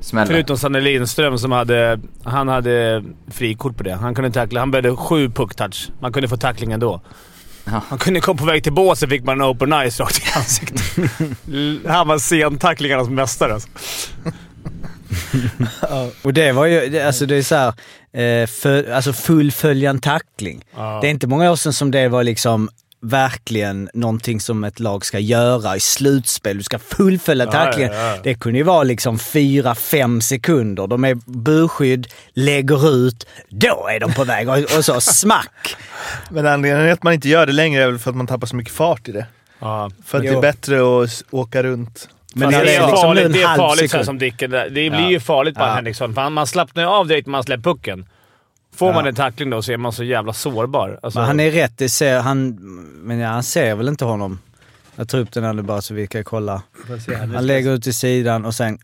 smälla. 0.00 0.26
Förutom 0.26 0.58
Sanne 0.58 0.80
Lindström 0.80 1.38
som 1.38 1.52
hade... 1.52 2.00
Han 2.22 2.48
hade 2.48 3.04
frikort 3.28 3.76
på 3.76 3.82
det. 3.82 3.94
Han 3.94 4.14
kunde 4.14 4.30
tackla. 4.30 4.60
Han 4.60 4.70
behövde 4.70 4.96
sju 4.96 5.30
pucktouch. 5.30 5.90
Man 6.00 6.12
kunde 6.12 6.28
få 6.28 6.36
tackling 6.36 6.72
ändå. 6.72 7.00
Ja. 7.64 7.82
Han 7.88 7.98
kunde 7.98 8.20
komma 8.20 8.38
på 8.38 8.44
väg 8.44 8.62
till 8.62 8.72
båset 8.72 9.10
fick 9.10 9.24
man 9.24 9.40
en 9.40 9.46
open 9.46 9.90
ice 9.90 10.00
rakt 10.00 10.18
i 10.18 10.38
ansiktet. 10.38 10.80
Han 11.86 12.08
var 12.08 12.18
sentacklingarnas 12.18 13.08
mästare 13.08 13.54
alltså. 13.54 13.68
Och 16.22 16.32
det 16.34 16.52
var 16.52 16.66
ju, 16.66 17.00
alltså 17.00 17.26
det 17.26 17.36
är 17.36 17.42
såhär, 17.42 17.68
eh, 18.12 18.46
för, 18.46 18.90
alltså 18.92 19.12
fullfölja 19.12 19.90
en 19.90 20.00
tackling. 20.00 20.64
Ja. 20.76 20.98
Det 21.00 21.06
är 21.06 21.10
inte 21.10 21.26
många 21.26 21.50
år 21.52 21.56
sedan 21.56 21.72
som 21.72 21.90
det 21.90 22.08
var 22.08 22.22
liksom 22.24 22.68
verkligen 23.02 23.88
någonting 23.94 24.40
som 24.40 24.64
ett 24.64 24.80
lag 24.80 25.06
ska 25.06 25.18
göra 25.18 25.76
i 25.76 25.80
slutspel. 25.80 26.56
Du 26.56 26.62
ska 26.62 26.78
fullfölja 26.78 27.44
Ja, 27.44 27.50
tacklingen. 27.52 27.92
ja, 27.92 27.98
ja. 28.14 28.18
Det 28.22 28.34
kunde 28.34 28.58
ju 28.58 28.62
vara 28.64 28.82
liksom 28.82 29.18
4-5 29.18 30.20
sekunder. 30.20 30.86
De 30.86 31.04
är 31.04 31.14
burskydd, 31.26 32.06
lägger 32.34 32.88
ut, 33.06 33.26
då 33.48 33.88
är 33.94 34.00
de 34.00 34.12
på 34.12 34.24
väg 34.24 34.48
och, 34.48 34.58
och 34.58 34.84
så 34.84 35.00
smack. 35.00 35.76
Men 36.30 36.46
anledningen 36.46 36.86
till 36.86 36.92
att 36.92 37.02
man 37.02 37.12
inte 37.14 37.28
gör 37.28 37.46
det 37.46 37.52
längre 37.52 37.82
är 37.82 37.86
väl 37.90 37.98
för 37.98 38.10
att 38.10 38.16
man 38.16 38.26
tappar 38.26 38.46
så 38.46 38.56
mycket 38.56 38.74
fart 38.74 39.08
i 39.08 39.12
det. 39.12 39.26
För 40.04 40.18
att 40.18 40.24
Jo. 40.24 40.32
det 40.32 40.38
är 40.38 40.40
bättre 40.40 41.02
att 41.02 41.22
åka 41.30 41.62
runt. 41.62 42.08
Men 42.34 42.50
det, 42.52 42.56
det 42.64 42.74
är 42.76 42.82
är 42.82 42.86
liksom 42.86 43.02
farligt, 43.02 43.32
det 43.32 43.42
är 43.42 43.56
farligt 43.56 43.90
så 43.90 44.04
som 44.04 44.18
Dicken. 44.18 44.50
Det 44.50 44.70
blir 44.70 44.90
Ja. 44.92 45.10
ju 45.10 45.20
farligt 45.20 45.54
på 45.54 45.60
Ja. 45.60 45.66
Henriksson. 45.74 46.14
För 46.14 46.22
han, 46.22 46.32
man 46.32 46.46
slappnar 46.46 46.82
ju 46.82 46.88
av 46.88 47.06
direkt 47.06 47.26
när 47.26 47.32
man 47.32 47.42
släpper 47.44 47.62
pucken. 47.62 48.06
Får 48.76 48.92
man 48.92 49.04
Ja. 49.04 49.08
en 49.08 49.14
tackling 49.14 49.50
då 49.50 49.62
så 49.62 49.72
är 49.72 49.76
man 49.76 49.92
så 49.92 50.04
jävla 50.04 50.32
sårbar. 50.32 50.98
Alltså, 51.02 51.18
Men 51.18 51.26
han 51.26 51.40
är 51.40 51.50
rätt, 51.50 51.78
det 51.78 51.88
ser 51.88 52.20
han... 52.20 52.58
Men 53.04 53.18
ja, 53.18 53.28
han 53.28 53.42
ser 53.42 53.74
väl 53.74 53.88
inte 53.88 54.04
honom. 54.04 54.38
Jag 54.96 55.08
tar 55.08 55.18
upp 55.18 55.32
den 55.32 55.44
här 55.44 55.52
nu 55.52 55.62
bara 55.62 55.82
så 55.82 55.94
vi 55.94 56.06
kan 56.06 56.24
kolla. 56.24 56.62
Han 57.34 57.46
lägger 57.46 57.70
ut 57.70 57.82
till 57.82 57.94
sidan 57.94 58.44
och 58.44 58.54
sen... 58.54 58.78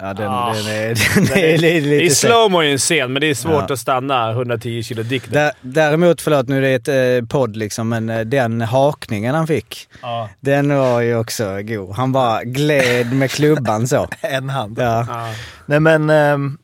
Ja, 0.00 0.14
den, 0.14 0.28
Ah. 0.28 0.52
den 0.54 0.66
är, 0.66 0.94
den 1.34 1.38
är 1.38 1.58
lite, 1.58 1.66
I 1.66 1.80
lite 2.00 2.14
sen. 2.14 2.30
slowmo 2.30 2.58
är 2.58 2.62
ju 2.64 2.72
en 2.72 2.78
scen, 2.78 3.12
men 3.12 3.20
det 3.20 3.26
är 3.30 3.34
svårt 3.34 3.64
Ja. 3.68 3.72
att 3.74 3.78
stanna 3.80 4.30
110 4.30 4.82
kilo 4.82 5.02
dick 5.02 5.28
där. 5.30 5.32
Där, 5.40 5.52
däremot, 5.60 6.20
förlåt 6.20 6.48
nu 6.48 6.56
är 6.56 6.60
det 6.78 6.90
ett 6.90 7.20
eh, 7.22 7.28
podd 7.28 7.56
liksom, 7.56 7.88
men 7.88 8.10
eh, 8.10 8.20
den 8.20 8.60
hakningen 8.60 9.34
han 9.34 9.46
fick, 9.46 9.88
Ja. 10.02 10.28
den 10.40 10.76
var 10.78 11.00
ju 11.00 11.16
också 11.16 11.62
god. 11.62 11.96
Han 11.96 12.12
bara 12.12 12.44
gled 12.44 13.12
med 13.12 13.30
klubban 13.30 13.88
så. 13.88 14.08
En 14.20 14.48
hand. 14.50 14.78
Ja. 14.78 15.06
Ja. 15.08 15.32
Nej 15.66 15.80
men... 15.80 16.10
ehm, 16.10 16.58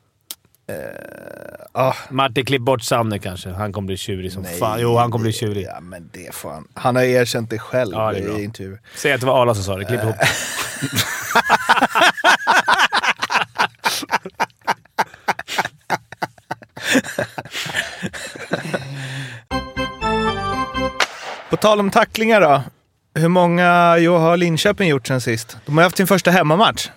eh, 0.67 0.75
ah, 1.71 1.93
Martin, 2.09 2.45
klipp 2.45 2.61
bort 2.61 2.81
Sanne 2.83 3.19
kanske. 3.19 3.49
Han 3.49 3.73
kommer 3.73 3.85
bli 3.85 3.97
tjurig 3.97 4.31
som 4.31 4.41
nej, 4.41 4.57
fan. 4.59 4.77
Jo, 4.81 4.97
han 4.97 5.11
kommer 5.11 5.23
bli 5.23 5.33
tjurig. 5.33 5.65
Ja, 5.65 5.79
men 5.81 6.09
det 6.13 6.35
får 6.35 6.51
han. 6.51 6.67
Han 6.73 6.95
har 6.95 7.03
erkänt 7.03 7.49
det 7.49 7.59
själv 7.59 7.91
Ja, 7.93 8.11
det 8.11 8.19
är 8.19 8.39
i 8.39 8.43
intervjuer. 8.43 8.79
Säg 8.95 9.13
att 9.13 9.19
det 9.21 9.27
var 9.27 9.41
Arla 9.41 9.53
som 9.55 9.63
sa 9.63 9.75
det. 9.77 9.85
Klipp 9.85 10.03
ihop. 10.03 10.15
På 21.49 21.57
tal 21.57 21.79
om 21.79 21.89
tacklingar 21.91 22.41
då. 22.41 22.63
Hur 23.15 23.27
många 23.27 23.97
jo, 23.97 24.15
har 24.15 24.37
Linköping 24.37 24.89
gjort 24.89 25.07
sen 25.07 25.21
sist? 25.21 25.57
De 25.65 25.77
har 25.77 25.83
haft 25.83 25.97
sin 25.97 26.07
första 26.07 26.31
hemmamatch. 26.31 26.89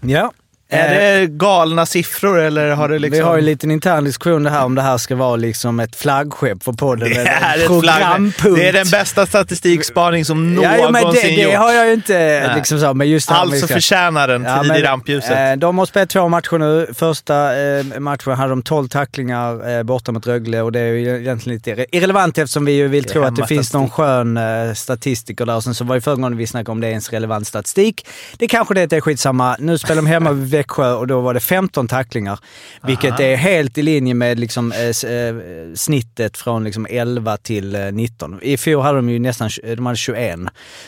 ja. 0.00 0.32
Är 0.68 1.14
Eh, 1.14 1.20
det 1.20 1.26
galna 1.26 1.86
siffror 1.86 2.38
eller 2.40 2.70
har 2.70 2.88
det 2.88 2.98
liksom... 2.98 3.18
Vi 3.18 3.24
har 3.24 3.34
ju 3.34 3.38
en 3.38 3.44
liten 3.44 3.70
intern 3.70 4.04
diskussion 4.04 4.42
det 4.42 4.50
här 4.50 4.64
om 4.64 4.74
det 4.74 4.82
här 4.82 4.98
ska 4.98 5.16
vara 5.16 5.36
liksom 5.36 5.80
ett 5.80 5.96
flaggskepp 5.96 6.62
för 6.62 6.72
podden. 6.72 7.08
det 7.10 7.16
är, 7.20 7.58
ett 7.58 7.66
programpunkt. 7.66 8.42
det 8.56 8.68
är 8.68 8.72
den 8.72 8.86
bästa 8.90 9.26
statistikspaning 9.26 10.24
som 10.24 10.58
Ja, 10.62 10.70
någonsin 10.76 10.92
men 10.92 11.12
det, 11.14 11.20
det 11.20 11.42
gjorts. 11.42 11.56
har 11.56 11.72
jag 11.72 11.86
ju 11.86 11.92
inte 11.94 12.52
liksom 12.56 12.80
så, 12.80 12.94
men 12.94 13.08
just 13.08 13.28
det 13.28 13.34
Alltså 13.34 13.66
ska- 13.66 13.74
förtjänar 13.74 14.28
den 14.28 14.40
tid 14.44 14.50
Ja, 14.52 14.64
i 14.64 14.68
men, 14.68 14.82
rampljuset. 14.82 15.30
Eh, 15.30 15.52
de 15.56 15.78
har 15.78 15.86
spelat 15.86 16.08
två 16.10 16.28
matcher 16.28 16.58
nu. 16.58 16.86
Första 16.94 17.56
eh, 17.58 17.84
matchen 17.98 18.32
hade 18.32 18.50
de 18.50 18.62
12 18.62 18.88
tacklingar 18.88 19.76
eh, 19.76 19.82
borta 19.82 20.12
mot 20.12 20.26
Rögle 20.26 20.60
och 20.62 20.72
det 20.72 20.80
är 20.80 20.92
ju 20.92 21.20
egentligen 21.20 21.54
lite 21.56 21.74
irre- 21.74 21.86
irrelevant 21.92 22.38
eftersom 22.38 22.64
vi 22.64 22.72
ju 22.72 22.88
vill 22.88 23.02
Det 23.02 23.08
tro 23.12 23.22
att 23.24 23.36
det 23.36 23.46
finns 23.46 23.72
någon 23.72 23.90
skön 23.90 24.36
eh, 24.36 24.72
statistiker 24.74 25.46
där. 25.46 25.56
Och 25.56 25.64
sen 25.64 25.74
så 25.74 25.84
var 25.84 25.94
ju 25.94 26.00
förra 26.00 26.14
gången 26.14 26.36
vi 26.36 26.46
snackade 26.46 26.70
om 26.72 26.80
det 26.80 26.86
är 26.86 26.90
ens 26.90 27.10
relevant 27.12 27.46
statistik. 27.46 28.06
Det 28.36 28.48
kanske 28.48 28.74
det 28.74 28.92
är 28.96 29.00
skitsamma. 29.00 29.56
Nu 29.58 29.78
spelar 29.78 29.96
de 30.02 30.06
hemma 30.06 30.30
Växjö 30.56 30.92
och 30.92 31.06
då 31.06 31.20
var 31.20 31.34
det 31.34 31.40
15 31.40 31.88
tacklingar. 31.88 32.38
Vilket 32.82 33.20
är 33.20 33.36
helt 33.36 33.78
i 33.78 33.82
linje 33.82 34.14
med 34.14 34.40
liksom, 34.40 34.72
eh, 34.72 35.10
eh, 35.10 35.34
snittet 35.74 36.36
från 36.36 36.64
liksom 36.64 36.86
11 36.90 37.36
till 37.36 37.74
eh, 37.74 37.92
19. 37.92 38.38
I 38.42 38.56
fjol 38.56 38.82
hade 38.82 38.98
de 38.98 39.10
ju 39.10 39.18
nästan 39.18 39.50
de 39.76 39.86
hade 39.86 39.96
21. 39.96 40.40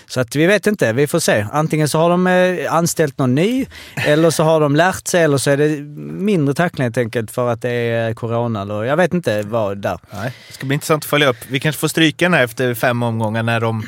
Så 0.07 0.20
att 0.20 0.37
vi 0.37 0.46
vet 0.46 0.66
inte, 0.66 0.92
vi 0.92 1.07
får 1.07 1.20
se. 1.20 1.46
Antingen 1.52 1.88
så 1.88 1.98
har 1.98 2.11
de 2.11 2.26
eh, 2.26 2.74
anställt 2.74 3.18
någon 3.18 3.35
ny, 3.35 3.66
eller 4.07 4.31
så 4.31 4.42
har 4.42 4.61
de 4.61 4.76
lärt 4.76 5.07
sig, 5.09 5.22
eller 5.22 5.38
så 5.38 5.50
är 5.50 5.57
det 5.57 5.68
mindre 6.22 6.54
tackling 6.54 6.85
helt 6.85 6.98
enkelt 6.98 7.31
för 7.31 7.48
att 7.48 7.62
det 7.62 7.70
är 7.70 8.14
corona. 8.14 8.62
Eller 8.62 8.85
jag 8.85 8.96
vet 8.96 9.14
inte 9.14 9.42
vad 9.42 9.78
där. 9.78 9.98
Nej, 10.11 10.33
det 10.48 10.54
ska 10.54 10.66
bli 10.66 10.74
intressant 10.74 11.04
att 11.04 11.11
följa 11.11 11.28
upp. 11.28 11.37
Vi 11.48 11.61
kanske 11.61 11.81
får 11.81 11.88
stryka 11.88 12.24
den 12.24 12.35
här 12.35 12.44
efter 12.44 12.74
fem 12.74 13.02
omgångar 13.02 13.42
när 13.42 13.61
de 13.61 13.83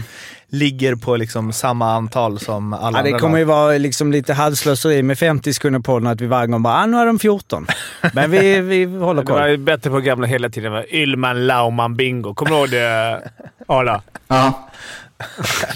ligger 0.52 0.94
på 0.94 1.16
liksom 1.16 1.52
samma 1.52 1.92
antal 1.92 2.38
som 2.38 2.72
alla 2.72 2.98
Ja, 2.98 3.02
det 3.02 3.08
andra 3.08 3.18
kommer 3.18 3.38
ju 3.38 3.44
vara 3.44 3.78
liksom 3.78 4.12
lite 4.12 4.34
halvslöseri 4.34 5.02
med 5.02 5.18
50 5.18 5.52
sekunder 5.54 5.80
på 5.80 5.98
den 5.98 6.06
att 6.08 6.20
vi 6.20 6.26
varje 6.26 6.46
gång 6.46 6.62
bara 6.62 6.74
ah, 6.74 6.86
nu 6.86 6.96
är 6.96 7.06
de 7.06 7.18
14. 7.18 7.66
Men 8.14 8.30
vi, 8.30 8.60
vi 8.60 8.84
håller 8.84 9.22
Det 9.24 9.32
var 9.32 9.40
koll. 9.40 9.50
ju 9.50 9.56
bättre 9.56 9.90
på 9.90 10.00
gamla 10.00 10.26
hela 10.26 10.48
tiden. 10.50 10.72
va? 10.72 10.84
Ylman 10.92 11.46
Lauman 11.46 11.96
Bingo. 11.96 12.34
Kommer 12.34 12.50
du 12.50 12.56
ihåg 12.56 12.70
det, 12.70 13.20
Arla? 13.66 14.02
Ja. 14.28 14.68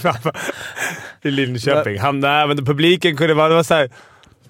I 1.22 1.30
Linköping. 1.30 1.98
Han, 1.98 2.20
nej, 2.20 2.46
men 2.46 2.64
publiken 2.64 3.16
kunde 3.16 3.34
vara... 3.34 3.48
Det 3.48 3.54
var 3.54 3.62
så 3.62 3.74
här, 3.74 3.90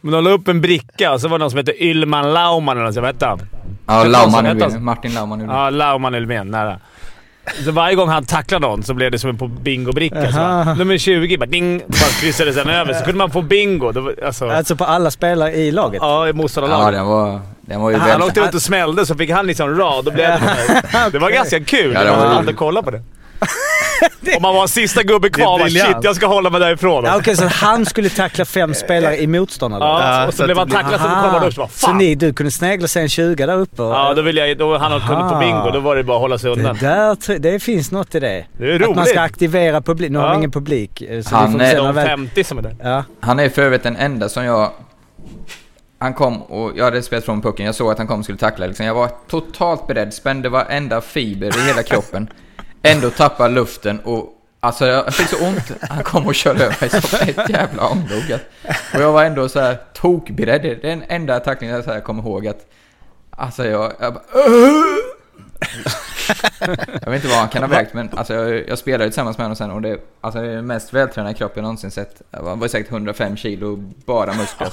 men 0.01 0.13
de 0.13 0.25
la 0.25 0.31
upp 0.31 0.49
en 0.49 0.61
bricka 0.61 1.13
och 1.13 1.21
så 1.21 1.29
var 1.29 1.39
det 1.39 1.43
någon 1.43 1.51
som 1.51 1.59
hette 1.59 1.85
Ylman 1.85 2.33
Lauman 2.33 2.77
eller 2.77 2.87
något. 2.87 2.97
Vad 2.97 3.05
hette 3.05 3.27
han? 3.27 3.41
Ja? 3.87 4.05
Ulvén. 4.05 4.85
Martin 4.85 5.15
Laumann 5.15 5.41
Ulvén. 5.41 5.57
Ja, 5.57 5.71
Lauman 5.71 6.15
Elfven. 6.15 6.51
Nära. 6.51 6.81
Så 7.65 7.71
varje 7.73 7.95
gång 7.95 8.09
han 8.09 8.25
tacklade 8.25 8.67
någon 8.67 8.83
så 8.83 8.95
blev 8.95 9.11
det 9.11 9.19
som 9.19 9.31
en 9.31 9.39
på 9.39 9.49
bingobricka. 9.49 10.33
Så 10.33 10.39
bara, 10.39 10.75
Nummer 10.75 10.99
20, 10.99 11.39
bara 11.39 11.47
ding. 11.47 11.79
Bara 11.79 12.11
kryssade 12.21 12.53
sen 12.53 12.69
över. 12.69 12.95
Så 12.95 13.05
kunde 13.05 13.19
man 13.19 13.31
få 13.31 13.43
bingo. 13.43 13.93
Var, 13.93 14.15
alltså, 14.27 14.49
Alltså 14.51 14.77
på 14.77 14.85
alla 14.85 15.11
spelare 15.11 15.53
i 15.53 15.71
laget. 15.73 16.03
ja, 16.03 16.25
i 16.27 16.29
Ja, 16.29 16.33
motståndarlaget. 16.35 16.95
den 16.99 17.07
var, 17.07 17.41
den 17.61 17.81
var 17.81 17.91
ju 17.91 17.97
han 17.97 18.09
väldigt... 18.09 18.29
åkte 18.29 18.41
runt 18.41 18.55
och 18.55 18.63
smällde 18.63 19.07
så 19.07 19.15
fick 19.15 19.31
han 19.31 19.47
liksom 19.47 19.79
rad. 19.79 20.05
Då 20.05 20.11
blev 20.11 20.27
det, 20.27 20.41
det 21.13 21.19
var 21.19 21.31
ganska 21.31 21.61
kul. 21.65 21.93
Ja, 21.95 22.01
det 22.01 22.07
Ja, 22.07 22.17
var 22.17 22.27
hade 22.27 22.53
kolla 22.53 22.83
på 22.83 22.91
det. 22.91 23.03
Om 24.37 24.43
man 24.43 24.55
var 24.55 24.63
en 24.63 24.69
sista 24.69 25.03
gubbe 25.03 25.29
Det 25.29 25.33
är 25.41 25.45
kvar, 25.45 25.59
bara, 25.59 25.69
shit 25.69 25.97
jag 26.03 26.17
ska 26.17 26.27
hålla 26.27 26.51
mig 26.51 26.61
därifrån. 26.61 27.05
Ja, 27.05 27.17
Okej, 27.19 27.37
så 27.37 27.47
han 27.47 27.87
skulle 27.87 28.09
tackla 28.09 28.45
fem 28.45 28.75
spelare 28.75 29.19
i 29.19 29.27
motståndarlaget? 29.27 30.05
Ja, 30.07 30.21
Ja, 30.21 30.27
och 30.27 30.33
så 30.33 30.37
så 30.37 30.43
att 30.43 30.47
blev 30.47 30.57
det 30.57 30.61
han 30.61 30.71
tacklad 30.71 31.01
så 31.01 31.07
kom 31.07 31.15
han 31.17 31.35
upp 31.45 31.57
bara 31.57 31.69
Så 31.69 31.87
fan. 31.87 31.99
ni, 31.99 32.15
du 32.15 32.33
kunde 32.33 32.51
snegla 32.53 32.89
sen 32.89 33.09
20 33.09 33.47
där 33.47 33.59
uppe? 33.59 33.83
Och, 33.83 33.95
Ja, 33.95 34.15
då 34.15 34.23
ville 34.23 34.47
jag... 34.47 34.59
Då 34.59 34.79
han 34.79 35.01
kunnat 35.01 35.33
på 35.33 35.39
bingo. 35.39 35.71
Då 35.73 35.81
var 35.81 35.97
det 35.97 36.05
bara 36.05 36.17
att 36.17 36.21
hålla 36.21 36.39
sig 36.39 36.51
det, 36.51 36.57
undan. 36.57 36.77
där, 36.81 37.15
tr- 37.15 37.39
det 37.39 37.61
finns 37.61 37.91
något 37.93 38.15
i 38.15 38.21
det. 38.21 38.47
Det 38.59 38.65
är 38.71 38.75
Att 38.75 38.81
man 38.81 38.97
roligt. 38.97 39.09
ska 39.09 39.21
aktivera 39.21 39.81
publik. 39.83 40.11
Nu 40.11 40.19
har 40.19 40.27
Ja. 40.27 40.33
vi 40.33 40.39
ingen 40.39 40.51
publik. 40.51 41.03
eh, 41.03 41.23
Så 41.23 41.37
Han 41.37 41.61
är 41.61 41.77
De 41.77 41.83
när 41.83 41.93
väl- 41.93 42.07
50 42.07 42.45
som 42.45 42.59
är 42.59 42.63
där. 42.63 42.77
Ja. 42.83 43.05
Han 43.21 43.39
är 43.41 43.49
för 43.49 43.63
övrigt 43.63 43.83
den 43.83 43.97
enda 43.97 44.29
som 44.29 44.45
jag... 44.45 44.71
Han 45.99 46.15
kom 46.15 46.43
och 46.43 46.73
jag 46.77 46.85
hade 46.85 47.03
spelat 47.03 47.25
från 47.25 47.43
pucken. 47.43 47.67
Jag 47.67 47.75
såg 47.75 47.91
att 47.93 47.99
han 47.99 48.07
kom 48.07 48.19
och 48.19 48.25
skulle 48.25 48.39
tackla. 48.39 48.67
Liksom. 48.67 48.87
Jag 48.87 48.95
var 48.95 49.11
totalt 49.31 49.87
beredd, 49.87 50.15
spände 50.15 50.49
varenda 50.49 51.01
fiber 51.01 51.47
i 51.59 51.67
hela 51.67 51.83
kroppen. 51.83 52.29
Ändå 52.85 53.11
tappade 53.11 53.55
luften 53.55 54.01
och... 54.01 54.31
Alltså 54.61 54.87
jag 54.87 55.14
fick 55.14 55.29
så 55.29 55.47
ont. 55.47 55.73
Han 55.81 56.05
kom 56.05 56.27
och 56.27 56.35
körde 56.35 56.64
över 56.64 56.77
mig 56.81 56.90
som 56.90 57.29
ett 57.29 57.49
jävla 57.49 57.88
ånglok. 57.88 58.40
Och 58.94 59.01
jag 59.01 59.12
var 59.12 59.25
ändå 59.25 59.49
så 59.49 59.61
här 59.61 59.79
tokberedd. 59.92 60.62
Det 60.62 60.70
är 60.70 60.77
den 60.77 61.03
enda 61.09 61.40
tacklingen 61.40 61.77
jag 61.77 61.85
så 61.85 61.92
här 61.92 62.01
kommer 62.01 62.23
ihåg 62.23 62.47
att... 62.47 62.66
Alltså 63.31 63.66
jag... 63.66 63.92
jag 64.01 64.14
bara, 64.14 64.23
jag 67.03 67.11
vet 67.11 67.14
inte 67.14 67.29
vad 67.29 67.38
han 67.38 67.49
kan 67.49 67.62
ha 67.62 67.68
vägt, 67.68 67.94
men 67.94 68.11
alltså 68.16 68.35
jag, 68.35 68.68
jag 68.68 68.79
spelade 68.79 69.05
tillsammans 69.11 69.38
med 69.38 69.44
honom 69.44 69.57
sen 69.57 69.70
och 69.70 69.83
det, 69.83 69.99
alltså 70.20 70.40
det 70.40 70.47
är 70.47 70.57
den 70.57 70.66
mest 70.66 70.92
vältränade 70.92 71.35
kropp 71.35 71.53
jag 71.55 71.62
någonsin 71.62 71.90
sett. 71.90 72.23
Han 72.31 72.59
var 72.59 72.68
säkert 72.68 72.92
105 72.92 73.37
kilo, 73.37 73.77
bara 74.07 74.35
muskler. 74.35 74.68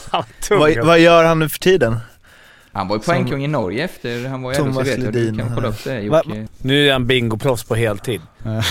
Vad, 0.59 0.85
vad 0.85 0.99
gör 0.99 1.23
han 1.23 1.39
nu 1.39 1.49
för 1.49 1.59
tiden? 1.59 1.99
Han 2.73 2.87
var 2.87 2.95
ju 2.95 3.01
poängkung 3.01 3.43
i 3.43 3.47
Norge 3.47 3.83
efter 3.85 4.27
han 4.27 4.41
var 4.41 4.51
i 4.51 4.55
Thomas 4.55 4.75
LHC, 4.77 4.87
vet 4.87 4.99
du. 5.13 5.19
Ledin. 5.19 5.37
kan 5.37 5.55
kolla 5.55 5.67
upp 5.67 5.83
det 5.83 6.09
Va-. 6.09 6.21
Nu 6.61 6.87
är 6.87 6.91
han 6.93 7.07
bingoproffs 7.07 7.63
på 7.63 7.75
heltid. 7.75 8.21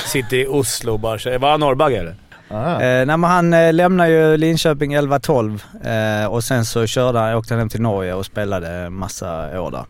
Sitter 0.07 0.37
i 0.37 0.47
Oslo 0.47 0.93
och 0.93 1.01
bara 1.01 1.19
kör. 1.19 1.39
Var 1.39 1.51
han 1.51 1.61
norrbagge 1.61 1.99
eller? 1.99 2.15
Ah. 2.49 2.73
Eh, 2.73 3.07
nej, 3.07 3.17
men 3.17 3.25
han 3.25 3.53
eh, 3.55 3.73
lämnar 3.73 4.07
ju 4.07 4.37
Linköping 4.37 4.97
11-12 4.99 6.23
eh, 6.25 6.27
och 6.33 6.45
sen 6.45 6.65
så 6.65 6.87
körde 6.87 7.19
han, 7.19 7.35
åkte 7.35 7.55
han 7.55 7.59
hem 7.59 7.69
till 7.69 7.81
Norge 7.81 8.15
och 8.15 8.27
spelade 8.27 8.91
massa 8.91 9.61
år 9.61 9.71
där. 9.71 9.85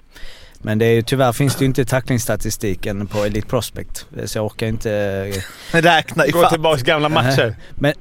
Men 0.63 0.79
det 0.79 0.87
är 0.87 0.93
ju, 0.93 1.03
tyvärr 1.03 1.33
finns 1.33 1.57
det 1.57 1.61
ju 1.63 1.67
inte 1.67 1.85
tacklingsstatistiken 1.85 3.07
på 3.07 3.25
Elite 3.25 3.47
Prospect. 3.49 4.07
Så 4.25 4.39
jag 4.39 4.47
orkar 4.47 4.67
inte... 4.67 4.93
eh, 5.73 5.77
Räkna 5.83 6.23
Gå 6.27 6.29
ifatt. 6.39 6.51
tillbaka 6.53 6.83
gamla 6.83 7.09
matcher. 7.09 7.55
Men, 7.75 7.93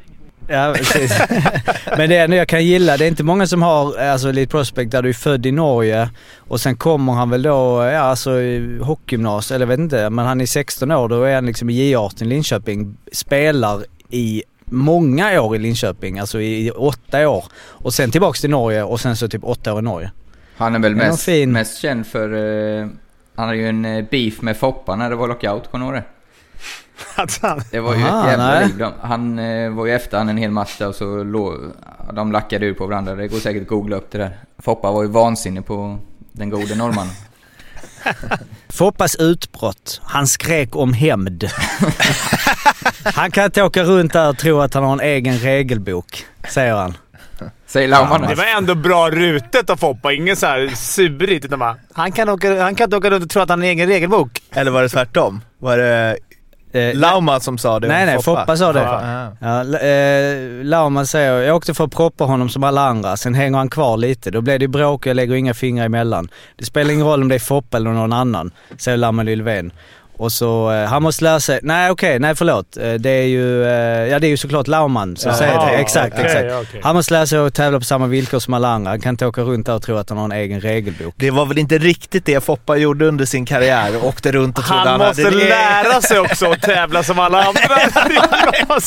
ja, 0.49 0.73
precis. 0.77 1.19
Men 1.97 2.09
det 2.09 2.15
är 2.15 2.27
jag 2.29 2.47
kan 2.47 2.65
gilla, 2.65 2.97
det 2.97 3.05
är 3.05 3.07
inte 3.07 3.23
många 3.23 3.47
som 3.47 3.61
har 3.61 3.97
alltså 3.97 4.29
Elite 4.29 4.51
Prospect 4.51 4.91
där 4.91 5.01
du 5.01 5.09
är 5.09 5.13
född 5.13 5.45
i 5.45 5.51
Norge 5.51 6.09
och 6.37 6.61
sen 6.61 6.75
kommer 6.75 7.13
han 7.13 7.29
väl 7.29 7.41
då, 7.41 7.89
ja 7.93 7.99
alltså 7.99 8.39
i 8.41 8.79
hockeygymnasiet, 8.81 9.55
eller 9.55 9.65
jag 9.65 9.67
vet 9.67 9.79
inte, 9.79 10.09
men 10.09 10.25
han 10.25 10.41
är 10.41 10.45
16 10.45 10.91
år, 10.91 11.09
då 11.09 11.23
är 11.23 11.35
han 11.35 11.45
liksom 11.45 11.69
i 11.69 11.93
J18 11.93 12.23
i 12.23 12.25
Linköping, 12.25 12.97
spelar 13.11 13.83
i 14.09 14.43
många 14.65 15.41
år 15.41 15.55
i 15.55 15.59
Linköping, 15.59 16.19
alltså 16.19 16.41
i 16.41 16.71
åtta 16.71 17.29
år. 17.29 17.45
Och 17.57 17.93
sen 17.93 18.11
tillbaks 18.11 18.41
till 18.41 18.49
Norge 18.49 18.83
och 18.83 18.99
sen 18.99 19.15
så 19.15 19.27
typ 19.27 19.43
åtta 19.43 19.73
år 19.73 19.79
i 19.79 19.81
Norge. 19.81 20.11
Han 20.57 20.75
är 20.75 20.79
väl 20.79 20.91
är 20.91 20.95
mest, 20.95 21.27
mest 21.47 21.81
känd 21.81 22.07
för... 22.07 22.33
eh, 22.81 22.87
han 23.35 23.47
hade 23.47 23.57
ju 23.59 23.69
en 23.69 23.85
eh, 23.85 24.05
beef 24.11 24.41
med 24.41 24.57
Foppa 24.57 24.95
när 24.95 25.09
det 25.09 25.15
var 25.15 25.27
lockout, 25.27 25.71
kommer 25.71 25.85
du 25.85 25.91
ihåg 25.91 26.03
det? 26.03 26.18
Att 27.15 27.39
han- 27.41 27.61
Det 27.71 27.79
var 27.79 27.95
ju 27.95 28.03
Aha, 28.03 28.23
ett 28.23 28.31
jävla 28.31 28.59
liv. 28.59 28.77
De- 28.77 28.93
Han 29.01 29.39
eh, 29.39 29.69
var 29.71 29.85
ju 29.85 29.93
efter 29.95 30.17
han 30.17 30.29
en 30.29 30.37
hel 30.37 30.51
match 30.51 30.75
där 30.77 30.87
och 30.87 30.95
så 30.95 31.23
låg, 31.23 31.53
de 32.13 32.31
lackade 32.31 32.65
ur 32.65 32.73
på 32.73 32.87
varandra. 32.87 33.15
Det 33.15 33.27
går 33.27 33.37
säkert 33.39 33.61
att 33.61 33.67
googla 33.67 33.95
upp 33.95 34.11
det 34.11 34.17
där. 34.17 34.37
Foppa 34.59 34.91
var 34.91 35.03
ju 35.03 35.09
vansinnig 35.09 35.65
på 35.65 35.97
den 36.31 36.49
gode 36.49 36.75
norrmannen. 36.75 37.13
Foppas 38.69 39.15
utbrott. 39.15 40.01
Han 40.03 40.27
skrek 40.27 40.75
om 40.75 40.93
hämnd. 40.93 41.43
han 43.03 43.31
kan 43.31 43.45
inte 43.45 43.63
åka 43.63 43.83
runt 43.83 44.13
där 44.13 44.29
och 44.29 44.37
tro 44.37 44.59
att 44.59 44.73
han 44.73 44.83
har 44.83 44.93
en 44.93 44.99
egen 44.99 45.37
regelbok, 45.37 46.25
säger 46.49 46.75
han. 46.75 46.97
Säger 47.67 47.87
Laumann. 47.87 48.21
Det 48.21 48.35
var 48.35 48.45
ändå 48.57 48.75
bra 48.75 49.09
rutet 49.09 49.69
av 49.69 49.77
Foppa. 49.77 50.13
Ingen 50.13 50.35
så 50.35 50.45
här 50.45 50.67
surigt. 50.75 51.45
Utan 51.45 51.59
bara, 51.59 51.75
han, 51.93 52.11
kan 52.11 52.29
åka, 52.29 52.61
han 52.63 52.75
kan 52.75 52.83
inte 52.85 52.97
åka 52.97 53.09
runt 53.09 53.23
och 53.23 53.29
tro 53.29 53.41
att 53.41 53.49
han 53.49 53.59
har 53.59 53.65
en 53.65 53.71
egen 53.71 53.87
regelbok. 53.87 54.41
Eller 54.51 54.71
var 54.71 54.81
det 54.81 54.89
tvärtom? 54.89 55.41
Var 55.59 55.77
det 55.77 56.17
Eh, 56.71 56.95
Lauma 56.95 57.39
som 57.39 57.57
sa 57.57 57.79
det? 57.79 57.87
Nej, 57.87 58.05
nej, 58.05 58.21
Foppa 58.21 58.57
sa 58.57 58.73
det. 58.73 58.79
Ja. 58.79 59.31
Ja, 59.39 59.77
eh, 59.79 60.63
Laumann 60.63 61.07
säger, 61.07 61.33
jag 61.41 61.55
åkte 61.55 61.73
för 61.73 61.83
att 61.83 61.91
proppa 61.91 62.23
honom 62.23 62.49
som 62.49 62.63
alla 62.63 62.81
andra, 62.81 63.17
sen 63.17 63.33
hänger 63.33 63.57
han 63.57 63.69
kvar 63.69 63.97
lite. 63.97 64.31
Då 64.31 64.41
blev 64.41 64.59
det 64.59 64.67
bråk 64.67 65.01
och 65.01 65.07
jag 65.07 65.15
lägger 65.15 65.35
inga 65.35 65.53
fingrar 65.53 65.85
emellan. 65.85 66.29
Det 66.55 66.65
spelar 66.65 66.93
ingen 66.93 67.05
roll 67.05 67.21
om 67.21 67.27
det 67.27 67.35
är 67.35 67.39
Foppa 67.39 67.77
eller 67.77 67.89
någon 67.89 68.13
annan, 68.13 68.51
säger 68.77 68.97
Laumann 68.97 69.25
Lylven. 69.25 69.71
Och 70.19 70.31
så, 70.31 70.71
eh, 70.71 70.85
han 70.85 71.03
måste 71.03 71.23
lära 71.23 71.39
sig, 71.39 71.59
nej 71.63 71.91
okej, 71.91 72.19
nej 72.19 72.35
förlåt. 72.35 72.77
Eh, 72.77 72.93
det 72.93 73.09
är 73.09 73.23
ju, 73.27 73.63
eh, 73.63 74.07
ja 74.07 74.19
det 74.19 74.27
är 74.27 74.29
ju 74.29 74.37
såklart 74.37 74.67
Laumann 74.67 75.17
som 75.17 75.31
Ja, 75.31 75.37
säger 75.37 75.59
det. 75.65 75.71
Exakt, 75.77 76.13
okej, 76.13 76.25
exakt. 76.25 76.67
okej. 76.69 76.81
Han 76.83 76.95
måste 76.95 77.13
lära 77.13 77.25
sig 77.25 77.39
att 77.39 77.53
tävla 77.53 77.79
på 77.79 77.85
samma 77.85 78.07
villkor 78.07 78.39
som 78.39 78.53
alla 78.53 78.67
andra. 78.69 78.91
Han 78.91 79.01
kan 79.01 79.09
inte 79.09 79.25
åka 79.27 79.41
runt 79.41 79.65
där 79.65 79.75
och 79.75 79.81
tro 79.81 79.97
att 79.97 80.09
han 80.09 80.17
har 80.17 80.25
en 80.25 80.31
egen 80.31 80.61
regelbok. 80.61 81.13
Det 81.17 81.31
var 81.31 81.45
väl 81.45 81.57
inte 81.57 81.77
riktigt 81.77 82.25
det 82.25 82.43
Foppa 82.43 82.77
gjorde 82.77 83.05
under 83.07 83.25
sin 83.25 83.45
karriär. 83.45 84.05
Åkte 84.05 84.31
runt 84.31 84.57
och 84.57 84.63
trodde 84.65 84.79
Han 84.79 84.87
han 84.87 85.07
måste 85.07 85.23
hade 85.23 85.37
det. 85.39 85.49
lära 85.49 86.01
sig 86.01 86.19
också 86.19 86.51
att 86.51 86.61
tävla 86.61 87.03
som 87.03 87.19
alla 87.19 87.43
andra. 87.43 87.61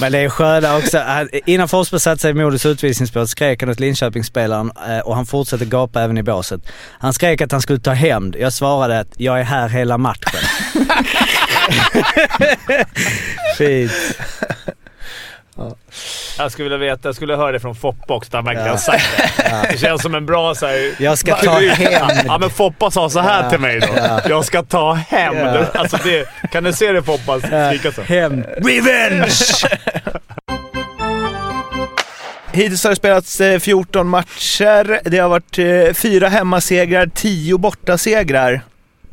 Men 0.00 0.12
det 0.12 0.18
är 0.18 0.28
sköna 0.28 0.76
också. 0.76 0.98
Han- 0.98 1.28
Innan 1.46 1.68
Forsberg 1.68 2.00
satte 2.00 2.20
sig 2.22 2.30
i 2.30 2.34
Modos 2.34 2.66
utvisningsbåt 2.66 3.28
skrek 3.30 3.62
han 3.62 3.70
åt 3.70 3.80
Linköpingsspelaren 3.80 4.72
eh, 4.88 4.98
och 4.98 5.16
han 5.16 5.26
fortsatte 5.26 5.64
gapa 5.64 6.02
även 6.02 6.18
i 6.18 6.22
båset. 6.22 6.60
Han 6.98 7.12
skrek 7.12 7.40
att 7.40 7.52
han 7.52 7.60
skulle 7.60 7.78
ta 7.78 7.90
hämnd. 7.92 8.36
Jag 8.38 8.52
svarade 8.52 9.00
att 9.00 9.08
jag 9.16 9.40
är 9.40 9.44
här 9.44 9.68
hela 9.68 9.85
matchen. 9.98 10.40
Fint. 13.58 13.92
Jag 16.38 16.52
skulle 16.52 16.68
vilja 16.68 16.78
veta, 16.94 17.08
jag 17.08 17.14
skulle 17.16 17.36
höra 17.36 17.52
det 17.52 17.60
från 17.60 17.74
Foppa 17.74 18.14
också, 18.14 18.36
han 18.36 18.44
verkligen 18.44 18.68
har 18.70 18.76
sagt 18.76 19.04
det. 19.16 19.68
Det 19.70 19.78
känns 19.78 20.02
som 20.02 20.14
en 20.14 20.26
bra 20.26 20.54
så 20.54 20.66
här, 20.66 20.94
Jag 20.98 21.18
ska 21.18 21.36
ta 21.36 21.58
hämnd. 21.60 22.26
Ja 22.26 22.38
men 22.38 22.50
Foppa 22.50 22.90
sa 22.90 23.10
så 23.10 23.20
här 23.20 23.50
till 23.50 23.58
mig 23.58 23.80
då. 23.80 23.88
Jag 24.28 24.44
ska 24.44 24.62
ta 24.62 24.92
hämnd. 24.92 25.40
Ja. 25.40 25.66
Alltså 25.74 25.98
det, 26.04 26.28
kan 26.52 26.64
du 26.64 26.72
se 26.72 26.92
det 26.92 27.02
Foppa 27.02 27.40
skrika 27.40 27.92
så? 27.92 28.02
Hämnd. 28.02 28.44
Revenge! 28.56 29.30
Hittills 32.52 32.84
har 32.84 32.90
det 32.90 32.96
spelats 32.96 33.40
eh, 33.40 33.58
14 33.58 34.08
matcher. 34.08 35.00
Det 35.10 35.18
har 35.18 35.28
varit 35.28 35.58
eh, 35.58 35.94
fyra 35.94 36.28
hemmasegrar, 36.28 37.10
10 37.14 37.58
bortasegrar. 37.58 38.60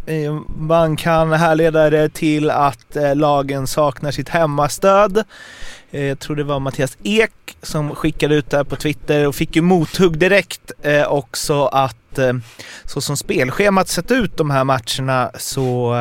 Eh, 0.05 0.39
man 0.57 0.95
kan 0.95 1.31
härleda 1.31 1.89
det 1.89 2.13
till 2.13 2.49
att 2.49 2.95
eh, 2.95 3.15
lagen 3.15 3.67
saknar 3.67 4.11
sitt 4.11 4.29
hemmastöd. 4.29 5.23
Eh, 5.91 6.03
jag 6.03 6.19
tror 6.19 6.35
det 6.35 6.43
var 6.43 6.59
Mattias 6.59 6.97
Ek 7.03 7.57
som 7.61 7.95
skickade 7.95 8.35
ut 8.35 8.49
det 8.49 8.57
här 8.57 8.63
på 8.63 8.75
Twitter 8.75 9.27
och 9.27 9.35
fick 9.35 9.55
ju 9.55 9.61
mothugg 9.61 10.17
direkt 10.17 10.71
också 11.07 11.65
att 11.65 12.19
så 12.85 13.01
som 13.01 13.17
spelschemat 13.17 13.87
sett 13.87 14.11
ut 14.11 14.37
de 14.37 14.51
här 14.51 14.63
matcherna 14.63 15.31
så 15.39 15.95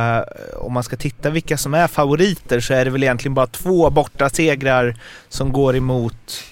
om 0.57 0.73
man 0.73 0.83
ska 0.83 0.97
titta 0.97 1.31
vilka 1.31 1.57
som 1.57 1.75
är 1.75 1.87
favoriter 1.87 2.61
så 2.61 2.75
är 2.75 2.85
det 2.85 2.91
väl 2.91 3.03
egentligen 3.03 3.35
bara 3.35 3.47
två 3.47 3.91
borta 3.91 4.29
segrar 4.29 4.97
som 5.29 5.53
går 5.53 5.77
emot 5.77 6.45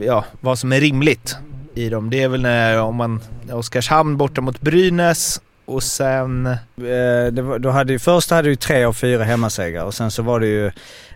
ja, 0.00 0.24
vad 0.40 0.58
som 0.58 0.72
är 0.72 0.80
rimligt 0.80 1.36
i 1.74 1.88
dem. 1.88 2.10
Det 2.10 2.22
är 2.22 2.28
väl 2.28 2.42
när 2.42 2.80
om 2.80 2.96
man 2.96 3.20
Oskarshamn 3.52 4.16
borta 4.16 4.40
mot 4.40 4.60
Brynäs 4.60 5.40
och 5.64 5.82
sen 5.82 6.46
Eh, 6.46 7.42
var, 7.44 7.58
då 7.58 7.70
hade 7.70 7.92
ju, 7.92 7.98
först 7.98 8.30
hade 8.30 8.48
du 8.48 8.56
tre 8.56 8.84
av 8.84 8.92
fyra 8.92 9.24
hemmasegrar 9.24 9.84
och 9.84 9.94
sen 9.94 10.10
så 10.10 10.22
var 10.22 10.40
det 10.40 10.46
ju 10.46 10.70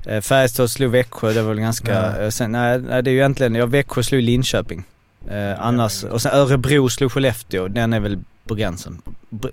eh, 0.06 0.20
Färjestad 0.20 0.70
slog 0.70 0.90
Växjö, 0.90 1.32
det 1.32 1.42
var 1.42 1.48
väl 1.48 1.61
ganska... 1.61 1.92
Ja. 1.92 2.22
eh, 2.22 2.28
Sen, 2.28 2.52
nej, 2.52 2.78
nej, 2.78 3.02
det 3.02 3.11
är 3.11 3.12
ju 3.12 3.18
egentligen, 3.18 3.54
ja 3.54 3.66
Växjö 3.66 4.02
slog 4.02 4.22
Linköping. 4.22 4.85
Eh, 5.30 5.61
annars, 5.66 6.04
och 6.04 6.22
sen 6.22 6.32
Örebro 6.35 6.88
slog 6.88 7.12
Skellefteå, 7.12 7.68
den 7.68 7.92
är 7.92 8.00
väl 8.00 8.18
på 8.46 8.54
gränsen. 8.54 9.02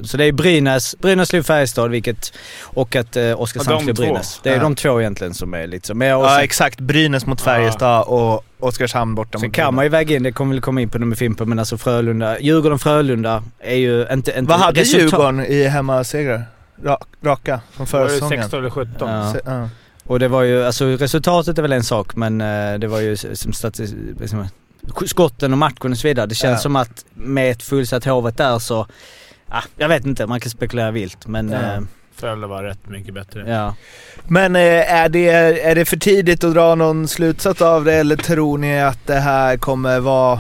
Så 0.02 0.18
det 0.18 0.26
är 0.26 0.32
Brynäs, 0.32 0.96
Brynäs 1.00 1.30
slog 1.30 1.46
Färjestad 1.46 1.92
vilket, 1.92 2.34
och 2.64 2.96
att 2.96 3.16
eh, 3.16 3.42
Oskarshamn 3.42 3.78
Ja, 3.78 3.84
slog. 3.84 3.96
Brynäs. 3.96 4.40
Det 4.44 4.50
är 4.50 4.56
Ja. 4.56 4.62
de 4.62 4.76
två 4.76 5.02
egentligen 5.02 5.34
som 5.34 5.54
är 5.54 5.68
lite 5.68 5.88
så. 5.88 5.94
Men, 5.96 6.08
ja, 6.08 6.30
sen, 6.30 6.44
exakt 6.44 6.80
Brynäs 6.80 7.26
mot 7.26 7.42
Färjestad 7.42 8.04
och 8.08 8.46
Oskarshamn 8.60 9.16
borta 9.16 9.40
sen 9.40 9.48
mot 9.48 9.56
kan 9.56 9.76
man 9.76 9.86
ju 9.86 9.90
väga 9.90 10.16
in, 10.16 10.24
det 10.24 10.32
kommer 10.32 10.54
väl 10.56 10.62
komma 10.62 10.82
in 10.82 10.90
på 10.90 11.00
nummer 11.00 11.16
Fimpen, 11.16 11.50
men 11.50 11.60
alltså 11.60 11.78
Frölunda, 11.78 12.40
Djurgården-Frölunda 12.40 13.44
är 13.60 13.76
ju 13.76 14.02
inte... 14.12 14.32
inte 14.40 14.42
Vad 14.42 14.60
hade 14.60 14.82
resultat- 14.82 15.02
Djurgården 15.02 15.46
i 15.46 15.64
hemmasegrar? 15.64 16.44
Ra 16.84 16.98
raka 17.24 17.62
från 17.72 17.88
förra 17.88 18.02
Var 18.02 18.08
det 18.08 18.14
säsongen? 18.14 18.42
16 18.42 18.60
eller 18.60 18.70
17? 18.70 19.10
Ja. 19.10 19.34
Se- 19.34 19.40
ja. 19.46 19.70
Och 20.06 20.20
det 20.20 20.28
var 20.28 20.42
ju, 20.44 20.66
alltså 20.66 20.86
resultatet 20.86 21.58
är 21.58 21.62
väl 21.62 21.72
en 21.74 21.84
sak 21.84 22.16
men 22.16 22.42
eh, 22.42 22.80
det 22.80 22.88
var 22.88 23.00
ju 23.00 23.18
som 23.18 23.54
statis, 23.54 23.94
liksom, 24.20 24.48
skotten 25.06 25.52
och 25.52 25.58
matchen 25.58 25.92
och 25.92 25.98
så 25.98 26.08
vidare. 26.08 26.26
Det 26.26 26.36
känns 26.36 26.58
Ja. 26.60 26.62
som 26.62 26.76
att 26.76 27.06
med 27.14 27.52
ett 27.52 27.64
fullsatt 27.64 28.06
Hovet 28.06 28.38
där 28.38 28.60
så, 28.60 28.88
ah, 29.50 29.62
jag 29.78 29.88
vet 29.90 30.06
inte, 30.06 30.26
man 30.28 30.40
kan 30.40 30.50
spekulera 30.50 30.92
vilt 30.92 31.28
men 31.28 31.50
Ja. 31.52 31.58
eh, 31.62 31.82
Frölunda 32.16 32.48
var 32.48 32.64
rätt 32.64 32.88
mycket 32.88 33.14
bättre. 33.14 33.44
ja. 33.52 33.76
Men 34.28 34.56
eh, 34.56 34.94
är 34.94 35.10
det, 35.10 35.30
är 35.30 35.76
det 35.76 35.86
för 35.86 35.98
tidigt 35.98 36.44
att 36.44 36.54
dra 36.54 36.76
någon 36.76 37.08
slutsats 37.08 37.62
av 37.62 37.86
det 37.86 37.94
eller 37.94 38.16
tror 38.16 38.58
ni 38.58 38.82
att 38.82 39.08
det 39.08 39.20
här 39.20 39.58
kommer 39.58 40.00
vara 40.00 40.40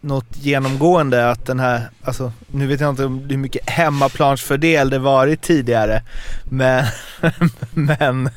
något 0.00 0.36
genomgående? 0.36 1.30
Att 1.30 1.46
den 1.46 1.60
här, 1.60 1.90
alltså 2.02 2.32
nu 2.46 2.66
vet 2.66 2.80
jag 2.80 2.90
inte 2.90 3.02
hur 3.02 3.36
mycket 3.36 3.70
hemmaplansfördel 3.70 4.90
det 4.90 4.98
varit 4.98 5.42
tidigare. 5.42 6.02
Men, 6.44 6.84
men 7.74 8.30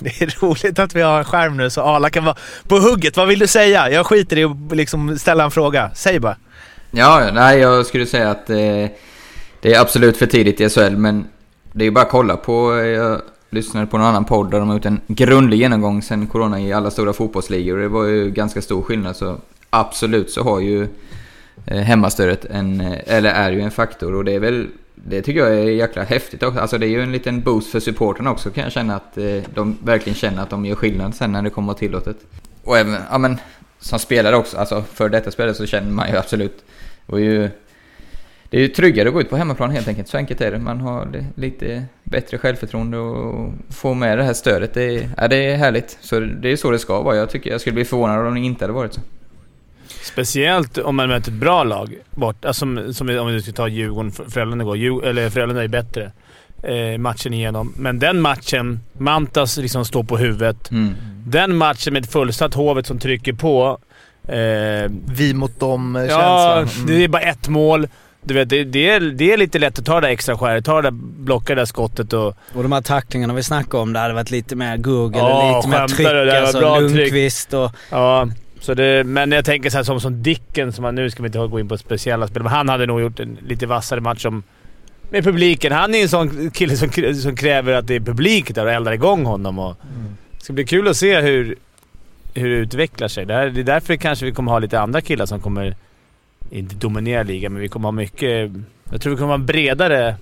det 0.00 0.22
är 0.22 0.40
roligt 0.40 0.78
att 0.78 0.94
vi 0.94 1.02
har 1.02 1.18
en 1.18 1.24
skärm 1.24 1.56
nu 1.56 1.70
så 1.70 1.82
Arla 1.82 2.10
kan 2.10 2.24
vara 2.24 2.36
på 2.68 2.78
hugget. 2.78 3.16
Vad 3.16 3.28
vill 3.28 3.38
du 3.38 3.46
säga? 3.46 3.90
Jag 3.90 4.06
skiter 4.06 4.38
i 4.38 4.44
att 4.44 4.76
liksom 4.76 5.18
ställa 5.18 5.44
en 5.44 5.50
fråga. 5.50 5.90
Säg 5.94 6.20
bara. 6.20 6.36
Ja, 6.90 7.30
nej 7.32 7.58
jag 7.58 7.86
skulle 7.86 8.06
säga 8.06 8.30
att 8.30 8.50
eh, 8.50 8.56
det 9.60 9.74
är 9.74 9.80
absolut 9.80 10.16
för 10.16 10.26
tidigt 10.26 10.60
i 10.60 10.68
SHL, 10.68 10.96
men 10.96 11.28
det 11.72 11.84
är 11.84 11.86
ju 11.86 11.90
bara 11.90 12.04
att 12.04 12.10
kolla 12.10 12.36
på... 12.36 12.74
Eh, 12.74 12.86
jag 12.86 13.20
lyssnade 13.50 13.86
på 13.86 13.98
någon 13.98 14.06
annan 14.06 14.24
podd 14.24 14.50
där 14.50 14.58
de 14.58 14.68
har 14.68 14.76
gjort 14.76 14.84
en 14.84 15.00
grundlig 15.06 15.58
genomgång 15.58 16.02
sen 16.02 16.26
corona 16.26 16.60
i 16.60 16.72
alla 16.72 16.90
stora 16.90 17.12
fotbollsligor 17.12 17.76
och 17.76 17.82
det 17.82 17.88
var 17.88 18.04
ju 18.04 18.30
ganska 18.30 18.62
stor 18.62 18.82
skillnad. 18.82 19.16
Så 19.16 19.36
absolut 19.72 20.30
så 20.30 20.42
har 20.42 20.60
ju 20.60 20.88
eh, 21.66 21.78
hemmastödet 21.78 22.44
en, 22.44 22.80
eh, 22.80 22.98
eller 23.06 23.30
är 23.30 23.52
ju 23.52 23.60
en 23.60 23.70
faktor 23.70 24.14
och 24.14 24.24
det 24.24 24.32
är 24.32 24.40
väl... 24.40 24.66
Det 24.94 25.22
tycker 25.22 25.40
jag 25.40 25.54
är 25.54 25.64
jäkla 25.64 26.02
häftigt 26.02 26.42
också. 26.42 26.60
Alltså 26.60 26.78
det 26.78 26.86
är 26.86 26.90
ju 26.90 27.02
en 27.02 27.12
liten 27.12 27.40
boost 27.40 27.70
för 27.70 27.80
supporten 27.80 28.26
också 28.26 28.50
kan 28.50 28.64
jag 28.64 28.72
känna 28.72 28.96
att 28.96 29.18
eh, 29.18 29.42
de 29.54 29.78
verkligen 29.84 30.14
känner 30.16 30.42
att 30.42 30.50
de 30.50 30.64
gör 30.66 30.74
skillnad 30.74 31.14
sen 31.14 31.32
när 31.32 31.42
det 31.42 31.50
kommer 31.50 31.74
tillåtet. 31.74 32.16
Och 32.64 32.78
även, 32.78 32.96
ja 33.10 33.18
men 33.18 33.38
som 33.78 33.98
spelare 33.98 34.36
också, 34.36 34.56
alltså 34.56 34.82
för 34.82 35.08
detta 35.08 35.30
spelare 35.30 35.54
så 35.54 35.66
känner 35.66 35.90
man 35.90 36.10
ju 36.10 36.16
absolut 36.16 36.64
och 37.06 37.20
ju, 37.20 37.50
det 38.50 38.56
är 38.56 38.60
ju 38.60 38.68
tryggare 38.68 39.08
att 39.08 39.14
gå 39.14 39.20
ut 39.20 39.30
på 39.30 39.36
hemmaplan 39.36 39.70
helt 39.70 39.88
enkelt. 39.88 40.08
Så 40.08 40.16
enkelt 40.16 40.40
är 40.40 40.50
det. 40.50 40.58
Man 40.58 40.80
har 40.80 41.24
lite 41.34 41.84
bättre 42.04 42.38
självförtroende 42.38 42.98
och 42.98 43.52
får 43.70 43.94
med 43.94 44.18
det 44.18 44.24
här 44.24 44.32
stödet. 44.32 44.74
Det 44.74 44.82
är, 44.82 45.10
ja, 45.16 45.28
det 45.28 45.36
är 45.36 45.56
härligt. 45.56 45.98
Så 46.00 46.20
det 46.20 46.48
är 46.48 46.56
så 46.56 46.70
det 46.70 46.78
ska 46.78 47.02
vara. 47.02 47.16
Jag 47.16 47.30
tycker 47.30 47.50
jag 47.50 47.60
skulle 47.60 47.74
bli 47.74 47.84
förvånad 47.84 48.26
om 48.26 48.34
det 48.34 48.40
inte 48.40 48.64
hade 48.64 48.72
varit 48.72 48.94
så. 48.94 49.00
Speciellt 50.02 50.78
om 50.78 50.96
man 50.96 51.08
möter 51.08 51.30
ett 51.32 51.38
bra 51.38 51.64
lag 51.64 51.94
bort. 52.10 52.44
Alltså, 52.44 52.60
som, 52.60 52.94
som 52.94 53.18
om 53.18 53.26
vi 53.26 53.42
ska 53.42 53.52
ta 53.52 53.68
Djurgården, 53.68 54.12
Frölunda 54.12 54.62
igår. 54.64 54.76
Djur, 54.76 55.04
eller 55.04 55.30
Frölunda 55.30 55.64
är 55.64 55.68
bättre 55.68 56.12
eh, 56.62 56.98
matchen 56.98 57.34
igenom. 57.34 57.72
Men 57.76 57.98
den 57.98 58.20
matchen, 58.20 58.80
Mantas 58.98 59.56
liksom 59.56 59.84
står 59.84 60.02
på 60.04 60.16
huvudet. 60.16 60.70
Mm. 60.70 60.94
Den 61.26 61.56
matchen 61.56 61.92
med 61.92 62.04
ett 62.04 62.12
fullsatt 62.12 62.54
Hovet 62.54 62.86
som 62.86 62.98
trycker 62.98 63.32
på. 63.32 63.78
Eh, 64.28 64.90
Vi 65.06 65.34
mot 65.34 65.60
dem 65.60 65.96
eh, 65.96 66.02
ja, 66.04 66.56
känslan. 66.64 66.86
det 66.86 67.04
är 67.04 67.08
bara 67.08 67.22
ett 67.22 67.48
mål. 67.48 67.88
Du 68.24 68.34
vet, 68.34 68.48
det, 68.48 68.64
det, 68.64 68.90
är, 68.90 69.00
det 69.00 69.32
är 69.32 69.36
lite 69.36 69.58
lätt 69.58 69.78
att 69.78 69.84
ta 69.84 70.00
det 70.00 70.08
extra 70.08 70.38
skäret. 70.38 70.64
Ta 70.64 70.76
det 70.76 70.82
där, 70.82 70.90
blocka 71.24 71.54
det 71.54 71.60
där 71.60 71.66
skottet 71.66 72.12
och... 72.12 72.26
Och 72.54 72.62
de 72.62 72.72
här 72.72 72.80
tacklingarna 72.80 73.34
vi 73.34 73.42
snackade 73.42 73.82
om, 73.82 73.92
det 73.92 73.98
hade 73.98 74.14
varit 74.14 74.30
lite 74.30 74.56
mer 74.56 74.76
gugg 74.76 75.16
Ja, 75.16 75.18
eller 75.42 75.56
lite 75.56 75.68
mer 75.68 75.76
skämtar 75.78 75.94
tryck. 75.96 76.08
du? 76.08 76.24
Det 76.24 76.32
var 76.32 76.40
Alltså 76.40 76.58
bra 76.60 76.78
tryck. 76.78 76.90
Lundqvist 76.96 77.54
och... 77.54 77.70
Ja, 77.90 78.28
så 78.62 78.74
det, 78.74 79.04
men 79.04 79.32
jag 79.32 79.44
tänker 79.44 79.70
så 79.70 79.76
här, 79.76 79.84
som, 79.84 80.00
som 80.00 80.22
Dicken, 80.22 80.72
som 80.72 80.84
han, 80.84 80.94
nu 80.94 81.10
ska 81.10 81.22
vi 81.22 81.26
inte 81.26 81.38
gå 81.38 81.60
in 81.60 81.68
på 81.68 81.78
speciella 81.78 82.28
spel, 82.28 82.42
men 82.42 82.52
han 82.52 82.68
hade 82.68 82.86
nog 82.86 83.00
gjort 83.00 83.20
en 83.20 83.38
lite 83.46 83.66
vassare 83.66 84.00
match 84.00 84.22
som, 84.22 84.42
med 85.10 85.24
publiken. 85.24 85.72
Han 85.72 85.94
är 85.94 86.02
en 86.02 86.08
sån 86.08 86.50
kille 86.50 86.76
som, 86.76 86.88
som 87.14 87.36
kräver 87.36 87.72
att 87.72 87.86
det 87.86 87.94
är 87.94 88.00
publik 88.00 88.54
där 88.54 88.64
och 88.66 88.72
eldar 88.72 88.92
igång 88.92 89.24
honom. 89.24 89.58
Och, 89.58 89.76
Det 90.38 90.44
ska 90.44 90.52
bli 90.52 90.64
kul 90.64 90.88
att 90.88 90.96
se 90.96 91.20
hur, 91.20 91.56
hur 92.34 92.48
det 92.50 92.56
utvecklar 92.56 93.08
sig. 93.08 93.26
Det, 93.26 93.34
här, 93.34 93.46
det 93.50 93.60
är 93.60 93.64
därför 93.64 93.96
kanske 93.96 94.24
vi 94.24 94.32
kommer 94.32 94.52
ha 94.52 94.58
lite 94.58 94.80
andra 94.80 95.00
killar 95.00 95.26
som 95.26 95.40
kommer, 95.40 95.76
inte 96.50 96.74
dominera 96.74 97.22
ligan, 97.22 97.52
men 97.52 97.62
vi 97.62 97.68
kommer 97.68 97.86
ha 97.86 97.92
mycket... 97.92 98.50
Jag 98.90 99.00
tror 99.00 99.10
vi 99.10 99.16
kommer 99.16 99.28
ha 99.28 99.34
en 99.34 99.46
bredare, 99.46 100.16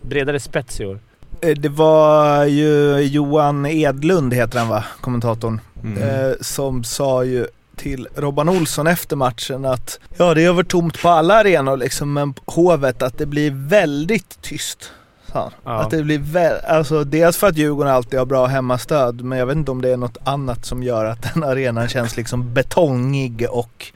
bredare 0.00 0.40
spets 0.40 0.80
i 0.80 0.86
år. 0.86 0.98
Eh, 1.40 1.56
Det 1.56 1.68
var 1.68 2.44
ju 2.44 2.98
Johan 3.00 3.66
Edlund, 3.66 4.34
heter 4.34 4.58
han 4.58 4.68
va, 4.68 4.84
kommentatorn, 5.00 5.60
eh, 6.00 6.32
som 6.40 6.84
sa 6.84 7.24
ju 7.24 7.46
till 7.78 8.08
Robban 8.16 8.48
Olsson 8.48 8.86
efter 8.86 9.16
matchen 9.16 9.64
att 9.64 9.98
ja, 10.16 10.34
det 10.34 10.42
är 10.44 10.48
över 10.48 10.62
tomt 10.62 11.02
på 11.02 11.08
alla 11.08 11.34
arenor 11.34 11.76
liksom, 11.76 12.12
men 12.12 12.34
Hovet 12.46 13.02
att 13.02 13.18
det 13.18 13.26
blir 13.26 13.50
väldigt 13.68 14.42
tyst. 14.42 14.92
Ja. 15.32 15.50
Att 15.64 15.90
det 15.90 16.02
blir 16.02 16.18
vä- 16.18 16.64
alltså 16.68 17.04
dels 17.04 17.36
för 17.36 17.46
att 17.46 17.56
Djurgården 17.56 17.92
alltid 17.92 18.18
har 18.18 18.26
bra 18.26 18.46
hemmastöd, 18.46 19.20
men 19.24 19.38
jag 19.38 19.46
vet 19.46 19.56
inte 19.56 19.70
om 19.70 19.82
det 19.82 19.90
är 19.92 19.96
något 19.96 20.16
annat 20.24 20.64
som 20.66 20.82
gör 20.82 21.04
att 21.04 21.34
den 21.34 21.44
arenan 21.44 21.88
känns 21.94 22.16
liksom 22.16 22.54
betongig 22.54 23.46
och 23.50 23.86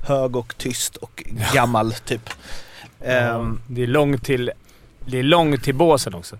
hög 0.00 0.36
och 0.36 0.54
tyst 0.58 0.96
och 0.96 1.22
gammal 1.54 1.92
typ. 1.92 2.30
Ehm, 3.00 3.60
det 3.66 3.82
är 3.82 3.86
långt 3.86 4.24
till, 4.24 4.50
det 5.06 5.18
är 5.18 5.22
långt 5.22 5.62
till 5.64 5.74
båsen 5.74 6.14
också. 6.14 6.36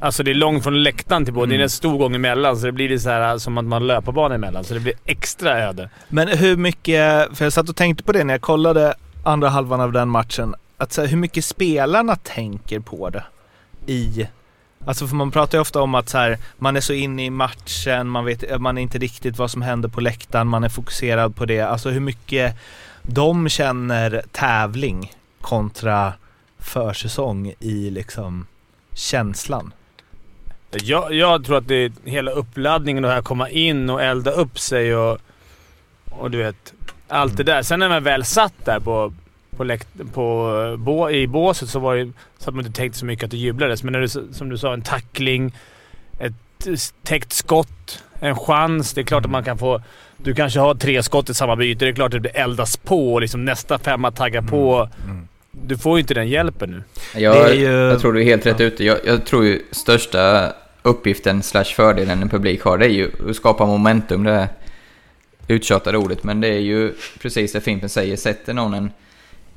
Alltså 0.00 0.22
det 0.22 0.30
är 0.30 0.34
långt 0.34 0.62
från 0.62 0.82
läktaren 0.82 1.24
till 1.24 1.34
båsen. 1.34 1.48
Det 1.48 1.56
är 1.56 1.60
en 1.60 1.70
stor 1.70 1.98
gång 1.98 2.14
emellan, 2.14 2.56
så 2.56 2.66
det 2.66 2.72
blir 2.72 2.88
det 2.88 2.98
så 2.98 3.10
här 3.10 3.38
som 3.38 3.58
att 3.58 3.64
man 3.64 3.86
löparbana 3.86 4.34
emellan. 4.34 4.64
Så 4.64 4.74
det 4.74 4.80
blir 4.80 4.94
extra 5.04 5.58
öde. 5.58 5.90
Men 6.08 6.28
hur 6.28 6.56
mycket, 6.56 7.36
för 7.36 7.44
jag 7.44 7.52
satt 7.52 7.68
och 7.68 7.76
tänkte 7.76 8.04
på 8.04 8.12
det 8.12 8.24
när 8.24 8.34
jag 8.34 8.40
kollade 8.40 8.94
andra 9.24 9.48
halvan 9.48 9.80
av 9.80 9.92
den 9.92 10.08
matchen, 10.08 10.54
att 10.76 10.92
så 10.92 11.00
här, 11.00 11.08
hur 11.08 11.16
mycket 11.16 11.44
spelarna 11.44 12.16
tänker 12.16 12.80
på 12.80 13.10
det 13.10 13.24
i 13.86 14.28
Alltså 14.86 15.06
för 15.06 15.16
man 15.16 15.30
pratar 15.30 15.58
ju 15.58 15.62
ofta 15.62 15.82
om 15.82 15.94
att 15.94 16.08
så 16.08 16.18
här, 16.18 16.38
man 16.58 16.76
är 16.76 16.80
så 16.80 16.92
inne 16.92 17.24
i 17.24 17.30
matchen, 17.30 18.08
man 18.08 18.24
vet 18.24 18.60
man 18.60 18.78
är 18.78 18.82
inte 18.82 18.98
riktigt 18.98 19.38
vad 19.38 19.50
som 19.50 19.62
händer 19.62 19.88
på 19.88 20.00
läktaren, 20.00 20.46
man 20.46 20.64
är 20.64 20.68
fokuserad 20.68 21.36
på 21.36 21.44
det. 21.44 21.60
Alltså 21.60 21.90
hur 21.90 22.00
mycket 22.00 22.56
de 23.02 23.48
känner 23.48 24.22
tävling 24.32 25.12
kontra 25.40 26.12
försäsong 26.58 27.54
i 27.60 27.90
liksom 27.90 28.46
känslan. 28.96 29.72
Jag, 30.70 31.14
jag 31.14 31.44
tror 31.44 31.58
att 31.58 31.68
det 31.68 31.74
är 31.74 31.92
hela 32.04 32.30
uppladdningen 32.30 33.04
och 33.04 33.08
det 33.08 33.14
här 33.14 33.22
komma 33.22 33.50
in 33.50 33.90
och 33.90 34.02
elda 34.02 34.30
upp 34.30 34.58
sig 34.58 34.96
och, 34.96 35.18
och 36.10 36.30
du 36.30 36.38
vet, 36.38 36.74
allt 37.08 37.36
det 37.36 37.42
där. 37.42 37.62
Sen 37.62 37.80
när 37.80 37.88
man 37.88 38.02
väl 38.02 38.24
satt 38.24 38.64
där 38.64 38.80
på, 38.80 39.12
på, 39.56 39.64
läkt, 39.64 39.88
på 40.14 40.76
bå, 40.78 41.10
i 41.10 41.26
båset 41.26 41.68
så 41.68 41.78
var 41.78 41.96
det 41.96 42.12
så 42.38 42.50
att 42.50 42.54
man 42.56 42.66
inte 42.66 42.78
tänkte 42.78 42.98
så 42.98 43.06
mycket 43.06 43.24
att 43.24 43.30
det 43.30 43.36
jublades. 43.36 43.82
Men 43.82 43.92
när 43.92 44.00
du, 44.00 44.08
som 44.08 44.48
du 44.48 44.58
sa, 44.58 44.72
en 44.72 44.82
tackling, 44.82 45.54
ett 46.18 46.32
täckt 47.02 47.32
skott, 47.32 48.02
en 48.20 48.36
chans. 48.36 48.94
Det 48.94 49.00
är 49.00 49.04
klart 49.04 49.24
att 49.24 49.30
man 49.30 49.44
kan 49.44 49.58
få... 49.58 49.82
Du 50.16 50.34
kanske 50.34 50.60
har 50.60 50.74
tre 50.74 51.02
skott 51.02 51.30
i 51.30 51.34
samma 51.34 51.56
byte. 51.56 51.84
Det 51.84 51.90
är 51.90 51.94
klart 51.94 52.14
att 52.14 52.22
det 52.22 52.28
eldas 52.28 52.76
på 52.76 53.14
och 53.14 53.20
liksom 53.20 53.44
nästa 53.44 53.78
femma 53.78 54.10
taggar 54.10 54.42
på. 54.42 54.88
Du 55.62 55.78
får 55.78 55.98
ju 55.98 56.00
inte 56.00 56.14
den 56.14 56.28
hjälpen 56.28 56.70
nu. 56.70 56.82
Jag, 57.20 57.34
Det 57.34 57.50
är 57.50 57.54
ju- 57.54 57.64
jag 57.64 58.00
tror 58.00 58.12
du 58.12 58.20
är 58.20 58.24
helt 58.24 58.46
rätt 58.46 58.60
ute. 58.60 58.84
Jag, 58.84 58.98
jag 59.04 59.24
tror 59.24 59.44
ju 59.44 59.62
största 59.70 60.52
uppgiften 60.82 61.42
slash 61.42 61.64
fördelen 61.64 62.22
en 62.22 62.28
publik 62.28 62.62
har, 62.62 62.78
det 62.78 62.86
är 62.86 62.90
ju 62.90 63.10
att 63.30 63.36
skapa 63.36 63.66
momentum. 63.66 64.24
Det 64.24 64.32
här 64.32 64.48
uttjatade 65.48 65.98
ordet, 65.98 66.24
men 66.24 66.40
det 66.40 66.48
är 66.48 66.58
ju 66.60 66.92
precis 67.20 67.52
det 67.52 67.60
Fimpen 67.60 67.88
säger. 67.88 68.16
Sätter 68.16 68.54
någon 68.54 68.74
en, 68.74 68.90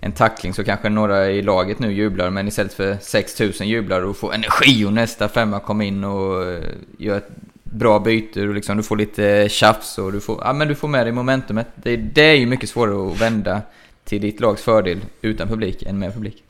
en 0.02 0.12
tackling 0.12 0.54
så 0.54 0.64
kanske 0.64 0.90
några 0.90 1.30
i 1.30 1.42
laget 1.42 1.80
nu 1.80 1.92
jublar, 1.94 2.30
men 2.30 2.48
istället 2.48 2.74
för 2.74 2.98
6000 3.02 3.68
jublar 3.68 4.02
och 4.02 4.18
får 4.18 4.34
energi 4.34 4.86
och 4.86 4.94
nästa 4.94 5.28
femma 5.28 5.60
kommer 5.60 5.86
in 5.86 6.04
och 6.04 6.44
eh, 6.52 6.60
gör 6.98 7.18
ett 7.18 7.30
bra 7.64 8.00
byte 8.00 8.42
och 8.48 8.54
liksom 8.54 8.78
du 8.78 8.84
får 8.84 8.98
lite 8.98 9.50
tjafs 9.50 9.98
och 9.98 10.12
du 10.12 10.20
får, 10.20 10.42
ja, 10.44 10.54
men 10.54 10.68
du 10.68 10.76
får 10.76 10.88
med 10.88 11.06
dig 11.06 11.14
momentumet. 11.14 11.68
Det, 11.76 11.98
det 11.98 12.22
är 12.22 12.36
ju 12.36 12.46
mycket 12.46 12.70
svårare 12.70 13.12
att 13.12 13.22
vända 13.22 13.62
till 14.10 14.22
ditt 14.22 14.40
lags 14.40 14.62
fördel 14.62 15.00
utan 15.22 15.48
publik 15.48 15.84
än 15.84 16.00
med 16.00 16.14
publik. 16.14 16.44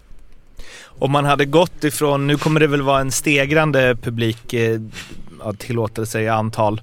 Om 0.84 1.12
man 1.12 1.26
hade 1.26 1.46
gått 1.46 1.84
ifrån, 1.84 2.28
nu 2.28 2.38
kommer 2.38 2.60
det 2.60 2.68
väl 2.68 2.82
vara 2.82 3.02
en 3.02 3.12
stegrande 3.12 3.96
publik, 3.96 4.54
eh, 4.54 4.80
tillåter 5.58 6.06
sig 6.06 6.30
antal. 6.30 6.82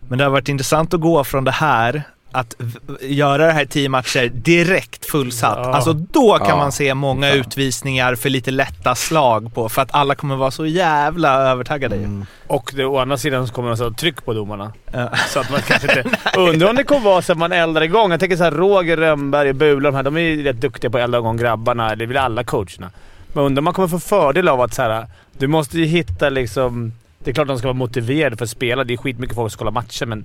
Men 0.00 0.18
det 0.18 0.24
har 0.24 0.30
varit 0.30 0.48
intressant 0.48 0.94
att 0.94 1.00
gå 1.00 1.24
från 1.24 1.44
det 1.44 1.50
här, 1.50 2.02
att 2.32 2.54
göra 3.00 3.46
det 3.46 3.52
här 3.52 3.64
tio 3.64 3.88
matcher 3.88 4.28
direkt 4.28 5.06
fullsatt. 5.10 5.58
Ja. 5.62 5.72
Alltså 5.74 5.92
då 5.92 6.38
kan 6.38 6.48
Ja. 6.48 6.56
man 6.56 6.72
se 6.72 6.94
många 6.94 7.32
utvisningar 7.32 8.14
för 8.14 8.30
lite 8.30 8.50
lätta 8.50 8.94
slag 8.94 9.54
på, 9.54 9.68
för 9.68 9.82
att 9.82 9.94
alla 9.94 10.14
kommer 10.14 10.36
vara 10.36 10.50
så 10.50 10.66
jävla 10.66 11.28
övertaggade 11.50 11.96
ju. 11.96 12.22
Och 12.46 12.72
det, 12.76 12.84
å 12.84 12.98
andra 12.98 13.16
sidan 13.16 13.46
så 13.46 13.54
kommer 13.54 13.76
det 13.76 13.86
att 13.86 13.98
tryck 13.98 14.24
på 14.24 14.32
domarna. 14.32 14.72
Ja. 14.92 15.08
Så 15.28 15.40
att 15.40 15.50
man 15.50 15.60
kanske 15.60 15.88
inte... 15.88 16.18
Undrar 16.38 16.70
om 16.70 16.76
det 16.76 16.84
kommer 16.84 17.00
vara 17.00 17.22
så 17.22 17.32
att 17.32 17.38
man 17.38 17.52
eldar 17.52 17.80
igång. 17.82 18.10
Jag 18.10 18.20
tänker 18.20 18.36
så 18.36 18.44
här 18.44 18.50
Roger 18.50 18.96
Rönnberg 18.96 19.48
och 19.48 19.54
Bula, 19.56 19.90
de 19.90 19.96
här, 19.96 20.02
de 20.02 20.16
är 20.16 20.20
ju 20.20 20.42
rätt 20.42 20.60
duktiga 20.60 20.90
på 20.90 20.98
att 20.98 21.04
elda 21.04 21.18
igång 21.18 21.36
grabbarna. 21.36 21.96
Det 21.96 22.06
väl 22.06 22.16
alla 22.16 22.44
coacherna. 22.44 22.90
Men 23.32 23.44
undrar 23.44 23.60
om 23.60 23.64
man 23.64 23.74
kommer 23.74 23.88
få 23.88 23.98
fördel 24.00 24.48
av 24.48 24.60
att 24.60 24.74
så 24.74 24.82
här, 24.82 25.06
du 25.38 25.46
måste 25.46 25.78
ju 25.78 25.84
hitta 25.84 26.28
liksom... 26.28 26.92
Det 27.24 27.30
är 27.30 27.34
klart 27.34 27.44
att 27.44 27.48
de 27.48 27.58
ska 27.58 27.66
vara 27.68 27.74
motiverade 27.76 28.36
för 28.36 28.44
att 28.44 28.50
spela. 28.50 28.84
Det 28.84 28.92
är 28.92 28.96
skitmycket 28.96 29.36
folk 29.36 29.52
som 29.52 29.58
kollar 29.58 29.72
matcher, 29.72 30.06
men... 30.06 30.24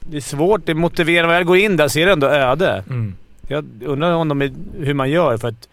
Det 0.00 0.16
är 0.16 0.20
svårt. 0.20 0.66
Det 0.66 0.72
är 0.72 0.76
motiverande. 0.76 1.28
När 1.28 1.38
jag 1.38 1.46
går 1.46 1.56
in 1.56 1.76
där 1.76 1.88
så 1.88 1.98
är 1.98 2.06
det 2.06 2.12
ändå 2.12 2.26
öde. 2.26 2.84
Mm. 2.90 3.14
Jag 3.48 3.64
undrar 3.84 4.12
om 4.12 4.28
de 4.28 4.42
är, 4.42 4.52
hur 4.78 4.94
man 4.94 5.10
gör 5.10 5.36
för 5.36 5.48
att... 5.48 5.68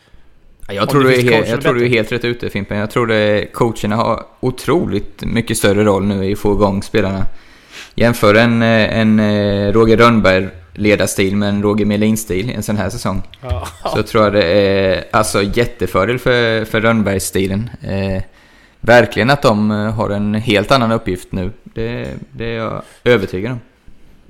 Ja, 0.68 0.74
Jag 0.74 0.90
tror, 0.90 1.04
det 1.04 1.10
du 1.10 1.16
är, 1.16 1.32
helt, 1.32 1.48
jag 1.48 1.62
tror 1.62 1.74
du 1.74 1.86
är 1.86 1.90
helt 1.90 2.12
rätt 2.12 2.26
ute 2.26 2.50
Fimpen. 2.50 2.78
Jag 2.78 2.92
tror 2.92 3.08
det, 3.08 3.46
coacherna 3.54 3.96
har 3.96 4.24
otroligt 4.40 5.24
mycket 5.24 5.58
större 5.58 5.84
roll 5.84 6.06
nu 6.06 6.26
i 6.26 6.34
att 6.34 6.40
få 6.40 6.54
igång 6.54 6.84
spelarna. 6.84 7.26
Jämför 7.96 8.36
en, 8.36 8.62
eh, 8.62 9.00
en 9.00 9.20
eh, 9.20 9.74
Roger 9.74 9.98
Rönnberg 9.98 10.48
ledarstil 10.74 11.36
med 11.36 11.50
en 11.50 11.64
Roger 11.64 11.86
Melin-stil 11.86 12.50
en 12.56 12.64
sån 12.64 12.78
här 12.78 12.90
säsong. 12.90 13.22
Ja. 13.42 13.68
Så 13.96 14.04
tror 14.04 14.24
jag 14.24 14.34
det 14.34 14.44
är 14.44 15.04
alltså 15.12 15.44
jättefördel 15.44 16.20
för, 16.20 16.66
för 16.66 16.82
Rönnbergs-stilen. 16.82 17.70
Eh, 17.82 18.24
verkligen 18.80 19.30
att 19.30 19.42
de 19.42 19.72
eh, 19.72 19.78
har 19.78 20.10
en 20.10 20.34
helt 20.34 20.72
annan 20.72 20.92
uppgift 20.92 21.32
nu. 21.32 21.52
Det, 21.64 22.08
det 22.32 22.46
är 22.46 22.58
jag 22.58 22.82
övertygad 23.04 23.52
om. 23.52 23.60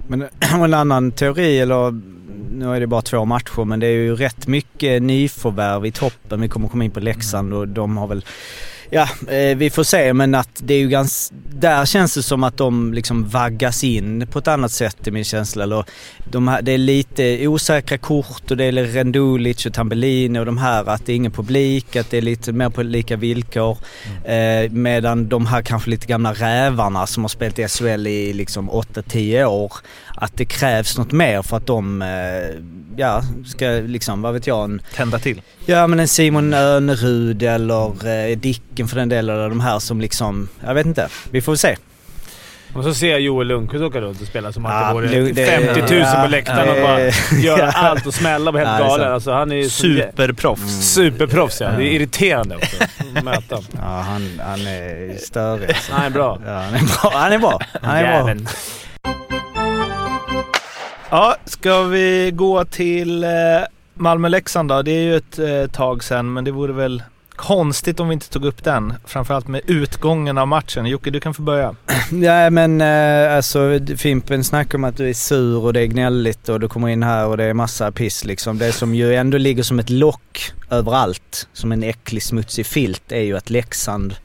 Men 0.08 0.22
en 0.64 0.74
annan 0.74 1.12
teori, 1.12 1.60
eller 1.60 1.92
nu 2.52 2.76
är 2.76 2.80
det 2.80 2.88
bara 2.88 3.02
två 3.02 3.26
matcher, 3.26 3.66
men 3.66 3.80
det 3.80 3.88
är 3.88 3.92
ju 3.92 4.16
rätt 4.16 4.48
mycket 4.48 5.02
nyförvärv 5.02 5.86
i 5.86 5.92
toppen. 5.92 6.42
Vi 6.42 6.48
kommer 6.48 6.68
komma 6.68 6.84
in 6.84 6.92
på 6.92 7.00
Leksand 7.00 7.54
och 7.54 7.68
de 7.68 7.98
har 7.98 8.08
väl 8.08 8.26
Ja, 8.90 9.10
eh, 9.28 9.58
vi 9.58 9.70
får 9.70 9.84
se 9.84 10.14
men 10.14 10.36
att 10.36 10.50
det 10.58 10.74
är 10.74 10.80
ju 10.80 10.90
ganska... 10.90 11.36
Där 11.54 11.86
känns 11.86 12.14
det 12.14 12.24
som 12.24 12.44
att 12.44 12.58
de 12.58 12.94
liksom 12.94 13.28
vaggas 13.28 13.84
in 13.84 14.28
på 14.28 14.40
ett 14.40 14.48
annat 14.48 14.72
sätt 14.72 15.08
i 15.08 15.12
min 15.12 15.24
känsla. 15.24 15.64
Eller 15.64 15.86
de 16.32 16.48
här, 16.48 16.62
det 16.62 16.72
är 16.72 16.78
lite 16.78 17.48
osäkra 17.48 17.98
kort 17.98 18.52
och 18.52 18.58
det 18.58 18.64
är 18.64 18.72
Rendulic 18.72 19.66
och 19.66 19.74
Tambellini 19.74 20.40
och 20.40 20.46
de 20.46 20.58
här. 20.58 20.90
Att 20.90 21.06
det 21.06 21.12
är 21.12 21.16
ingen 21.16 21.32
publik, 21.32 21.96
att 21.96 22.10
det 22.10 22.18
är 22.18 22.22
lite 22.22 22.52
mer 22.52 22.70
på 22.70 22.84
lika 22.84 23.16
villkor. 23.16 23.78
Eh, 24.26 24.72
medan 24.72 25.30
de 25.30 25.46
här 25.46 25.62
kanske 25.62 25.90
lite 25.90 26.08
gamla 26.08 26.34
rävarna 26.34 27.08
som 27.08 27.24
har 27.24 27.30
spelat 27.30 27.60
i 27.60 27.68
SHL 27.68 28.08
i 28.08 28.34
liksom 28.34 28.72
8-10 28.72 29.46
år. 29.46 29.74
Att 30.20 30.38
det 30.38 30.46
krävs 30.46 30.98
något 30.98 31.12
mer 31.12 31.42
för 31.42 31.58
att 31.58 31.68
de, 31.68 32.02
eh, 32.02 32.08
ja, 32.96 33.22
ska 33.46 33.66
liksom, 33.66 34.22
vad 34.22 34.34
vet 34.34 34.48
jag, 34.48 34.64
en 34.64 34.82
Tända 34.96 35.20
till. 35.20 35.42
Ja 35.66 35.88
men 35.88 36.00
en 36.00 36.08
Simon 36.08 36.54
Önerud 36.54 37.44
eller 37.44 38.08
eh, 38.30 38.38
Dicken 38.38 38.88
för 38.88 38.96
den 38.96 39.10
delen, 39.10 39.36
eller 39.36 39.50
de 39.50 39.60
här 39.60 39.80
som 39.80 40.02
liksom, 40.02 40.48
jag 40.66 40.74
vet 40.74 40.86
inte. 40.86 41.08
Vi 41.32 41.42
får 41.42 41.56
se. 41.56 41.76
Och 42.74 42.84
så 42.84 42.94
ser 42.94 43.10
jag 43.12 43.20
Joel 43.22 43.48
Lundqvist 43.48 43.84
åka 43.84 44.02
runt 44.02 44.22
och 44.22 44.28
spela 44.28 44.52
som 44.54 44.66
att 44.66 44.72
Ja, 44.74 44.88
det 44.88 44.94
vore 44.94 45.08
det- 45.08 45.32
det- 45.32 45.46
50 45.46 45.82
000 45.96 46.02
ja, 46.02 46.22
på 46.24 46.28
läktaren 46.32 46.70
och 46.70 46.78
ja, 46.78 46.82
bara 46.84 47.00
ja. 47.06 47.12
göra 47.58 47.72
allt 47.72 48.06
och 48.06 48.14
smälla 48.14 48.52
och 48.52 48.58
helt 48.58 48.70
Ja, 48.80 48.88
galen. 48.88 49.14
Alltså, 49.14 49.32
han 49.34 49.52
är 49.52 49.56
ju 49.56 49.70
så- 49.70 49.82
Superproffs. 49.82 50.94
Superproffs 50.94 51.62
ja. 51.62 51.70
Det 51.70 51.84
är 51.84 51.92
irriterande 51.92 52.56
också 52.56 52.76
att 53.18 53.24
möta 53.24 53.56
honom. 53.56 53.70
Ja 53.76 54.02
han, 54.08 54.42
han 54.46 54.68
är 54.68 55.18
störig. 55.20 55.68
alltså. 55.70 55.94
Han 55.94 56.06
är 56.06 56.10
bra. 56.10 56.40
Ja, 56.46 56.54
han 56.54 56.74
är 56.74 56.80
bra. 56.80 57.12
Han 57.14 57.32
är 57.32 57.40
bra. 57.40 57.60
Han 57.82 57.96
är 57.98 58.36
bra. 58.36 58.50
Ja, 61.10 61.36
ska 61.46 61.84
vi 61.84 62.32
gå 62.32 62.66
till 62.66 63.24
eh, 63.24 63.30
Malmö-Leksand 63.94 64.70
då? 64.70 64.82
Det 64.82 64.92
är 64.92 65.02
ju 65.02 65.16
ett 65.16 65.40
eh, 65.40 65.72
tag 65.72 66.04
sedan, 66.04 66.34
men 66.34 66.44
det 66.44 66.52
vore 66.52 66.74
väl 66.74 67.04
konstigt 67.36 68.00
om 68.00 68.08
vi 68.08 68.14
inte 68.14 68.30
tog 68.30 68.46
upp 68.46 68.64
den. 68.64 68.94
Framförallt 69.06 69.48
med 69.48 69.62
utgången 69.68 70.38
av 70.38 70.48
matchen. 70.48 70.86
Jocke, 70.86 71.10
du 71.10 71.20
kan 71.20 71.34
få 71.34 71.42
börja. 71.42 71.76
Nej 72.12 72.50
men 72.50 72.82
eh, 72.82 73.36
alltså 73.36 73.80
Fimpen 73.98 74.44
snackar 74.44 74.78
om 74.78 74.84
att 74.84 74.98
du 74.98 75.10
är 75.10 75.14
sur 75.14 75.64
och 75.64 75.74
det 75.74 75.82
är 75.82 75.86
gnälligt 75.86 76.50
och 76.50 76.60
du 76.60 76.68
kommer 76.68 76.88
in 76.88 77.04
här 77.04 77.28
och 77.28 77.38
det 77.38 77.44
är 77.44 77.54
massa 77.54 77.92
piss 77.92 78.26
liksom. 78.26 78.58
Det 78.58 78.72
som 78.72 78.96
ju 78.96 79.16
ändå 79.16 79.38
ligger 79.38 79.64
som 79.64 79.80
ett 79.80 79.90
lock 79.90 80.52
överallt, 80.70 81.48
som 81.54 81.72
en 81.72 81.84
äcklig 81.84 82.24
smutsig 82.24 82.66
filt, 82.66 83.12
är 83.12 83.22
ju 83.22 83.38
att 83.38 83.50
Leksand 83.50 84.16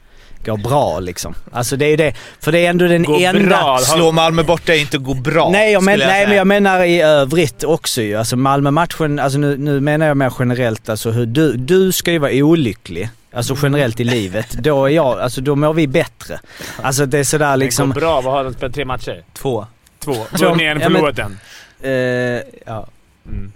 går 0.45 0.57
bra 0.57 0.99
liksom. 0.99 1.35
Alltså 1.51 1.75
det 1.75 1.85
är 1.85 1.89
ju 1.89 1.95
det. 1.95 2.13
För 2.39 2.51
det 2.51 2.65
är 2.65 2.69
ändå 2.69 2.87
den 2.87 3.03
Går 3.03 3.21
enda... 3.21 3.47
bra. 3.49 3.77
Slå 3.77 4.11
Malmö 4.11 4.43
borta 4.43 4.73
är 4.75 4.79
inte 4.79 4.97
gå 4.97 5.13
bra. 5.13 5.49
Nej, 5.49 5.71
jag, 5.73 5.83
men, 5.83 5.99
skulle 5.99 6.11
nej 6.13 6.27
men 6.27 6.37
jag 6.37 6.47
menar 6.47 6.83
i 6.83 7.01
övrigt 7.01 7.63
också 7.63 8.01
ju. 8.01 8.15
Alltså 8.15 8.35
Malmö-matchen, 8.35 9.19
alltså 9.19 9.39
nu, 9.39 9.57
nu 9.57 9.79
menar 9.79 10.05
jag 10.05 10.17
mer 10.17 10.33
generellt 10.39 10.89
alltså 10.89 11.11
hur 11.11 11.25
du, 11.25 11.53
du 11.53 11.91
ska 11.91 12.11
ju 12.11 12.19
vara 12.19 12.31
olycklig 12.31 13.09
alltså 13.33 13.57
generellt 13.61 13.99
i 13.99 14.03
livet, 14.03 14.51
då 14.51 14.85
är 14.85 14.89
jag, 14.89 15.19
alltså 15.19 15.41
då 15.41 15.55
mår 15.55 15.73
vi 15.73 15.87
bättre. 15.87 16.39
Alltså 16.81 17.05
det 17.05 17.19
är 17.19 17.23
sådär 17.23 17.57
liksom... 17.57 17.89
Det 17.89 17.93
går 17.93 18.01
bra. 18.01 18.21
Vad 18.21 18.33
har 18.33 18.43
de 18.43 18.53
spelat? 18.53 18.75
Tre 18.75 18.85
matcher? 18.85 19.23
Två. 19.33 19.67
Två. 19.99 20.25
Vunnit 20.31 20.61
en, 20.61 20.79
förlorat 20.81 21.19
en. 21.19 21.39
Eh, 21.81 22.41
Ja. 22.65 22.87
Mm. 23.27 23.51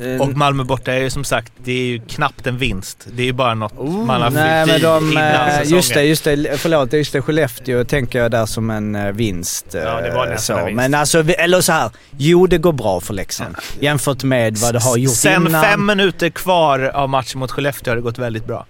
Eh, 0.00 0.20
Och 0.20 0.28
Malmö 0.36 0.64
borta 0.64 0.92
är 0.92 1.00
ju 1.00 1.10
som 1.10 1.24
sagt, 1.24 1.52
det 1.64 1.72
är 1.72 1.84
ju 1.86 1.98
knappt 2.00 2.46
en 2.46 2.58
vinst. 2.58 3.06
Det 3.12 3.22
är 3.22 3.26
ju 3.26 3.32
bara 3.32 3.54
något 3.54 3.72
man 4.06 4.22
har 4.22 4.30
Nej 4.30 4.66
men 4.66 4.80
de, 4.80 5.10
innan 5.12 5.24
eh, 5.32 5.46
säsongen. 5.48 5.68
just 5.76 5.94
det, 5.94 6.02
just 6.04 6.24
det, 6.24 6.60
förlåt, 6.60 6.92
just 6.92 7.12
det, 7.12 7.22
Skellefteå 7.22 7.84
tänker 7.84 8.18
jag 8.18 8.30
där 8.30 8.46
som 8.46 8.70
en 8.70 8.94
eh, 8.94 9.12
vinst. 9.12 9.66
Ja, 9.72 10.00
det 10.00 10.10
var 10.14 10.26
nästan 10.26 10.56
så. 10.56 10.60
en 10.60 10.66
vinst. 10.66 10.76
Men 10.76 10.94
alltså, 10.94 11.24
eller 11.30 11.60
så 11.60 11.72
här. 11.72 11.90
jo 12.16 12.46
det 12.46 12.58
går 12.58 12.72
bra 12.72 13.00
för 13.00 13.14
Leksand. 13.14 13.56
Jämfört 13.80 14.24
med 14.24 14.56
vad 14.56 14.72
det 14.74 14.80
har 14.82 14.96
gjort 14.96 15.14
Sen 15.14 15.46
innan. 15.46 15.62
fem 15.62 15.86
minuter 15.86 16.30
kvar 16.30 16.80
av 16.94 17.08
matchen 17.08 17.38
mot 17.40 17.50
Skellefteå 17.50 17.90
har 17.90 17.96
det 17.96 18.02
gått 18.02 18.18
väldigt 18.18 18.46
bra. 18.46 18.66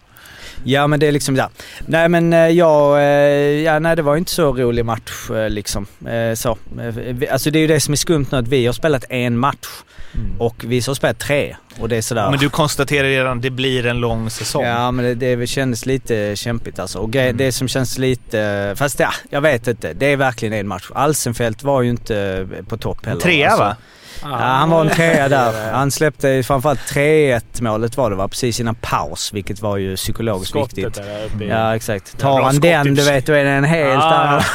Ja 0.65 0.87
men 0.87 1.01
det 1.01 1.07
är 1.07 1.13
liksom 1.13 1.35
där. 1.35 1.49
Nej 1.87 2.09
men 2.09 2.33
eh, 2.33 2.39
jag, 2.49 2.97
eh, 2.99 3.05
ja 3.63 3.79
nej 3.79 3.97
det 3.97 4.03
var 4.03 4.17
inte 4.17 4.31
så 4.31 4.53
rolig 4.53 4.85
match 4.85 5.31
eh, 5.31 5.51
liksom. 5.51 5.87
Så. 6.35 6.59
Alltså 7.31 7.51
det 7.51 7.59
är 7.59 7.61
ju 7.61 7.67
det 7.67 7.81
som 7.81 7.93
är 7.93 7.97
skumt 7.97 8.27
nu 8.33 8.39
att 8.39 8.49
vi 8.49 8.67
har 8.67 8.73
spelat 8.73 9.05
en 9.09 9.39
match 9.39 9.67
och 10.39 10.65
vi 10.67 10.81
har 10.87 10.95
spelat 10.95 11.19
tre. 11.19 11.57
Och 11.81 11.89
det 11.89 11.97
är 11.97 12.03
sådär. 12.03 12.31
Men 12.31 12.39
du 12.39 12.49
konstaterar 12.51 13.09
redan 13.09 13.37
att 13.37 13.43
det 13.43 13.51
blir 13.51 13.87
en 13.87 13.99
lång 14.01 14.31
säsong. 14.31 14.65
Ja 14.65 14.91
men 14.91 15.19
det, 15.19 15.37
det 15.37 15.47
kändes 15.47 15.87
lite 15.87 16.37
kämpigt 16.37 16.79
alltså. 16.79 16.99
Och 16.99 17.11
gre- 17.11 17.33
det 17.33 17.53
som 17.53 17.69
känns 17.69 17.99
lite, 17.99 18.75
fast 18.77 19.01
ja, 19.01 19.11
jag 19.31 19.41
vet 19.41 19.69
inte. 19.69 19.93
Det 19.93 20.07
är 20.13 20.17
verkligen 20.17 20.55
en 20.55 20.69
match. 20.69 20.91
Alsenfelt 20.95 21.63
var 21.63 21.83
ju 21.83 21.91
inte 21.91 22.49
på 22.69 22.77
topp 22.77 23.07
heller. 23.07 23.21
Trea 23.21 23.49
alltså. 23.49 23.65
va? 23.65 23.77
Ja, 24.25 24.31
han 24.37 24.71
var 24.71 24.81
en 24.81 24.91
trea 24.91 25.29
där. 25.29 25.73
Han 25.73 25.91
släppte 25.91 26.43
framförallt 26.43 26.81
3-1 26.81 27.41
målet 27.63 27.97
var 27.97 28.11
det 28.11 28.17
va, 28.17 28.29
precis 28.29 28.61
innan 28.61 28.75
paus, 28.75 29.33
vilket 29.33 29.63
var 29.63 29.77
ju 29.77 29.97
psykologiskt 29.97 30.51
Skottet 30.51 30.79
viktigt. 30.79 30.95
där 30.95 31.25
uppe. 31.35 31.45
Ja 31.45 31.77
exakt. 31.77 32.19
Tar 32.19 32.43
han 32.43 32.61
den 32.61 32.95
du 32.95 33.03
vet, 33.05 33.27
då 33.27 33.33
är 33.33 33.45
det 33.45 33.51
en 33.51 33.65
helt 33.65 34.03
Ah. 34.03 34.11
annan. 34.15 34.43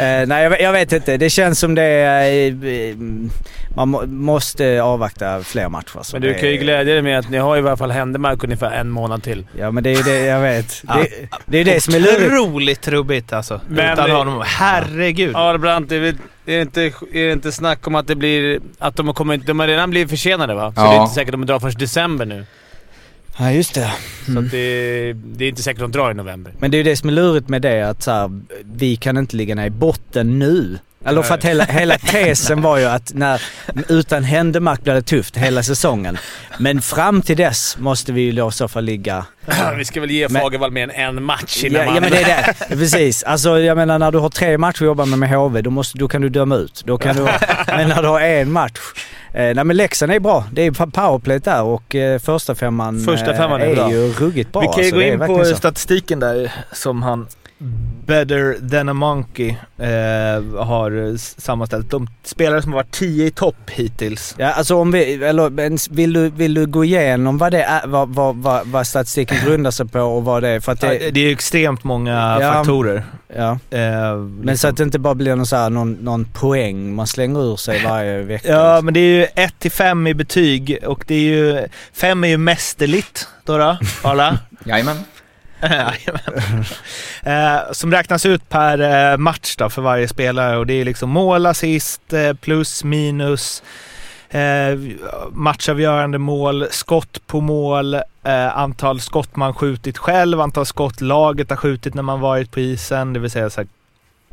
Eh, 0.00 0.26
nej 0.26 0.42
jag, 0.42 0.50
vet- 0.50 0.60
jag 0.62 0.72
vet 0.72 0.92
inte. 0.92 1.16
Det 1.16 1.30
känns 1.30 1.58
som 1.58 1.74
det 1.74 1.82
är... 1.82 2.46
eh, 2.66 2.96
Man 3.76 3.88
må, 3.88 4.06
måste 4.06 4.82
avvakta 4.82 5.40
fler 5.42 5.68
matcher. 5.68 5.98
så 6.02 6.16
Men 6.16 6.22
du 6.22 6.34
kan 6.34 6.48
ju 6.48 6.56
glädja 6.56 6.94
dig 6.94 7.02
med 7.02 7.18
att 7.18 7.30
ni 7.30 7.38
har 7.38 7.56
i 7.56 7.60
alla 7.60 7.76
fall 7.76 7.90
Händemark 7.90 8.44
ungefär 8.44 8.70
en 8.70 8.90
månad 8.90 9.22
till. 9.22 9.46
Ja 9.58 9.70
men 9.70 9.82
det 9.84 9.90
är 9.90 9.96
ju 9.96 10.02
det 10.02 10.18
jag 10.26 10.40
vet. 10.40 10.82
Det, 10.86 11.08
det 11.46 11.58
är 11.58 11.64
det 11.64 11.80
som 11.82 11.94
är 11.94 11.98
lurigt. 12.00 12.32
Otroligt 12.32 12.80
trubbigt 12.80 13.32
alltså. 13.32 13.60
Men 13.68 13.92
Utan 13.92 14.08
det- 14.08 14.14
honom. 14.16 14.42
Herregud. 14.46 15.30
Ja, 15.34 15.58
Brandt, 15.58 15.88
det 15.88 15.96
är, 15.96 16.14
är, 16.54 16.56
det 16.56 16.62
inte, 16.62 16.82
är 17.12 17.26
det 17.26 17.32
inte 17.32 17.52
snack 17.52 17.86
om 17.86 17.94
att 17.94 18.06
det 18.06 18.14
blir... 18.16 18.60
Att 18.78 18.96
de, 18.96 19.14
kommer, 19.14 19.36
de 19.36 19.60
har 19.60 19.66
redan 19.66 19.90
blivit 19.90 20.10
försenade 20.10 20.54
va? 20.54 20.72
Så 20.76 20.80
Ja. 20.80 20.90
det 20.90 20.96
är 20.96 21.02
inte 21.02 21.14
säkert 21.14 21.34
att 21.34 21.40
de 21.40 21.46
drar 21.46 21.60
först 21.60 21.78
december 21.78 22.26
nu. 22.26 22.44
Ja 23.38 23.52
just 23.52 23.74
det. 23.74 23.92
Så 24.24 24.30
Mm. 24.30 24.44
att 24.44 24.50
det, 24.50 25.12
det 25.12 25.44
är 25.44 25.48
inte 25.48 25.62
säkert 25.62 25.82
att 25.82 25.92
de 25.92 25.98
drar 25.98 26.10
i 26.10 26.14
november. 26.14 26.52
Men 26.58 26.70
det 26.70 26.76
är 26.76 26.78
ju 26.78 26.82
det 26.84 26.96
som 26.96 27.08
är 27.08 27.12
lurigt 27.12 27.48
med 27.48 27.62
det 27.62 27.82
att 27.82 28.02
så 28.02 28.10
här, 28.10 28.40
vi 28.74 28.96
kan 28.96 29.16
inte 29.18 29.36
ligga 29.36 29.54
ner 29.54 29.66
i 29.66 29.70
botten 29.70 30.38
nu. 30.38 30.78
Eller 31.04 31.22
för 31.22 31.34
att 31.34 31.44
hela, 31.44 31.64
hela 31.64 31.98
tesen 31.98 32.62
var 32.62 32.78
ju 32.78 32.84
att 32.84 33.14
när, 33.14 33.42
utan 33.88 34.24
Händemark 34.24 34.82
blir 34.82 34.94
det 34.94 35.02
tufft 35.02 35.36
hela 35.36 35.62
säsongen. 35.62 36.18
Men 36.58 36.80
fram 36.82 37.22
till 37.22 37.36
dess 37.36 37.78
måste 37.78 38.12
vi 38.12 38.20
ju 38.20 38.32
då 38.32 38.48
i 38.48 38.52
så 38.52 38.68
fall 38.68 38.84
ligga... 38.84 39.24
Vi 39.76 39.84
ska 39.84 40.00
väl 40.00 40.10
ge 40.10 40.28
Fagervall 40.28 40.70
mer 40.70 40.90
än 40.94 41.18
en 41.18 41.22
match 41.22 41.64
innan 41.64 41.80
Ja, 41.80 41.86
man... 41.86 41.94
ja 41.94 42.00
men 42.00 42.10
det 42.10 42.22
är 42.22 42.54
det. 42.68 42.76
Precis. 42.76 43.22
Alltså 43.22 43.58
jag 43.60 43.76
menar 43.76 43.98
när 43.98 44.10
du 44.10 44.18
har 44.18 44.28
tre 44.30 44.58
matcher 44.58 44.82
att 44.82 44.86
jobba 44.86 45.04
med 45.04 45.18
med 45.18 45.30
HV, 45.30 45.62
då, 45.62 45.70
måste, 45.70 45.98
då 45.98 46.08
kan 46.08 46.22
du 46.22 46.28
döma 46.28 46.56
ut. 46.56 46.82
Då 46.86 46.98
kan 46.98 47.16
du, 47.16 47.22
men 47.66 47.88
när 47.88 48.02
du 48.02 48.08
har 48.08 48.20
en 48.20 48.52
match. 48.52 48.78
Eh, 49.32 49.54
nej 49.54 49.64
men 49.64 49.76
Leksand 49.76 50.12
är 50.12 50.20
bra. 50.20 50.44
Det 50.52 50.62
är 50.62 50.70
powerplay 50.70 51.38
där 51.38 51.62
och 51.62 51.94
eh, 51.94 52.18
första 52.18 52.54
femman, 52.54 53.04
Första 53.04 53.34
femman 53.34 53.60
är 53.60 53.66
är, 53.66 53.74
bra. 53.74 53.90
ju 53.90 54.12
ruggigt 54.12 54.52
bra. 54.52 54.60
Vi 54.60 54.66
kan 54.66 54.76
ju 54.76 54.82
alltså. 54.82 54.96
gå 54.96 55.02
är 55.02 55.12
in 55.12 55.38
på 55.38 55.44
så. 55.44 55.56
statistiken 55.56 56.20
där 56.20 56.52
som 56.72 57.02
han 57.02 57.26
Better 58.06 58.68
than 58.70 58.88
a 58.88 58.92
monkey 58.92 59.48
eh, 59.78 60.64
har 60.64 61.16
sammanställt. 61.40 61.90
De 61.90 62.08
spelare 62.24 62.62
som 62.62 62.72
har 62.72 62.78
varit 62.78 62.90
10 62.92 63.26
i 63.26 63.30
topp 63.30 63.70
hittills. 63.70 64.34
Ja, 64.38 64.52
alltså 64.52 64.76
om 64.76 64.90
vi, 64.92 65.14
eller 65.24 65.94
vill 65.94 66.12
du, 66.12 66.30
vill 66.30 66.54
du 66.54 66.66
gå 66.66 66.84
igenom 66.84 67.38
vad 67.38 67.52
det 67.52 67.62
är, 67.62 67.86
vad, 67.86 68.08
vad, 68.08 68.36
vad, 68.36 68.66
vad 68.66 68.86
statistiken 68.86 69.36
grundar 69.44 69.70
sig 69.70 69.88
på 69.88 70.00
och 70.00 70.24
vad 70.24 70.42
det 70.42 70.48
är? 70.48 70.60
För 70.60 70.72
att 70.72 70.80
Det, 70.80 70.88
det, 70.98 71.10
det 71.10 71.20
är 71.20 71.24
ju 71.24 71.32
extremt 71.32 71.84
många 71.84 72.38
Ja. 72.40 72.52
faktorer. 72.52 73.04
ja. 73.36 73.58
Eh, 73.70 74.16
Men 74.40 74.58
så 74.58 74.68
att 74.68 74.76
det 74.76 74.82
inte 74.82 74.98
bara 74.98 75.14
blir 75.14 75.36
någon, 75.36 75.46
så 75.46 75.56
här, 75.56 75.70
någon, 75.70 75.92
någon 75.92 76.24
poäng 76.24 76.94
man 76.94 77.06
slänger 77.06 77.52
ur 77.52 77.56
sig 77.56 77.84
varje 77.84 78.22
vecka. 78.22 78.48
Ja, 78.48 78.80
men 78.82 78.94
det 78.94 79.00
är 79.00 79.14
ju 79.20 79.26
1 79.34 79.58
till 79.58 79.70
5 79.70 80.06
i 80.06 80.14
betyg 80.14 80.78
och 80.86 81.04
det 81.06 81.14
är 81.14 81.20
ju... 81.20 81.66
5 81.92 82.24
är 82.24 82.28
ju 82.28 82.36
mästerligt 82.36 83.28
då, 83.44 83.58
då 83.58 83.76
Arla. 84.02 84.38
Jajamän. 84.64 84.96
Eh, 87.22 87.58
som 87.72 87.92
räknas 87.92 88.26
ut 88.26 88.48
per 88.48 89.10
eh, 89.12 89.16
match 89.16 89.56
då 89.56 89.70
för 89.70 89.82
varje 89.82 90.08
spelare 90.08 90.56
och 90.56 90.66
det 90.66 90.72
är 90.74 90.84
liksom 90.84 91.10
mål, 91.10 91.46
assist, 91.46 92.12
eh, 92.12 92.32
plus, 92.32 92.84
minus, 92.84 93.62
matchavgörande 95.30 96.18
mål, 96.18 96.66
skott 96.70 97.26
på 97.26 97.40
mål, 97.40 97.96
antal 98.52 99.00
skott 99.00 99.36
man 99.36 99.54
skjutit 99.54 99.98
själv, 99.98 100.40
antal 100.40 100.66
skott 100.66 101.00
laget 101.00 101.50
har 101.50 101.56
skjutit 101.56 101.94
när 101.94 102.02
man 102.02 102.20
varit 102.20 102.50
på 102.50 102.60
isen, 102.60 103.12
det 103.12 103.20
vill 103.20 103.30
säga 103.30 103.50
så 103.50 103.60
här 103.60 103.68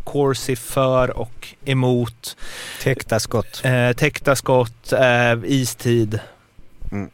corsi 0.04 0.56
för 0.56 1.18
och 1.18 1.48
emot, 1.66 2.38
Täckta 2.84 3.20
skott. 3.20 3.62
eh, 3.64 3.92
täckta 3.92 4.36
skott, 4.36 4.94
eh, 4.94 5.34
istid. 5.46 6.20
Mm. 6.92 7.10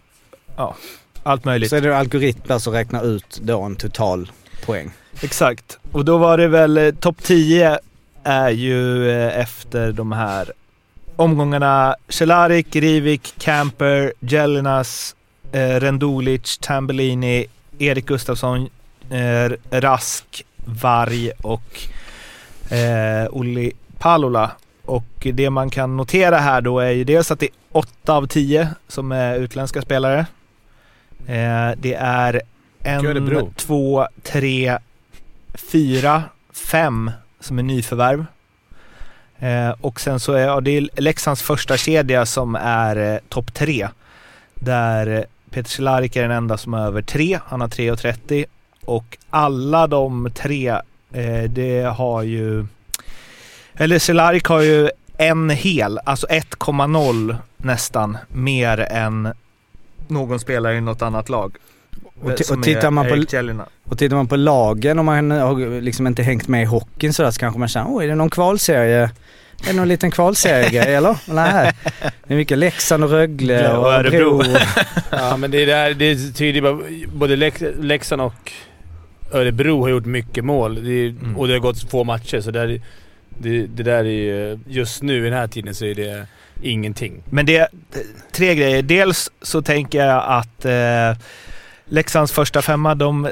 Ja, 0.56 0.76
allt 1.24 1.46
möjligt. 1.46 1.70
Så 1.70 1.76
är 1.76 1.82
det 1.82 1.98
algoritmer 1.98 2.60
som 2.60 2.74
räknar 2.74 3.06
ut 3.06 3.40
då 3.44 3.62
en 3.62 3.76
total 3.76 4.32
poäng. 4.66 4.92
Exakt. 5.22 5.78
Och 5.92 6.06
då 6.06 6.18
var 6.18 6.38
det 6.38 6.48
väl 6.48 6.78
eh, 6.78 6.92
topp 6.92 7.18
10 7.24 7.80
är 8.24 8.50
ju 8.50 9.10
eh, 9.12 9.40
efter 9.40 9.92
de 9.92 10.12
här 10.12 10.52
omgångarna 11.16 11.96
Cehlárik, 12.10 12.76
Rivik, 12.76 13.34
Camper, 13.38 14.14
Jelinas, 14.20 15.16
eh, 15.52 15.80
Rendulic, 15.80 16.58
Tambellini, 16.58 17.46
Erik 17.80 18.06
Gustafsson, 18.06 18.70
eh, 19.10 19.52
Rask, 19.72 20.46
Varg 20.66 21.32
och 21.32 21.82
eh, 22.74 23.28
Olli 23.32 23.72
Palola. 24.00 24.52
Och 24.86 25.28
det 25.34 25.50
man 25.50 25.70
kan 25.70 25.98
notera 25.98 26.38
här 26.38 26.62
då 26.62 26.80
är 26.80 26.92
ju 26.92 27.04
dels 27.04 27.32
att 27.32 27.40
det 27.40 27.46
är 27.46 27.52
8 27.72 28.14
av 28.14 28.28
10 28.28 28.70
som 28.88 29.12
är 29.12 29.36
utländska 29.36 29.82
spelare. 29.82 30.26
Eh, 31.28 31.72
det 31.78 31.94
är 31.94 32.42
en, 32.84 33.06
Örebro. 33.06 33.54
två, 33.56 34.08
tre, 34.24 34.78
fyra, 35.54 36.24
fem 36.54 37.12
som 37.40 37.60
är 37.60 37.64
nyförvärv. 37.64 38.26
Eh, 39.40 39.70
och 39.82 40.00
sen 40.00 40.20
så 40.20 40.34
är 40.34 40.46
ja, 40.46 40.62
det 40.62 40.72
är 40.72 40.90
Leksands 40.96 41.42
första 41.42 41.78
kedja 41.78 42.26
som 42.26 42.56
är 42.56 43.14
eh, 43.14 43.20
topp 43.30 43.54
tre. 43.54 43.88
Där 44.54 45.26
Peter 45.50 45.70
Cehlárik 45.70 46.16
är 46.16 46.22
den 46.22 46.32
enda 46.32 46.58
som 46.58 46.74
är 46.74 46.86
över 46.86 47.02
tre. 47.02 47.40
Han 47.46 47.62
har 47.62 47.68
3,30 47.68 48.46
och 48.86 49.18
alla 49.30 49.88
de 49.88 50.32
tre, 50.36 50.70
eh, 51.14 51.44
det 51.50 51.82
har 51.82 52.24
ju... 52.24 52.66
Eller 53.74 54.00
Cehlárik 54.00 54.46
har 54.46 54.62
ju 54.62 54.90
en 55.18 55.50
hel, 55.50 56.00
alltså 56.04 56.28
1,0 56.28 57.36
nästan, 57.58 58.18
mer 58.28 58.80
än 58.80 59.34
någon 60.08 60.40
spelare 60.40 60.76
i 60.78 60.82
något 60.82 61.02
annat 61.02 61.30
lag. 61.30 61.56
Och 62.22 62.40
Som 62.40 62.58
och 62.58 62.64
tittar 62.64 62.92
man 62.92 63.08
på-. 63.08 63.16
Och 63.84 63.98
tittar 63.98 64.16
man 64.16 64.28
på 64.28 64.36
lagen, 64.36 65.00
om 65.00 65.06
man 65.06 65.32
har 65.32 65.82
liksom 65.82 66.08
inte 66.08 66.24
hängt 66.24 66.48
med 66.48 66.62
i 66.62 66.66
hockeyn 66.66 67.14
sådär 67.14 67.32
så 67.32 67.40
kanske 67.40 67.60
man 67.60 67.68
känner, 67.68 67.96
oj 67.96 68.04
är 68.06 68.08
det 68.10 68.16
någon 68.16 68.30
kvalserie? 68.30 69.02
Är 69.64 69.68
det 69.68 69.74
någon 69.74 69.88
liten 69.88 70.12
kvalseriegrej 70.12 70.96
eller? 70.96 71.18
Nej. 71.26 71.72
Det 72.28 72.34
är 72.34 72.38
mycket 72.38 72.58
Leksand 72.58 73.04
och 73.04 73.10
Rögle 73.10 73.62
Ja, 73.64 73.78
och 73.78 73.94
Örebro. 73.94 74.44
Ja, 75.12 75.38
men 75.38 75.52
det, 75.52 75.62
är 75.62 75.66
där, 75.66 75.94
det 75.94 76.32
tyder 76.34 76.62
bara... 76.62 76.78
Både 77.14 77.36
Lek- 77.36 77.76
Leksand 77.82 78.22
och 78.22 78.52
Örebro 79.34 79.82
har 79.82 79.90
gjort 79.90 80.06
mycket 80.06 80.46
mål. 80.46 80.84
Det 80.84 80.92
är, 80.92 81.10
Mm. 81.10 81.38
Och 81.38 81.48
det 81.48 81.54
har 81.54 81.60
gått 81.60 81.90
två 81.90 82.04
matcher, 82.04 82.42
så 82.42 82.52
där, 82.52 82.82
det, 83.40 83.68
det 83.68 83.84
där 83.84 83.98
är 83.98 84.04
ju... 84.04 84.60
Just 84.68 85.02
nu 85.04 85.18
i 85.18 85.30
den 85.30 85.34
här 85.40 85.48
tiden 85.48 85.76
så 85.76 85.86
är 85.86 85.96
det 85.96 86.26
ingenting. 86.62 87.24
Men 87.30 87.46
det 87.46 87.58
är 87.58 87.68
tre 88.32 88.56
grejer. 88.56 88.82
Dels 88.82 89.32
så 89.42 89.62
tänker 89.62 90.06
jag 90.06 90.24
att 90.28 90.66
eh, 90.66 91.24
Leksands 91.86 92.32
första 92.32 92.62
femma, 92.62 92.96
de, 92.96 93.30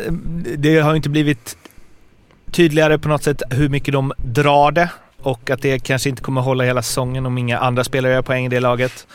det 0.57 0.79
har 0.79 0.91
ju 0.91 0.95
inte 0.95 1.09
blivit 1.09 1.57
tydligare 2.51 2.97
på 2.97 3.09
något 3.09 3.23
sätt 3.23 3.41
hur 3.49 3.69
mycket 3.69 3.93
de 3.93 4.13
drar 4.17 4.71
det 4.71 4.89
och 5.21 5.49
att 5.49 5.61
det 5.61 5.79
kanske 5.79 6.09
inte 6.09 6.21
kommer 6.21 6.41
hålla 6.41 6.63
hela 6.63 6.81
säsongen 6.81 7.25
om 7.25 7.37
inga 7.37 7.59
andra 7.59 7.83
spelare 7.83 8.13
gör 8.13 8.21
poäng 8.21 8.45
i 8.45 8.49
det 8.49 8.59
laget. 8.59 9.07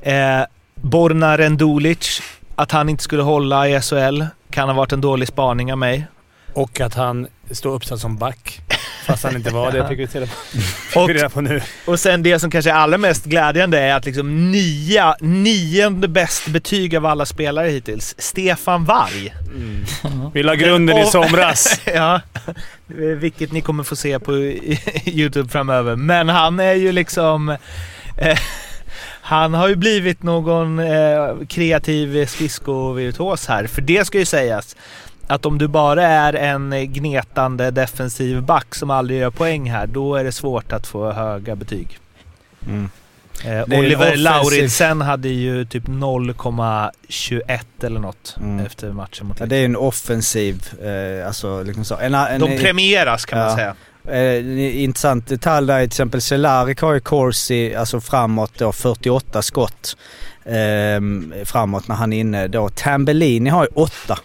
Eh, 0.00 0.40
Borna 0.74 1.38
Rendulic, 1.38 2.22
att 2.54 2.72
han 2.72 2.88
inte 2.88 3.02
skulle 3.02 3.22
hålla 3.22 3.68
i 3.68 3.80
SHL 3.80 4.22
kan 4.50 4.68
ha 4.68 4.76
varit 4.76 4.92
en 4.92 5.00
dålig 5.00 5.28
spaning 5.28 5.72
av 5.72 5.78
mig. 5.78 6.06
Och 6.58 6.80
att 6.80 6.94
han 6.94 7.26
står 7.50 7.74
uppsatt 7.74 8.00
som 8.00 8.16
back. 8.16 8.60
Fast 9.06 9.24
han 9.24 9.36
inte 9.36 9.50
var 9.50 9.72
det. 9.72 9.88
Fick 10.08 11.08
vi 11.08 11.14
reda 11.14 11.28
på, 11.28 11.40
nu. 11.40 11.60
Och 11.84 12.00
sen 12.00 12.22
det 12.22 12.38
som 12.38 12.50
kanske 12.50 12.70
är 12.70 12.74
allra 12.74 12.98
mest 12.98 13.24
glädjande 13.24 13.78
är 13.78 13.94
att 13.94 14.04
liksom 14.04 14.50
nia, 14.50 15.16
nionde 15.20 16.08
bäst 16.08 16.46
betyg 16.48 16.96
av 16.96 17.06
alla 17.06 17.26
spelare 17.26 17.68
hittills. 17.68 18.14
Stefan 18.18 18.84
Varg. 18.84 19.34
Vi 20.32 20.42
la 20.42 20.54
grunden 20.54 20.98
i 20.98 21.06
somras. 21.06 21.80
ja, 21.94 22.20
vilket 23.16 23.52
ni 23.52 23.60
kommer 23.60 23.84
få 23.84 23.96
se 23.96 24.18
på 24.18 24.32
YouTube 25.04 25.48
framöver. 25.48 25.96
Men 25.96 26.28
han 26.28 26.60
är 26.60 26.74
ju 26.74 26.92
liksom... 26.92 27.48
Eh, 28.16 28.38
han 29.20 29.54
har 29.54 29.68
ju 29.68 29.76
blivit 29.76 30.22
någon 30.22 30.78
eh, 30.78 31.36
kreativ 31.48 32.26
skridskovirtuos 32.26 33.46
här. 33.46 33.66
För 33.66 33.82
det 33.82 34.06
ska 34.06 34.18
ju 34.18 34.24
sägas 34.24 34.76
att 35.28 35.46
om 35.46 35.58
du 35.58 35.68
bara 35.68 36.06
är 36.06 36.32
en 36.34 36.92
gnetande 36.92 37.70
defensiv 37.70 38.42
back 38.42 38.74
som 38.74 38.90
aldrig 38.90 39.20
gör 39.20 39.30
poäng 39.30 39.70
här, 39.70 39.86
då 39.86 40.14
är 40.16 40.24
det 40.24 40.32
svårt 40.32 40.72
att 40.72 40.86
få 40.86 41.12
höga 41.12 41.56
betyg. 41.56 41.98
Mm. 42.66 42.90
Eh, 43.44 43.78
Oliver 43.78 44.16
Lauritsen 44.16 45.00
hade 45.00 45.28
ju 45.28 45.64
typ 45.64 45.88
0,21 45.88 47.60
eller 47.84 48.00
något 48.00 48.34
Mm. 48.40 48.66
efter 48.66 48.92
matchen 48.92 49.26
mot 49.26 49.40
Ja, 49.40 49.46
det 49.46 49.56
är 49.56 49.64
en 49.64 49.76
offensiv, 49.76 50.62
eh, 50.82 51.26
alltså 51.26 51.62
liksom 51.62 51.84
så. 51.84 51.96
En, 51.96 52.14
en, 52.14 52.40
De 52.40 52.58
premieras 52.58 53.24
kan 53.24 53.38
man 53.38 53.48
Ja. 53.48 53.56
säga. 53.56 53.74
Eh, 54.18 54.82
intressant 54.82 55.26
detalj 55.28 55.66
där 55.66 55.74
är 55.74 55.80
till 55.80 55.86
exempel 55.86 56.20
Cehlárik 56.20 56.80
har 56.80 56.92
ju 56.94 57.00
Corsi, 57.00 57.74
alltså 57.74 58.00
framåt 58.00 58.52
då 58.58 58.72
48 58.72 59.42
skott. 59.42 59.96
Eh, 60.44 61.00
framåt 61.44 61.88
när 61.88 61.94
han 61.96 62.12
är 62.12 62.20
inne 62.20 62.48
då. 62.48 62.68
Tambellini 62.68 63.50
har 63.50 63.62
ju 63.64 63.68
8. 63.74 64.18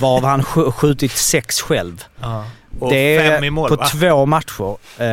Varav 0.00 0.24
han 0.24 0.42
sk- 0.42 0.70
skjutit 0.72 1.12
6 1.12 1.60
själv. 1.60 2.04
Ja. 2.20 2.44
Och 2.80 2.90
det 2.90 2.96
är 3.16 3.30
fem 3.34 3.44
i 3.44 3.50
mål 3.50 3.68
på 3.68 3.76
va? 3.76 3.86
två 3.86 4.26
matcher. 4.26 4.76
Eh, 4.98 5.06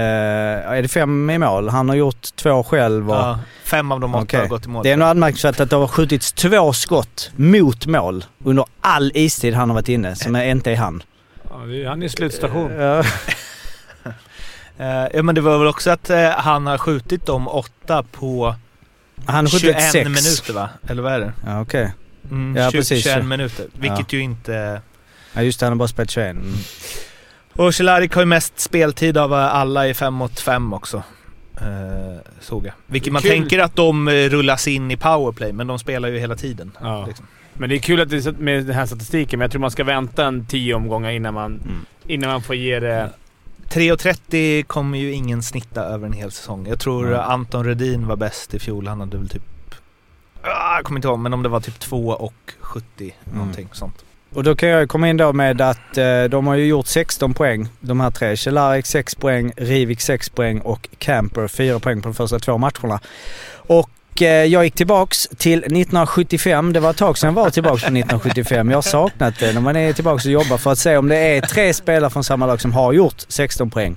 är 0.72 0.82
det 0.82 0.88
fem 0.88 1.30
i 1.30 1.38
mål? 1.38 1.70
Han 1.70 1.90
har 1.90 1.96
gjort 1.96 2.36
två 2.36 2.64
själv 2.64 3.10
och... 3.12 3.16
Ja, 3.16 3.40
fem 3.64 3.92
av 3.92 4.00
de 4.00 4.16
åtta 4.16 4.24
Okej. 4.24 4.40
har 4.40 4.48
gått 4.48 4.66
i 4.66 4.70
mål. 4.70 4.84
Det 4.84 4.92
är 4.92 4.98
nog 4.98 5.08
anmärkningsvärt 5.08 5.60
att 5.60 5.70
det 5.70 5.76
har 5.76 5.88
skjutits 5.88 6.32
två 6.32 6.74
skott 6.74 7.32
mot 7.36 7.86
mål 7.86 8.26
under 8.44 8.66
all 8.82 9.12
istid 9.16 9.54
han 9.54 9.70
har 9.70 9.76
varit 9.76 9.90
inne, 9.90 10.16
som 10.16 10.36
är, 10.36 10.46
inte 10.46 10.72
är 10.72 10.76
han. 10.76 11.04
Ja, 11.50 11.58
det 11.66 11.84
är- 11.84 11.88
han 11.90 12.02
är 12.02 12.06
i 12.06 12.10
slutstation. 12.10 12.72
Ja. 12.80 13.04
Eh, 14.78 15.08
ja 15.14 15.24
men 15.24 15.36
det 15.36 15.42
var 15.42 15.58
väl 15.58 15.68
också 15.68 15.90
att 15.92 16.10
eh, 16.10 16.30
han 16.30 16.68
har 16.68 16.78
skjutit 16.78 17.26
de 17.26 17.48
åtta 17.48 18.04
på 18.12 18.56
Han 19.26 19.36
har 19.46 19.60
21 19.60 19.62
skjutit 19.76 19.92
sex. 19.92 20.06
minuter 20.10 20.54
va? 20.54 20.70
Eller 20.88 21.02
vad 21.02 21.14
är 21.14 21.20
det? 21.20 21.34
Ja, 21.46 21.62
okej. 21.62 21.94
Mm, 22.32 22.56
Ja, 22.56 22.72
20, 22.72 22.78
precis. 22.78 23.04
21 23.04 23.26
minuter. 23.26 23.66
Vilket 23.74 24.14
Ja. 24.14 24.18
ju 24.18 24.20
inte... 24.24 24.82
Ja, 25.34 25.42
just 25.42 25.60
det. 25.60 25.66
Han 25.66 25.74
har 25.74 25.78
bara 25.78 25.88
spelat 25.88 26.10
21. 26.12 26.32
Mm. 26.36 26.54
Och 27.54 27.76
Cehlárik 27.76 28.14
har 28.14 28.22
ju 28.22 28.26
mest 28.26 28.60
speltid 28.60 29.18
av 29.18 29.34
alla 29.34 29.88
i 29.88 29.94
5 29.94 30.14
mot 30.14 30.40
5 30.40 30.74
också. 30.74 31.04
Eh, 31.58 32.18
såg 32.42 32.66
jag. 32.66 32.74
Vilket 32.88 33.14
man 33.14 33.22
Kul. 33.22 33.32
tänker 33.32 33.60
att 33.60 33.76
de 33.76 34.08
eh, 34.08 34.12
rullas 34.14 34.68
in 34.68 34.92
i 34.92 34.98
powerplay, 34.98 35.54
men 35.54 35.68
de 35.68 35.80
spelar 35.80 36.10
ju 36.10 36.20
hela 36.20 36.36
tiden. 36.36 36.72
Ja. 36.82 37.06
Liksom. 37.08 37.26
Men 37.54 37.70
det 37.70 37.76
är 37.76 37.80
kul 37.80 38.02
att 38.02 38.10
det 38.10 38.40
med 38.40 38.66
den 38.66 38.76
här 38.76 38.86
statistiken, 38.86 39.40
men 39.40 39.44
jag 39.44 39.52
tror 39.52 39.62
man 39.62 39.72
ska 39.72 39.84
vänta 39.84 40.26
en 40.26 40.46
tio 40.46 40.74
omgångar 40.74 41.10
innan 41.12 41.34
man, 41.34 41.52
Mm. 41.52 41.86
innan 42.08 42.30
man 42.30 42.42
får 42.42 42.56
ge 42.56 42.80
det... 42.80 43.10
3.30 43.70 44.64
kommer 44.64 44.98
ju 44.98 45.12
ingen 45.14 45.44
snitta 45.44 45.82
över 45.84 46.08
en 46.08 46.14
hel 46.14 46.32
säsong. 46.32 46.68
Jag 46.68 46.80
tror 46.80 47.06
Nej. 47.06 47.16
Anton 47.20 47.66
Redin 47.66 48.08
var 48.08 48.16
bäst 48.16 48.54
i 48.54 48.60
fjol. 48.60 48.88
Han 48.88 49.00
hade 49.00 49.18
väl 49.18 49.30
typ... 49.30 49.42
Ah, 50.42 50.76
jag 50.76 50.86
kommer 50.86 50.98
inte 50.98 51.08
ihåg, 51.08 51.20
men 51.20 51.34
om 51.34 51.44
det 51.44 51.50
var 51.50 51.60
typ 51.60 51.80
2 51.80 52.08
och 52.08 52.54
70 52.62 53.16
någonting 53.34 53.70
sånt. 53.72 54.04
Och 54.34 54.44
då 54.44 54.56
kan 54.56 54.70
jag 54.70 54.90
komma 54.90 55.10
in 55.10 55.18
då 55.18 55.34
med 55.34 55.62
att 55.62 55.98
eh, 55.98 56.24
de 56.24 56.48
har 56.48 56.56
ju 56.56 56.66
gjort 56.66 56.88
16 56.88 57.34
poäng, 57.34 57.68
de 57.80 58.00
här 58.00 58.12
tre. 58.12 58.38
Cehlárik 58.38 58.86
6 58.86 59.16
poäng, 59.16 59.52
Rivik 59.58 60.02
6 60.02 60.30
poäng 60.30 60.60
och 60.60 60.90
Camper 60.98 61.48
4 61.48 61.80
poäng 61.80 62.02
på 62.02 62.08
de 62.08 62.14
första 62.16 62.40
två 62.40 62.58
matcherna. 62.58 63.00
Och 63.52 64.22
eh, 64.22 64.46
jag 64.46 64.64
gick 64.64 64.76
tillbaks 64.76 65.28
till 65.38 65.60
1975. 65.60 66.74
Det 66.74 66.80
var 66.80 66.90
ett 66.90 66.98
tag 66.98 67.18
sedan 67.18 67.28
jag 67.28 67.44
var 67.44 67.50
tillbaks 67.50 67.82
till 67.82 67.98
1975. 67.98 68.70
Jag 68.70 68.78
har 68.78 68.82
saknat 68.82 69.40
det 69.40 69.54
när 69.54 69.62
man 69.62 69.76
är 69.76 69.94
tillbaks 69.94 70.26
och 70.26 70.32
jobbar 70.32 70.58
för 70.58 70.72
att 70.72 70.80
se 70.80 70.98
om 70.98 71.08
det 71.08 71.18
är 71.18 71.42
tre 71.42 71.74
spelare 71.74 72.10
från 72.10 72.24
samma 72.24 72.46
lag 72.46 72.62
som 72.62 72.74
har 72.74 72.94
gjort 72.94 73.26
16 73.28 73.70
poäng. 73.70 73.96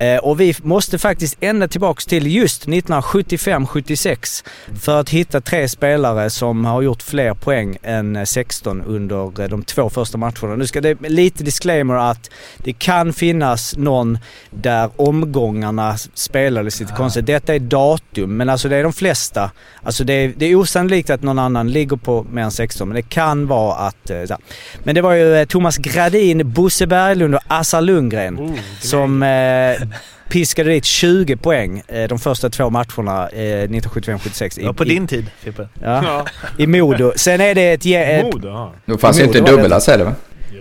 Eh, 0.00 0.18
och 0.18 0.40
vi 0.40 0.54
måste 0.62 0.98
faktiskt 0.98 1.36
ända 1.40 1.68
tillbaks 1.68 2.06
till 2.06 2.26
just 2.26 2.66
1975-76 2.66 4.44
för 4.80 5.00
att 5.00 5.10
hitta 5.10 5.40
tre 5.40 5.68
spelare 5.68 6.30
som 6.30 6.64
har 6.64 6.82
gjort 6.82 7.02
fler 7.02 7.34
poäng 7.34 7.78
än 7.82 8.16
eh, 8.16 8.24
16 8.24 8.82
under 8.82 9.40
eh, 9.42 9.48
de 9.48 9.62
två 9.62 9.90
första 9.90 10.18
matcherna. 10.18 10.56
Nu 10.56 10.66
ska 10.66 10.80
det 10.80 11.00
lite 11.00 11.44
disclaimer 11.44 11.94
att 12.10 12.30
det 12.56 12.72
kan 12.72 13.12
finnas 13.12 13.76
någon 13.76 14.18
där 14.50 14.90
omgångarna 14.96 15.96
spelades 16.14 16.80
lite 16.80 16.92
konstigt. 16.92 17.26
Detta 17.26 17.54
är 17.54 17.58
datum, 17.58 18.36
men 18.36 18.48
alltså 18.48 18.68
det 18.68 18.76
är 18.76 18.82
de 18.82 18.92
flesta. 18.92 19.50
Alltså 19.82 20.04
det 20.04 20.12
är, 20.12 20.32
det 20.36 20.46
är 20.46 20.54
osannolikt 20.54 21.10
att 21.10 21.22
någon 21.22 21.38
annan 21.38 21.72
ligger 21.72 21.96
på 21.96 22.26
mer 22.32 22.42
än 22.42 22.50
16, 22.50 22.88
men 22.88 22.94
det 22.94 23.02
kan 23.02 23.46
vara 23.46 23.74
att... 23.74 24.10
eh. 24.10 24.36
Men 24.82 24.94
det 24.94 25.00
var 25.00 25.12
ju 25.12 25.36
eh, 25.36 25.44
Thomas 25.46 25.76
Gradin, 25.76 26.52
Bosse 26.52 26.86
Berglund 26.86 27.34
och 27.34 27.42
Assar 27.48 27.80
Lundgren 27.80 28.38
Oh, 28.38 28.58
som 28.80 29.22
eh, 29.22 29.87
piskade 30.28 30.70
dit 30.70 30.84
20 30.84 31.36
poäng 31.36 31.82
eh, 31.88 32.08
de 32.08 32.18
första 32.18 32.50
två 32.50 32.70
matcherna 32.70 33.28
eh, 33.28 33.68
1975-76. 33.68 34.58
i- 34.60 34.64
Ja, 34.64 34.72
på 34.72 34.84
i- 34.84 34.88
din 34.88 35.06
tid, 35.06 35.26
Fippe. 35.40 35.68
Ja, 35.82 36.04
Ja. 36.04 36.26
i 36.58 36.66
Modo. 36.66 37.12
Sen 37.16 37.40
är 37.40 37.54
det 37.54 37.72
ett... 37.72 37.86
ett 37.86 38.24
Modo, 38.34 38.48
ja. 38.48 38.72
Då 38.86 38.98
fanns 38.98 39.20
ju 39.20 39.24
inte 39.24 39.40
det 39.40 39.44
det. 39.44 39.50
dubbelass 39.50 39.86
heller 39.86 40.04
va? 40.04 40.14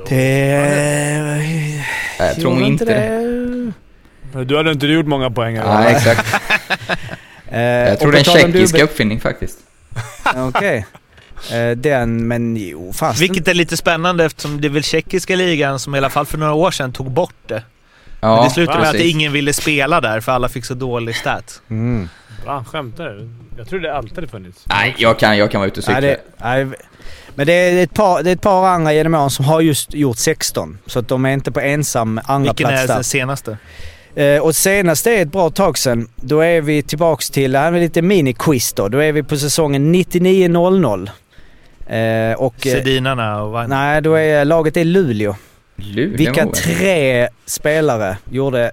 det... 0.09 1.83
Jag 2.19 2.35
tror 2.35 2.61
inte 2.61 2.85
det. 2.85 4.43
Du 4.45 4.57
hade 4.57 4.71
inte 4.71 4.87
gjort 4.87 5.05
många 5.05 5.31
poäng. 5.31 5.55
eller? 5.55 5.73
Nej, 5.73 5.95
exakt. 5.95 6.35
Eh, 7.51 7.61
Jag 7.61 7.99
tror 7.99 8.11
det 8.11 8.17
är 8.17 8.19
en 8.19 8.41
tjeckisk 8.51 8.75
dubbel- 8.75 8.83
uppfinning 8.83 9.19
faktiskt. 9.19 9.57
Okej. 10.35 10.85
Eh, 11.53 11.71
den, 11.77 12.27
men 12.27 12.57
jo, 12.57 12.93
fanns 12.93 13.21
Vilket 13.21 13.47
är 13.47 13.53
lite 13.53 13.77
spännande 13.77 14.25
eftersom 14.25 14.61
det 14.61 14.67
är 14.67 14.69
väl 14.69 14.83
tjeckiska 14.83 15.35
ligan 15.35 15.79
som 15.79 15.95
i 15.95 15.97
alla 15.97 16.09
fall 16.09 16.25
för 16.25 16.37
några 16.37 16.53
år 16.53 16.71
sedan 16.71 16.91
tog 16.93 17.11
bort 17.11 17.33
det. 17.47 17.63
Men 18.27 18.37
Ja, 18.37 18.43
det 18.43 18.49
slutade 18.49 18.79
med 18.79 18.87
att 18.87 18.93
precis. 18.93 19.11
ingen 19.15 19.31
ville 19.31 19.53
spela 19.53 20.01
där 20.01 20.19
för 20.19 20.31
alla 20.31 20.49
fick 20.49 20.65
så 20.65 20.73
dålig 20.73 21.15
stat. 21.15 21.61
Mm. 21.69 22.09
Va? 22.45 22.65
Skämtar 22.67 23.05
du? 23.09 23.29
Jag 23.57 23.69
tror 23.69 23.79
det 23.79 23.95
alltid 23.95 24.15
hade 24.15 24.27
funnits. 24.27 24.63
Nej, 24.65 24.95
jag 24.97 25.19
kan, 25.19 25.37
jag 25.37 25.51
kan 25.51 25.61
vara 25.61 25.67
ute 25.67 25.79
och 25.79 25.85
Nej, 25.87 25.95
cykla. 25.95 26.07
det, 26.09 26.17
nej, 26.65 26.77
men 27.35 27.47
det 27.47 27.53
är, 27.53 27.83
ett 27.83 27.93
par, 27.93 28.23
det 28.23 28.29
är 28.29 28.33
ett 28.35 28.41
par 28.41 28.67
andra 28.67 28.93
genom 28.93 29.13
åren 29.13 29.29
som 29.29 29.45
har 29.45 29.61
just 29.61 29.93
gjort 29.93 30.17
16. 30.17 30.77
Så 30.85 30.99
att 30.99 31.07
de 31.07 31.25
är 31.25 31.29
inte 31.31 31.51
på 31.51 31.59
ensam 31.59 32.19
andra 32.25 32.51
Vilken 32.51 32.67
plats 32.67 32.89
är 32.89 32.93
den 32.95 33.03
senaste? 33.03 33.57
Eh, 34.15 34.39
och 34.41 34.55
senast 34.55 35.07
är 35.07 35.21
ett 35.21 35.31
bra 35.31 35.49
tag 35.49 35.77
sedan. 35.77 36.09
Då 36.15 36.39
är 36.39 36.61
vi 36.61 36.83
tillbaks 36.83 37.29
till, 37.29 37.51
det 37.51 37.59
här 37.59 37.73
är 37.73 37.79
lite 37.79 38.01
mini-quiz 38.01 38.73
då. 38.75 38.87
Då 38.87 38.97
är 38.97 39.11
vi 39.11 39.23
på 39.23 39.37
säsongen 39.37 39.95
99-00. 39.95 41.09
Eh, 41.87 42.37
och... 42.37 42.67
Eh, 42.67 42.73
Sedinarna 42.73 43.43
och 43.43 43.51
vad? 43.51 43.69
nej, 43.69 44.01
då 44.01 44.13
är 44.13 44.45
laget 44.45 44.77
är 44.77 44.83
Luleå. 44.85 45.35
Luleå 45.77 46.17
Vilka 46.17 46.45
tre 46.47 47.29
spelare 47.45 48.17
gjorde 48.31 48.71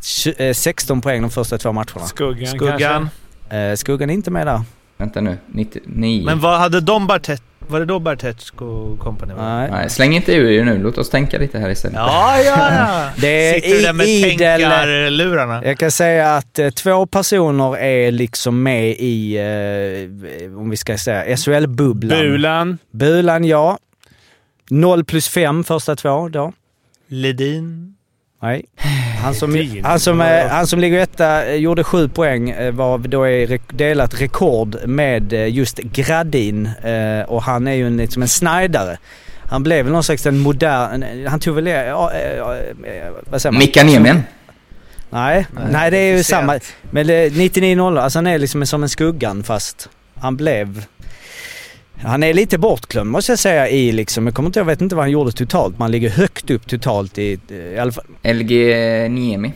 tj- 0.00 0.34
eh, 0.48 0.52
16 0.52 1.00
poäng 1.00 1.20
de 1.22 1.30
första 1.30 1.58
två 1.58 1.72
matcherna? 1.72 2.06
Skuggan, 2.06 2.46
Skuggan. 2.46 3.08
Eh, 3.50 3.74
Skuggan 3.74 4.10
är 4.10 4.14
inte 4.14 4.30
med 4.30 4.46
där. 4.46 4.60
Vänta 4.96 5.20
nu, 5.20 5.38
99. 5.46 6.22
Men 6.26 6.40
vad 6.40 6.58
hade 6.58 6.80
de 6.80 7.06
Bartet... 7.06 7.42
Var 7.68 7.80
det 7.80 7.86
då 7.86 7.98
Bartetsk 7.98 8.62
och 8.62 8.98
company? 8.98 9.32
Nej. 9.38 9.70
Nej, 9.70 9.90
släng 9.90 10.14
inte 10.16 10.34
ur 10.34 10.50
er 10.50 10.64
nu. 10.64 10.78
Låt 10.78 10.98
oss 10.98 11.10
tänka 11.10 11.38
lite 11.38 11.58
här 11.58 11.70
istället. 11.70 11.96
Ja, 11.96 12.36
ja, 12.44 12.74
ja. 12.74 13.08
Det 13.20 13.26
är 13.50 13.54
Sitter 13.54 13.76
du 13.76 13.82
där 13.82 13.92
med 13.92 14.06
idel- 14.06 14.28
tänkarlurarna? 14.38 15.64
Jag 15.64 15.78
kan 15.78 15.90
säga 15.90 16.36
att 16.36 16.58
eh, 16.58 16.70
två 16.70 17.06
personer 17.06 17.76
är 17.76 18.10
liksom 18.12 18.62
med 18.62 18.90
i, 18.98 19.36
eh, 19.36 20.58
om 20.58 20.70
vi 20.70 20.76
ska 20.76 20.98
säga, 20.98 21.36
SHL-bubblan. 21.36 22.18
Bulan. 22.20 22.78
Bulan, 22.90 23.44
ja. 23.44 23.78
0 24.70 25.04
plus 25.04 25.28
5 25.28 25.64
första 25.64 25.96
två 25.96 26.28
då. 26.28 26.52
Ledin? 27.08 27.94
Nej. 28.42 28.64
Han 29.22 29.34
som, 29.34 29.66
han 29.84 30.00
som, 30.00 30.20
eh, 30.20 30.46
han 30.48 30.66
som 30.66 30.80
ligger 30.80 30.98
etta 30.98 31.46
eh, 31.46 31.54
gjorde 31.54 31.84
sju 31.84 32.08
poäng 32.08 32.50
eh, 32.50 32.72
var 32.74 32.98
då 32.98 33.24
är 33.24 33.60
delat 33.72 34.20
rekord 34.20 34.76
med 34.86 35.32
just 35.32 35.78
Gradin 35.78 36.70
och 37.26 37.42
han 37.42 37.66
är 37.66 37.72
ju 37.72 37.86
en, 37.86 37.96
liksom 37.96 38.22
en 38.22 38.28
snajdare. 38.28 38.98
Han 39.44 39.62
blev 39.62 39.84
väl 39.84 39.92
någon 39.92 40.04
slags 40.04 40.26
en 40.26 40.38
modern, 40.38 41.26
han 41.26 41.40
tog 41.40 41.54
väl, 41.54 41.66
ja, 41.66 41.84
ja, 41.84 42.12
ja, 42.36 42.56
vad 43.30 43.42
säger 43.42 43.52
man? 43.52 43.58
Mika 43.58 43.84
Niemen. 43.84 44.22
Nej, 45.10 45.46
Nej, 45.54 45.64
nej, 45.72 45.90
det 45.90 45.96
är 45.98 46.16
ju 46.16 46.22
samma. 46.22 46.58
Men 46.90 47.06
det- 47.06 47.28
99-0, 47.28 47.98
alltså 48.00 48.18
han 48.18 48.26
är 48.26 48.38
liksom 48.38 48.66
som 48.66 48.82
en 48.82 48.88
skuggan 48.88 49.42
fast 49.42 49.88
han 50.14 50.36
blev... 50.36 50.84
Han 52.02 52.22
är 52.22 52.34
lite 52.34 52.58
bortglömd 52.58 53.10
måste 53.10 53.32
jag 53.32 53.38
säga 53.38 53.68
i 53.68 53.92
liksom, 53.92 54.26
jag 54.26 54.34
kommer 54.34 54.48
inte, 54.48 54.60
jag 54.60 54.64
vet 54.64 54.80
inte 54.80 54.94
vad 54.94 55.04
han 55.04 55.10
gjorde 55.10 55.32
totalt, 55.32 55.72
men 55.72 55.82
han 55.82 55.90
ligger 55.90 56.10
högt 56.10 56.50
upp 56.50 56.66
totalt 56.66 57.18
i, 57.18 57.40
i 57.48 57.78
alla 57.78 57.92
fall. 57.92 58.04
LG 58.22 58.48
Niemi. 59.10 59.52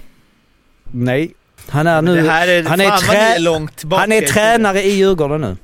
Nej. 0.85 1.35
Han 1.69 1.87
är 1.87 2.03
nu, 2.03 2.19
är, 2.19 2.69
han 2.69 2.81
är, 2.81 2.99
trä, 2.99 3.17
är 3.17 3.41
långt 3.41 3.77
tillbaka. 3.77 4.01
han 4.01 4.13
är 4.13 4.21
tränare 4.21 4.83
i 4.83 4.91
Djurgården 4.91 5.41
nu. 5.41 5.57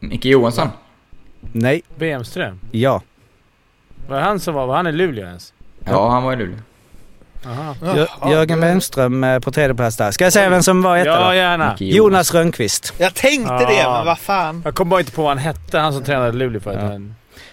Micke 0.00 0.24
Johansson. 0.24 0.68
Nej, 1.52 1.82
Bemström. 1.98 2.60
ja. 2.70 3.02
Var 4.08 4.16
det 4.16 4.22
han 4.22 4.40
som 4.40 4.54
var... 4.54 4.66
Var 4.66 4.76
han 4.76 4.86
i 4.86 4.92
Luleå 4.92 5.26
ens? 5.26 5.54
Ja, 5.84 6.10
han 6.10 6.22
var 6.22 6.32
i 6.32 6.36
Luleå. 6.36 6.58
Jö- 7.96 8.30
Jörgen 8.30 8.60
Wenström 8.60 9.24
eh, 9.24 9.38
på 9.38 9.52
tredje 9.52 9.74
plats 9.74 9.96
där. 9.96 10.10
Ska 10.10 10.24
jag 10.24 10.32
säga 10.32 10.48
vem 10.50 10.62
som 10.62 10.82
var 10.82 10.96
etta 10.96 11.10
Ja, 11.10 11.28
då? 11.28 11.34
gärna. 11.34 11.76
Jonas. 11.78 12.34
Rönnqvist. 12.34 12.92
Jag 12.98 13.14
tänkte 13.14 13.54
det, 13.66 13.74
Ja. 13.82 13.92
men 13.96 14.06
vad 14.06 14.18
fan. 14.18 14.62
Jag 14.64 14.74
kom 14.74 14.88
bara 14.88 15.00
inte 15.00 15.12
på 15.12 15.22
vad 15.22 15.30
han 15.30 15.38
hette, 15.38 15.78
han 15.78 15.92
som 15.92 16.04
tränade 16.04 16.32
Luleå 16.32 16.60
förut. 16.60 16.78
Ja. 16.82 17.00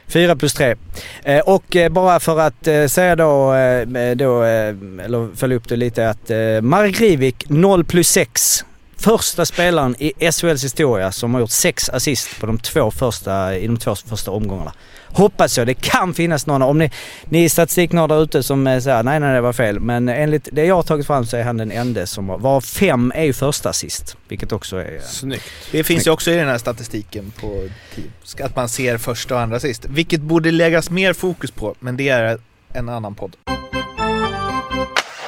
4 0.08 0.36
plus 0.36 0.54
3. 0.54 0.76
Eh, 1.24 1.40
och 1.40 1.76
eh, 1.76 1.90
bara 1.90 2.20
för 2.20 2.40
att 2.40 2.68
eh, 2.68 2.86
säga 2.86 3.16
då, 3.16 3.54
eh, 3.54 4.16
då 4.16 4.44
eh, 4.44 4.68
eller 5.06 5.36
följa 5.36 5.58
upp 5.58 5.68
det 5.70 5.76
lite 5.76 6.10
att 6.10 6.30
eh, 6.30 6.38
Marek 6.62 7.00
Rivik 7.02 7.46
0 7.50 7.84
plus 7.86 8.10
6. 8.10 8.66
Första 8.98 9.46
spelaren 9.46 9.96
i 10.00 10.32
SHLs 10.32 10.64
historia 10.64 11.12
som 11.12 11.34
har 11.34 11.42
gjort 11.42 11.50
sex 11.50 11.90
assist 11.90 12.40
på 12.40 12.46
de 12.46 12.60
två 12.60 12.92
första, 12.92 13.56
i 13.58 13.68
de 13.68 13.78
två 13.78 13.96
första 13.96 14.32
omgångarna. 14.32 14.74
Hoppas 15.14 15.58
jag. 15.58 15.68
Det 15.68 15.74
kan 15.74 16.14
finnas 16.14 16.48
någon, 16.48 16.62
om 16.62 16.78
ni, 16.78 16.92
ni 17.26 17.46
är 17.46 17.50
statistiknördar 17.50 18.24
ute 18.24 18.44
som 18.44 18.66
säger 18.66 19.04
nej 19.04 19.20
nej 19.20 19.34
det 19.34 19.42
var 19.42 19.54
fel. 19.54 19.80
Men 19.80 20.10
enligt 20.10 20.50
det 20.52 20.66
jag 20.66 20.76
har 20.76 20.84
tagit 20.84 21.08
fram 21.08 21.26
så 21.26 21.38
är 21.38 21.44
han 21.44 21.58
den 21.58 21.72
enda 21.72 22.06
som 22.06 22.30
har, 22.30 22.38
var 22.38 22.62
fem 22.62 23.12
är 23.16 23.24
ju 23.24 23.34
första 23.34 23.70
assist. 23.70 24.18
Vilket 24.28 24.52
också 24.52 24.78
är... 24.78 25.00
Snyggt. 25.00 25.44
Det 25.72 25.84
finns 25.84 26.08
ju 26.08 26.12
också 26.12 26.32
i 26.32 26.36
den 26.36 26.48
här 26.48 26.58
statistiken 26.58 27.32
på 27.40 27.70
typ, 27.96 28.42
att 28.42 28.56
man 28.56 28.70
ser 28.70 28.98
första 28.98 29.36
och 29.36 29.42
andra 29.42 29.60
sist. 29.60 29.86
Vilket 29.90 30.22
borde 30.22 30.52
läggas 30.52 30.90
mer 30.90 31.14
fokus 31.14 31.52
på, 31.52 31.76
men 31.80 31.98
det 31.98 32.10
är 32.10 32.38
en 32.74 32.90
annan 32.90 33.16
podd. 33.16 33.36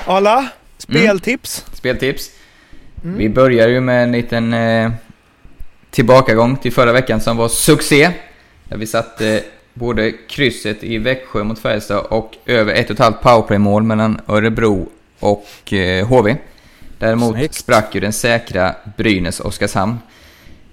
Alla, 0.06 0.50
speltips? 0.78 1.66
Speltips. 1.74 2.32
Vi 3.02 3.30
börjar 3.30 3.68
ju 3.68 3.82
med 3.82 4.04
en 4.04 4.12
liten 4.12 4.54
eh, 4.54 4.92
tillbakagång 5.92 6.58
till 6.58 6.74
förra 6.74 6.92
veckan 6.92 7.22
som 7.22 7.38
var 7.38 7.48
succé. 7.48 8.12
Där 8.64 8.78
vi 8.78 8.88
satte 8.88 9.44
både 9.76 10.11
krysset 10.11 10.84
i 10.84 10.97
Växjö 10.97 11.43
mot 11.43 11.59
Färjestad 11.59 12.05
och 12.05 12.38
över 12.45 12.73
ett 12.73 12.86
och 12.86 12.93
ett 12.93 12.99
halvt 12.99 13.21
powerplay-mål 13.21 13.84
mellan 13.84 14.21
Örebro 14.28 14.89
och 15.19 15.73
eh, 15.73 16.07
HV. 16.07 16.38
Däremot 16.99 17.36
Snyggt. 17.36 17.53
sprack 17.53 17.95
ju 17.95 18.01
den 18.01 18.13
säkra 18.13 18.76
Brynäs-Oskarshamn. 18.97 19.95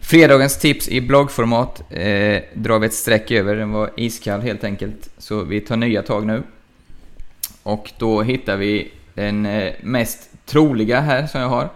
Fredagens 0.01 0.59
tips 0.59 0.89
i 0.89 1.01
bloggformat 1.01 1.83
eh, 1.91 2.43
drar 2.55 2.79
vi 2.79 2.87
ett 2.87 2.95
streck 2.95 3.31
över. 3.31 3.57
Den 3.57 3.71
var 3.71 3.91
iskall 3.97 4.41
helt 4.41 4.65
enkelt. 4.65 5.09
Så 5.19 5.43
vi 5.43 5.61
tar 5.61 5.77
nya 5.77 6.03
tag 6.03 6.27
nu. 6.27 6.43
Och 7.63 7.93
då 7.99 8.23
hittar 8.23 8.57
vi 8.57 8.91
den 9.15 9.47
eh, 9.47 9.73
mest 9.81 10.31
troliga 10.47 11.01
här 11.01 11.27
som 11.27 11.41
jag 11.41 11.49
har. 11.49 11.69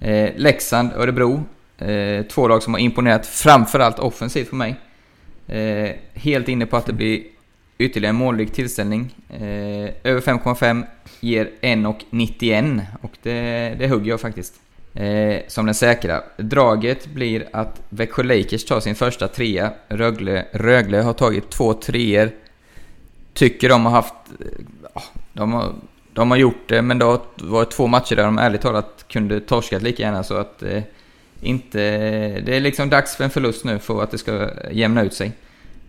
Eh, 0.00 0.30
Leksand, 0.36 0.90
Örebro. 0.96 1.44
Eh, 1.78 2.22
två 2.22 2.48
lag 2.48 2.62
som 2.62 2.74
har 2.74 2.80
imponerat 2.80 3.26
framförallt 3.26 3.98
offensivt 3.98 4.48
för 4.48 4.56
mig. 4.56 4.76
Eh, 5.50 5.90
helt 6.14 6.48
inne 6.48 6.66
på 6.66 6.76
att 6.76 6.86
det 6.86 6.92
blir 6.92 7.22
ytterligare 7.78 8.10
en 8.10 8.16
målrik 8.16 8.52
tillställning. 8.52 9.14
Eh, 9.28 9.90
över 10.04 10.20
5,5 10.20 10.84
ger 11.20 11.50
1,91 11.60 12.80
och 13.02 13.10
det, 13.22 13.74
det 13.78 13.88
hugger 13.88 14.10
jag 14.10 14.20
faktiskt. 14.20 14.54
Eh, 14.94 15.36
som 15.48 15.66
den 15.66 15.74
säkra. 15.74 16.22
Draget 16.36 17.06
blir 17.06 17.48
att 17.52 17.82
Växjö 17.88 18.22
Lakers 18.22 18.64
tar 18.64 18.80
sin 18.80 18.94
första 18.94 19.28
trea. 19.28 19.72
Rögle, 19.88 20.46
Rögle 20.52 21.02
har 21.02 21.12
tagit 21.12 21.50
två 21.50 21.74
treor. 21.74 22.30
Tycker 23.34 23.68
de 23.68 23.84
har 23.84 23.92
haft... 23.92 24.14
eh, 24.40 24.46
ah, 24.94 25.02
De 25.32 25.52
har, 25.52 25.72
de 26.12 26.30
har 26.30 26.38
gjort 26.38 26.68
det, 26.68 26.82
men 26.82 26.98
det 26.98 27.04
har 27.04 27.20
varit 27.36 27.70
två 27.70 27.86
matcher 27.86 28.16
där 28.16 28.24
de 28.24 28.38
ärligt 28.38 28.60
talat 28.60 29.04
kunde 29.08 29.40
torskat 29.40 29.82
lika 29.82 30.02
gärna 30.02 30.22
så 30.24 30.34
att... 30.34 30.62
Eh, 30.62 30.82
inte... 31.40 31.78
Det 32.40 32.56
är 32.56 32.60
liksom 32.60 32.90
dags 32.90 33.16
för 33.16 33.24
en 33.24 33.30
förlust 33.30 33.64
nu 33.64 33.78
för 33.78 34.02
att 34.02 34.10
det 34.10 34.18
ska 34.18 34.50
jämna 34.70 35.02
ut 35.02 35.14
sig. 35.14 35.32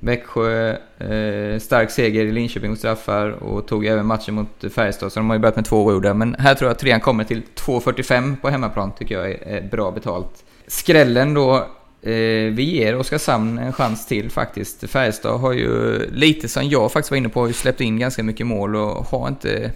Växjö, 0.03 0.69
eh, 0.97 1.59
stark 1.59 1.91
seger 1.91 2.25
i 2.25 2.31
Linköping 2.31 2.69
mot 2.69 2.79
straffar 2.79 3.29
och 3.29 3.67
tog 3.67 3.85
även 3.85 4.05
matchen 4.05 4.33
mot 4.33 4.73
Färjestad, 4.73 5.11
så 5.11 5.19
de 5.19 5.29
har 5.29 5.35
ju 5.35 5.39
börjat 5.39 5.55
med 5.55 5.65
två 5.65 5.83
oavgjorda. 5.83 6.13
Men 6.13 6.35
här 6.39 6.55
tror 6.55 6.67
jag 6.67 6.71
att 6.71 6.79
trean 6.79 6.99
kommer 6.99 7.23
till 7.23 7.41
2.45 7.55 8.35
på 8.41 8.49
hemmaplan, 8.49 8.91
tycker 8.91 9.15
jag 9.15 9.31
är, 9.31 9.47
är 9.47 9.61
bra 9.61 9.91
betalt. 9.91 10.43
Skrällen 10.67 11.33
då, 11.33 11.55
eh, 12.01 12.51
vi 12.51 12.63
ger 12.63 12.97
Oskarshamn 12.97 13.57
en 13.57 13.73
chans 13.73 14.07
till 14.07 14.29
faktiskt. 14.29 14.89
Färjestad 14.89 15.39
har 15.39 15.53
ju, 15.53 15.99
lite 16.11 16.47
som 16.47 16.69
jag 16.69 16.91
faktiskt 16.91 17.11
var 17.11 17.17
inne 17.17 17.29
på, 17.29 17.53
släppt 17.53 17.81
in 17.81 17.99
ganska 17.99 18.23
mycket 18.23 18.47
mål 18.47 18.75
och 18.75 19.05
har 19.05 19.27
inte... 19.27 19.71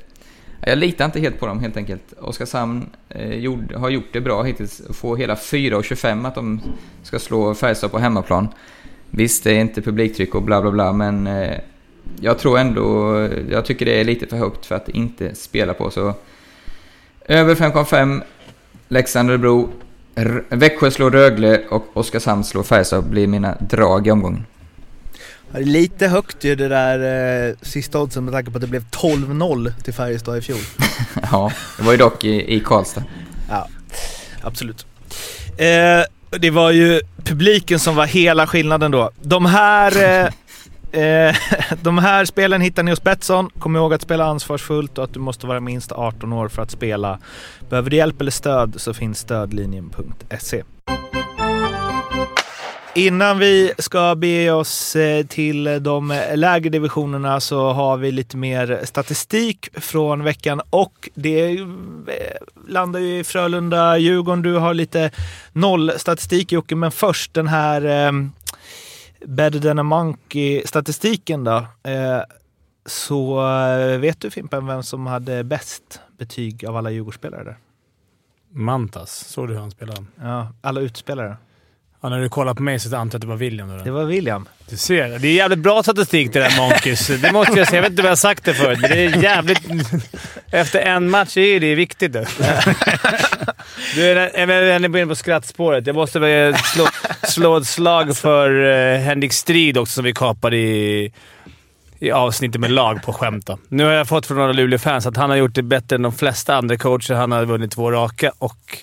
Jag 0.61 0.77
litar 0.77 1.05
inte 1.05 1.19
helt 1.19 1.39
på 1.39 1.47
dem 1.47 1.59
helt 1.59 1.77
enkelt. 1.77 2.13
Oskarshamn 2.21 2.89
eh, 3.09 3.33
gjord, 3.35 3.73
har 3.73 3.89
gjort 3.89 4.13
det 4.13 4.21
bra 4.21 4.43
hittills. 4.43 4.81
Få 4.93 5.15
hela 5.15 5.35
4,25 5.35 6.27
att 6.27 6.35
de 6.35 6.61
ska 7.03 7.19
slå 7.19 7.53
Färjestad 7.53 7.91
på 7.91 7.99
hemmaplan. 7.99 8.47
Visst, 9.09 9.43
det 9.43 9.51
är 9.51 9.59
inte 9.59 9.81
publiktryck 9.81 10.35
och 10.35 10.41
bla 10.41 10.61
bla 10.61 10.71
bla, 10.71 10.93
men 10.93 11.27
eh, 11.27 11.57
jag 12.19 12.39
tror 12.39 12.59
ändå... 12.59 13.17
Jag 13.49 13.65
tycker 13.65 13.85
det 13.85 13.99
är 13.99 14.03
lite 14.03 14.27
för 14.27 14.37
högt 14.37 14.65
för 14.65 14.75
att 14.75 14.89
inte 14.89 15.35
spela 15.35 15.73
på, 15.73 15.91
så... 15.91 16.13
Över 17.27 17.55
5,5, 17.55 18.21
Leksand, 18.87 19.29
Örebro, 19.29 19.69
R- 20.15 20.43
Växjö 20.49 20.91
slår 20.91 21.11
Rögle 21.11 21.61
och 21.69 21.85
Oskarshamn 21.93 22.43
slår 22.43 22.63
Färjestad 22.63 23.09
blir 23.09 23.27
mina 23.27 23.55
drag 23.59 24.07
i 24.07 24.11
omgången. 24.11 24.45
Ja, 25.51 25.59
det 25.59 25.63
är 25.63 25.65
lite 25.65 26.07
högt 26.07 26.43
ju 26.43 26.55
det 26.55 26.67
där 26.67 27.47
eh, 27.49 27.55
sista 27.61 27.99
oddsen 27.99 28.25
med 28.25 28.33
tanke 28.33 28.51
på 28.51 28.57
att 28.57 28.61
det 28.61 28.67
blev 28.67 28.83
12-0 28.89 29.71
till 29.83 29.93
Färjestad 29.93 30.37
i 30.37 30.41
fjol. 30.41 30.59
ja, 31.31 31.51
det 31.77 31.83
var 31.83 31.91
ju 31.91 31.97
dock 31.97 32.23
i, 32.23 32.55
i 32.55 32.59
Karlstad. 32.59 33.03
Ja, 33.49 33.67
absolut. 34.41 34.85
Eh, 35.57 36.03
det 36.39 36.49
var 36.49 36.71
ju 36.71 37.01
publiken 37.23 37.79
som 37.79 37.95
var 37.95 38.05
hela 38.05 38.47
skillnaden 38.47 38.91
då. 38.91 39.11
De 39.21 39.45
här, 39.45 40.03
eh, 40.03 41.01
eh, 41.01 41.35
de 41.81 41.97
här 41.97 42.25
spelen 42.25 42.61
hittar 42.61 42.83
ni 42.83 42.91
hos 42.91 43.03
Betsson. 43.03 43.49
Kom 43.59 43.75
ihåg 43.75 43.93
att 43.93 44.01
spela 44.01 44.25
ansvarsfullt 44.25 44.97
och 44.97 45.03
att 45.03 45.13
du 45.13 45.19
måste 45.19 45.47
vara 45.47 45.59
minst 45.59 45.91
18 45.91 46.33
år 46.33 46.47
för 46.47 46.61
att 46.61 46.71
spela. 46.71 47.19
Behöver 47.69 47.89
du 47.89 47.97
hjälp 47.97 48.21
eller 48.21 48.31
stöd 48.31 48.73
så 48.77 48.93
finns 48.93 49.19
stödlinjen.se. 49.19 50.63
Innan 52.97 53.39
vi 53.39 53.73
ska 53.77 54.15
be 54.15 54.51
oss 54.51 54.95
eh, 54.95 55.25
till 55.25 55.83
de 55.83 56.21
lägre 56.35 56.69
divisionerna 56.69 57.39
så 57.39 57.71
har 57.71 57.97
vi 57.97 58.11
lite 58.11 58.37
mer 58.37 58.81
statistik 58.83 59.69
från 59.73 60.23
veckan 60.23 60.61
och 60.69 61.09
det 61.13 61.57
eh, 61.57 61.65
landar 62.67 62.99
ju 62.99 63.19
i 63.19 63.23
Frölunda, 63.23 63.97
Djurgården. 63.97 64.41
Du 64.41 64.53
har 64.53 64.73
lite 64.73 65.11
nollstatistik 65.53 66.51
Jocke, 66.51 66.75
men 66.75 66.91
först 66.91 67.33
den 67.33 67.47
här 67.47 68.07
eh, 68.07 68.11
Better 69.25 69.59
than 69.59 69.79
a 69.79 69.83
monkey-statistiken 69.83 71.43
då. 71.43 71.57
Eh, 71.83 72.21
så 72.85 73.49
eh, 73.49 73.99
vet 73.99 74.21
du 74.21 74.31
Fimpen 74.31 74.67
vem 74.67 74.83
som 74.83 75.07
hade 75.07 75.43
bäst 75.43 75.99
betyg 76.17 76.65
av 76.65 76.77
alla 76.77 76.91
Djurgårdsspelare 76.91 77.43
där? 77.43 77.57
Mantas, 78.51 79.27
såg 79.27 79.47
du 79.47 79.53
hur 79.53 79.61
han 79.61 79.71
spelade? 79.71 80.05
Ja, 80.21 80.47
alla 80.61 80.81
utspelare. 80.81 81.37
Ja, 82.05 82.09
när 82.09 82.19
du 82.19 82.29
kollar 82.29 82.53
på 82.53 82.63
mig 82.63 82.79
så 82.79 82.95
antar 82.95 82.99
jag 82.99 83.15
att 83.15 83.21
det 83.21 83.27
var 83.27 83.35
William. 83.35 83.77
Då. 83.77 83.83
Det 83.83 83.91
var 83.91 84.05
William. 84.05 84.47
Du 84.69 84.77
ser, 84.77 85.19
det 85.19 85.27
är 85.27 85.33
jävligt 85.33 85.59
bra 85.59 85.83
statistik 85.83 86.33
det 86.33 86.39
där 86.39 86.57
Monkeys. 86.57 87.07
Det 87.07 87.31
måste 87.31 87.59
jag 87.59 87.67
säga. 87.67 87.77
Jag 87.77 87.81
vet 87.81 87.91
inte 87.91 88.01
om 88.01 88.05
jag 88.05 88.11
har 88.11 88.15
sagt 88.15 88.45
det 88.45 88.53
förut, 88.53 88.79
men 88.81 88.91
det 88.91 88.97
är 88.97 89.23
jävligt... 89.23 89.61
Efter 90.51 90.79
en 90.79 91.09
match 91.09 91.37
är 91.37 91.59
det 91.59 91.75
viktigt. 91.75 92.13
Det. 92.13 92.27
Du 93.95 94.09
är, 94.09 94.45
väl 94.45 94.85
inne 94.85 95.07
på 95.07 95.15
skrattspåret. 95.15 95.87
Jag 95.87 95.95
måste 95.95 96.19
väl 96.19 96.55
slå, 96.57 96.87
slå 97.23 97.57
ett 97.57 97.67
slag 97.67 98.17
för 98.17 98.49
uh, 98.49 98.99
Henrik 98.99 99.33
Strid 99.33 99.77
också, 99.77 99.93
som 99.93 100.03
vi 100.03 100.13
kapade 100.13 100.57
i, 100.57 101.13
i 101.99 102.11
avsnittet 102.11 102.61
med 102.61 102.71
lag 102.71 103.03
på 103.03 103.13
skämt. 103.13 103.45
Då. 103.45 103.59
Nu 103.67 103.83
har 103.83 103.91
jag 103.91 104.07
fått 104.07 104.25
från 104.25 104.37
några 104.37 104.53
Luleå-fans 104.53 105.05
att 105.05 105.17
han 105.17 105.29
har 105.29 105.37
gjort 105.37 105.55
det 105.55 105.63
bättre 105.63 105.95
än 105.95 106.01
de 106.01 106.11
flesta 106.11 106.55
andra 106.55 106.77
coacher. 106.77 107.13
Han 107.13 107.31
har 107.31 107.45
vunnit 107.45 107.71
två 107.71 107.91
raka 107.91 108.31
och... 108.37 108.77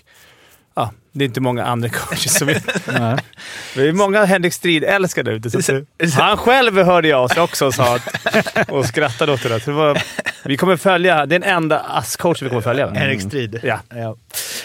Det 1.12 1.24
är 1.24 1.26
inte 1.26 1.40
många 1.40 1.64
andra 1.64 1.88
coacher 1.88 2.28
som 2.28 2.46
vill. 2.46 2.60
Det 3.74 3.88
är 3.88 3.92
många 3.92 4.24
Henrik 4.24 4.52
Strid-älskare 4.52 5.32
ute. 5.32 5.84
Han 6.14 6.36
själv 6.36 6.78
hörde 6.78 7.08
jag 7.08 7.24
oss 7.24 7.36
också 7.36 7.66
och, 7.66 7.74
sa 7.74 7.96
att, 7.96 8.68
och 8.70 8.86
skrattade 8.86 9.32
åt 9.32 9.42
det 9.42 9.48
där. 9.48 9.62
Det 9.64 9.72
var, 9.72 10.02
vi 10.44 10.56
kommer 10.56 10.76
följa. 10.76 11.26
Det 11.26 11.36
är 11.36 11.38
den 11.40 11.42
enda 11.42 11.78
ass-coach 11.78 12.42
vi 12.42 12.48
kommer 12.48 12.62
följa. 12.62 12.86
va? 12.86 12.92
Henrik 12.94 13.20
Strid. 13.20 13.60
Ja. 13.62 13.80
Ja. 13.88 14.16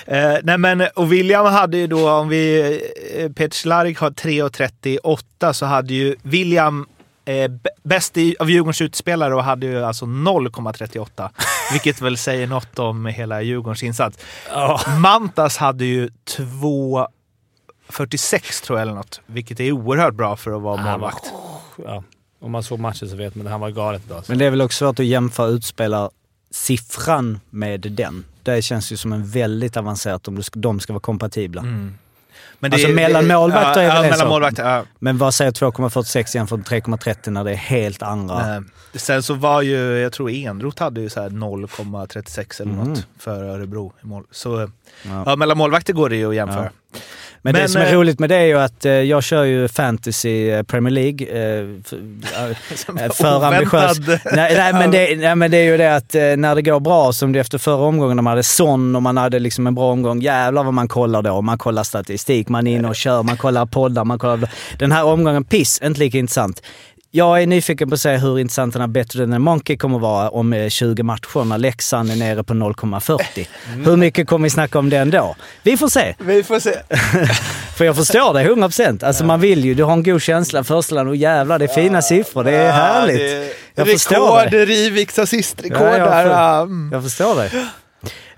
Eh, 0.06 0.38
nej 0.44 0.58
men, 0.58 0.88
och 0.96 1.14
William 1.14 1.46
hade 1.46 1.78
ju 1.78 1.88
då, 1.88 2.10
om 2.10 2.30
vi... 2.30 2.72
Eh, 3.18 3.32
Peter 3.32 3.58
Schlark 3.58 3.98
har 3.98 4.10
3,38 4.10 5.54
så 5.54 5.66
hade 5.66 5.94
ju 5.94 6.16
William 6.24 6.88
eh, 7.28 7.52
bäst 7.84 8.18
i, 8.18 8.36
av 8.40 8.50
Djurgårdens 8.50 8.82
utspelare 8.82 9.36
och 9.36 9.44
hade 9.44 9.66
ju 9.66 9.84
alltså 9.84 10.06
0,38. 10.06 11.30
vilket 11.72 12.02
väl 12.02 12.18
säger 12.18 12.48
något 12.48 12.80
om 12.80 13.06
hela 13.06 13.42
Djurgårdens 13.42 13.84
insats. 13.84 14.18
Mantas 15.02 15.58
hade 15.58 15.86
ju 15.86 16.10
2,46 16.38 18.66
tror 18.66 18.80
jag 18.80 18.82
eller 18.82 18.96
något. 18.96 19.22
Vilket 19.26 19.60
är 19.60 19.72
oerhört 19.72 20.14
bra 20.14 20.36
för 20.36 20.52
att 20.52 20.62
vara 20.62 20.92
målvakt. 20.92 21.34
ja, 21.86 22.04
om 22.40 22.52
man 22.52 22.64
såg 22.64 22.80
matchen 22.80 23.10
så 23.10 23.16
vet 23.16 23.36
man 23.36 23.48
att 23.48 23.52
han 23.52 23.62
var 23.62 23.70
galet 23.70 24.08
bra. 24.08 24.24
Men 24.28 24.38
det 24.38 24.46
är 24.46 24.50
väl 24.50 24.62
också 24.62 24.86
svårt 24.86 25.00
att 25.00 25.06
jämföra 25.06 25.48
utspelarsiffran 25.48 27.40
med 27.50 27.82
den. 27.82 28.26
Det 28.44 28.62
känns 28.62 28.92
ju 28.92 28.98
som 28.98 29.14
en 29.14 29.28
väldigt 29.28 29.78
avancerat 29.78 30.28
om 30.28 30.42
de 30.54 30.80
ska 30.80 30.94
vara 30.94 31.02
kompatibla. 31.02 31.62
Mm. 31.62 31.98
Men 32.60 32.74
Alltså, 32.74 32.88
mellan 32.88 33.28
målvakter 33.28 33.82
är 33.82 33.86
ja, 33.96 34.02
väl 34.02 34.10
ja, 34.12 34.16
sak. 34.18 34.28
målvakter, 34.30 34.70
ja. 34.70 34.84
Men 35.00 35.18
vad 35.18 35.34
säger 35.34 35.52
2,46 35.52 36.36
jämfört 36.36 36.88
med 36.88 37.00
3,30 37.00 37.30
när 37.30 37.44
det 37.44 37.52
är 37.52 37.56
helt 37.56 38.02
andra... 38.02 38.64
Sen 38.94 39.24
så 39.24 39.34
var 39.34 39.62
ju, 39.62 39.98
jag 39.98 40.12
tror 40.14 40.30
Enroth 40.32 40.84
hade 40.84 41.02
ju 41.02 41.10
så 41.10 41.22
här 41.22 41.30
0,36 41.30 42.62
eller 42.62 42.72
Mm. 42.72 42.88
något 42.88 43.08
för 43.20 43.44
Örebro 43.44 43.94
i 44.04 44.06
mål. 44.06 44.24
Så 44.32 44.70
Ja. 45.04 45.24
ja, 45.26 45.36
mellan 45.36 45.58
målvakter 45.58 45.94
går 45.94 46.10
det 46.10 46.16
ju 46.16 46.30
att 46.30 46.36
jämföra. 46.36 46.70
Men, 47.48 47.54
det 47.54 47.60
Men, 47.60 47.70
som 47.70 47.82
är 47.82 47.86
eh, 47.86 47.94
roligt 47.94 48.20
med 48.20 48.30
det 48.30 48.36
är 48.36 48.46
ju 48.46 48.60
att 48.60 48.86
eh, 48.86 48.92
jag 48.92 49.24
kör 49.24 49.44
ju 49.44 49.68
fantasy 49.68 50.50
eh, 50.50 50.64
Premier 50.64 50.92
League. 50.92 51.28
Eh, 51.28 51.66
för, 51.84 53.04
eh, 53.04 53.12
för 53.12 53.46
ambitiös. 53.46 54.00
Oväntad. 54.00 54.20
Nej, 54.36 54.56
nej, 54.58 54.74
men 54.74 54.92
det, 54.92 55.16
nej 55.18 55.36
men 55.36 55.52
det 55.52 55.58
är 55.58 55.64
ju 55.64 55.78
det 55.78 55.96
att 55.96 56.16
eh, 56.16 56.22
när 56.22 56.56
det 56.56 56.62
går 56.62 56.80
bra, 56.80 57.14
som 57.14 57.32
det 57.32 57.40
efter 57.40 57.58
förra 57.58 57.86
omgången, 57.86 58.16
när 58.16 58.24
man 58.24 58.32
hade 58.32 58.44
Son 58.44 58.96
och 58.96 59.04
man 59.04 59.18
hade 59.18 59.40
liksom 59.40 59.68
en 59.68 59.76
bra 59.76 59.92
omgång. 59.92 60.22
Jävlar 60.22 60.64
vad 60.64 60.74
man 60.74 60.88
kollar 60.88 61.22
då. 61.22 61.42
Man 61.42 61.58
kollar 61.58 61.84
statistik, 61.84 62.50
man 62.50 62.68
är 62.68 62.76
inne 62.76 62.88
och 62.88 62.96
kör, 62.96 63.24
man 63.24 63.38
kollar 63.38 63.66
poddar, 63.66 64.06
man 64.06 64.20
kollar... 64.20 64.50
Den 64.80 64.92
här 64.92 65.06
omgången, 65.06 65.44
piss, 65.44 65.82
inte 65.84 66.00
lika 66.00 66.18
intressant. 66.18 66.62
Jag 67.12 67.42
är 67.42 67.48
nyfiken 67.48 67.90
på 67.90 67.94
att 67.94 68.00
se 68.02 68.18
hur 68.18 68.40
intressant 68.40 68.74
den 68.74 68.82
här 68.82 68.88
Better 68.88 69.20
than 69.20 69.34
a 69.34 69.40
Monkey 69.40 69.78
kommer 69.78 70.00
vara 70.00 70.30
om 70.30 70.54
eh, 70.54 70.70
20 70.70 71.04
matcher 71.04 71.44
när 71.44 71.58
Leksand 71.58 72.12
är 72.12 72.16
nere 72.16 72.44
på 72.44 72.54
0,40. 72.54 73.48
Hur 73.86 73.96
mycket 73.96 74.28
kommer 74.28 74.44
vi 74.44 74.50
snacka 74.50 74.80
om 74.80 74.90
den 74.90 75.10
då? 75.10 75.36
Vi 75.64 75.78
får 75.78 75.88
se. 75.88 76.16
Vi 76.20 76.44
får 76.44 76.60
se. 76.60 76.74
För 77.78 77.86
jag 77.86 77.96
förstår 77.96 78.34
det, 78.34 78.42
100 78.42 78.68
procent. 78.68 79.04
Alltså 79.04 79.26
man 79.26 79.40
vill 79.40 79.66
ju, 79.66 79.74
du 79.74 79.84
har 79.84 79.94
en 79.94 80.04
god 80.04 80.22
känsla 80.22 80.64
första 80.64 80.96
land 80.96 81.10
och 81.10 81.16
jävlar 81.16 81.60
det 81.60 81.66
är 81.66 81.76
fina 81.76 82.02
siffror, 82.02 82.44
det 82.44 82.52
är 82.52 82.72
härligt. 82.72 83.56
Jag 83.76 83.88
förstår 83.88 84.38
det. 84.38 84.46
rekord, 84.46 84.68
Riviks 84.68 85.20
assistrekord 85.20 85.82
Ja, 85.82 85.98
jag 85.98 86.10
där. 86.12 86.26
ja, 86.26 86.62
mm. 86.62 86.90
Jag 86.94 87.04
förstår 87.04 87.36
det. 87.36 87.68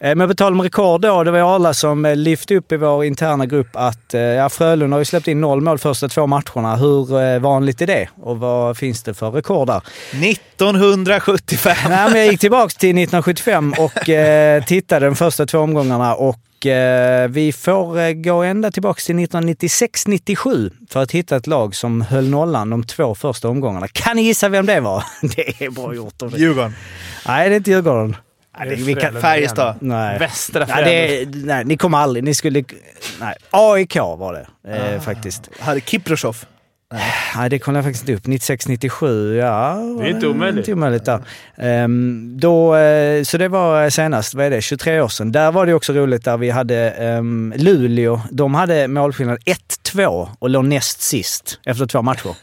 Eh, 0.01 0.15
Men 0.15 0.27
på 0.29 0.35
tal 0.35 0.53
om 0.53 0.61
rekord 0.61 1.01
då, 1.01 1.23
det 1.23 1.31
var 1.31 1.37
ju 1.37 1.45
Arla 1.45 1.73
som 1.73 2.05
eh, 2.05 2.15
lyfte 2.15 2.55
upp 2.55 2.71
i 2.71 2.77
vår 2.77 3.05
interna 3.05 3.45
grupp 3.45 3.67
att 3.73 4.13
eh, 4.13 4.21
ja, 4.21 4.49
Frölunda 4.49 4.95
har 4.95 4.99
ju 5.01 5.05
släppt 5.05 5.27
in 5.27 5.41
noll 5.41 5.61
mål 5.61 5.77
första 5.77 6.07
två 6.07 6.27
matcherna. 6.27 6.75
Hur 6.75 7.39
vanligt 7.39 7.81
är 7.81 7.87
det? 7.87 8.09
Och 8.21 8.39
vad 8.39 8.77
finns 8.77 9.03
det 9.03 9.13
för 9.13 9.31
rekord 9.31 9.67
där? 9.67 9.81
1975. 10.11 11.75
Nej, 11.89 12.09
men 12.11 12.19
jag 12.19 12.27
gick 12.31 12.39
tillbaka 12.39 12.69
till 12.69 12.89
1975 12.89 13.73
och 13.79 14.09
eh, 14.09 14.63
tittade 14.63 15.05
de 15.05 15.15
första 15.15 15.45
två 15.45 15.59
omgångarna 15.59 16.15
och 16.15 16.35
vi 17.29 17.53
får 17.57 18.13
gå 18.23 18.43
ända 18.43 18.71
tillbaka 18.71 18.99
till 19.05 19.15
1996-97 19.15 20.71
för 20.89 21.01
att 21.03 21.11
hitta 21.11 21.35
ett 21.35 21.47
lag 21.47 21.75
som 21.75 22.01
höll 22.01 22.29
nollan 22.29 22.69
de 22.69 22.83
två 22.83 23.15
första 23.15 23.49
omgångarna. 23.49 23.87
Kan 23.87 24.15
ni 24.15 24.21
gissa 24.21 24.49
vem 24.49 24.65
det 24.65 24.79
var? 24.79 25.03
Det 25.35 25.65
är 25.65 25.69
bra 25.69 25.95
gjort. 25.95 26.21
av 26.21 26.31
dig. 26.31 26.39
Djurgården. 26.41 26.73
Nej, 27.27 27.49
det 27.49 27.55
är 27.55 27.57
inte 27.57 27.71
Djurgården. 27.71 28.15
Nej, 28.59 29.21
Färjestad. 29.21 29.75
Nej. 29.79 30.19
Västra 30.19 30.65
Nej, 30.65 31.25
det, 31.25 31.37
nej, 31.45 31.65
ni 31.65 31.77
kommer 31.77 31.97
aldrig... 31.97 32.23
Ni 32.23 32.33
skulle... 32.33 32.63
Nej, 33.19 33.35
AIK 33.51 33.95
var 33.95 34.33
det 34.63 34.75
eh, 34.75 35.01
faktiskt. 35.01 35.49
Hade 35.59 35.81
Kiprosov. 35.81 36.37
Nej, 37.35 37.49
det 37.49 37.59
kollade 37.59 37.77
jag 37.77 37.85
faktiskt 37.85 38.09
inte 38.09 38.29
upp. 38.29 38.41
96-97, 38.41 39.35
ja. 39.35 39.75
Det 39.99 40.05
är 40.05 40.09
inte 40.09 40.27
omöjligt. 40.27 40.57
Inte 40.57 40.73
omöjligt 40.73 41.05
där. 41.05 41.21
Ehm, 41.57 42.37
då, 42.39 42.75
eh, 42.75 43.23
så 43.23 43.37
det 43.37 43.47
var 43.47 43.89
senast, 43.89 44.33
vad 44.33 44.45
är 44.45 44.49
det, 44.49 44.61
23 44.61 45.01
år 45.01 45.07
sedan. 45.07 45.31
Där 45.31 45.51
var 45.51 45.65
det 45.65 45.73
också 45.73 45.93
roligt 45.93 46.25
där 46.25 46.37
vi 46.37 46.49
hade 46.49 46.93
um, 47.19 47.53
Luleå. 47.57 48.21
De 48.31 48.55
hade 48.55 48.87
målskillnad 48.87 49.39
1-2 49.83 50.27
och 50.39 50.49
låg 50.49 50.65
näst 50.65 51.01
sist 51.01 51.59
efter 51.65 51.85
två 51.85 52.01
matcher. 52.01 52.35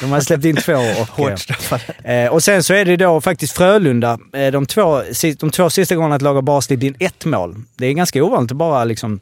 De 0.00 0.10
hade 0.10 0.24
släppt 0.24 0.44
in 0.44 0.56
två 0.56 0.74
och... 0.74 1.08
Hårt 1.08 1.38
straffade. 1.38 1.82
Eh, 2.04 2.32
och 2.32 2.42
sen 2.42 2.62
så 2.62 2.74
är 2.74 2.84
det 2.84 2.96
då 2.96 3.20
faktiskt 3.20 3.56
Frölunda. 3.56 4.18
Eh, 4.32 4.52
de, 4.52 4.66
två, 4.66 5.02
de 5.38 5.50
två 5.50 5.70
sista 5.70 5.94
gångerna 5.94 6.16
ett 6.16 6.22
lag 6.22 6.34
har 6.34 6.42
bara 6.42 6.60
släppt 6.60 6.82
in 6.82 6.96
ett 6.98 7.24
mål. 7.24 7.56
Det 7.76 7.86
är 7.86 7.92
ganska 7.92 8.24
ovanligt 8.24 8.50
att 8.50 8.56
bara 8.56 8.84
liksom... 8.84 9.20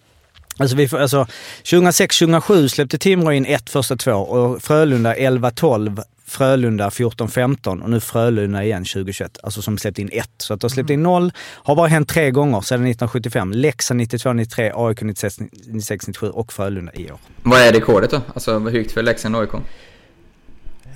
Alltså, 0.58 0.76
vi 0.76 0.88
alltså 0.92 1.26
2006-2007 1.62 2.68
släppte 2.68 2.98
Timrå 2.98 3.32
in 3.32 3.46
ett 3.46 3.70
första 3.70 3.96
två 3.96 4.12
och 4.12 4.62
Frölunda 4.62 5.14
11-12, 5.14 6.02
Frölunda 6.26 6.88
14-15 6.88 7.82
och 7.82 7.90
nu 7.90 8.00
Frölunda 8.00 8.64
igen 8.64 8.84
2021. 8.84 9.38
Alltså 9.42 9.62
som 9.62 9.78
släppt 9.78 9.98
in 9.98 10.10
ett. 10.12 10.30
Så 10.38 10.54
att 10.54 10.60
de 10.60 10.64
har 10.64 10.70
släppt 10.70 10.90
in 10.90 11.02
noll. 11.02 11.32
Har 11.38 11.76
bara 11.76 11.86
hänt 11.86 12.08
tre 12.08 12.30
gånger 12.30 12.60
sedan 12.60 12.86
1975. 12.86 13.52
Leksand 13.52 14.00
92-93, 14.00 14.88
AIK 14.88 15.02
96-97 15.02 16.28
och 16.28 16.52
Frölunda 16.52 16.92
i 16.94 17.10
år. 17.10 17.18
Vad 17.42 17.60
är 17.60 17.72
rekordet 17.72 18.10
då? 18.10 18.20
Alltså 18.34 18.58
hur 18.58 18.70
högt 18.70 18.92
för 18.92 19.02
Leksand 19.02 19.36
och 19.36 19.42
AIK? 19.42 19.50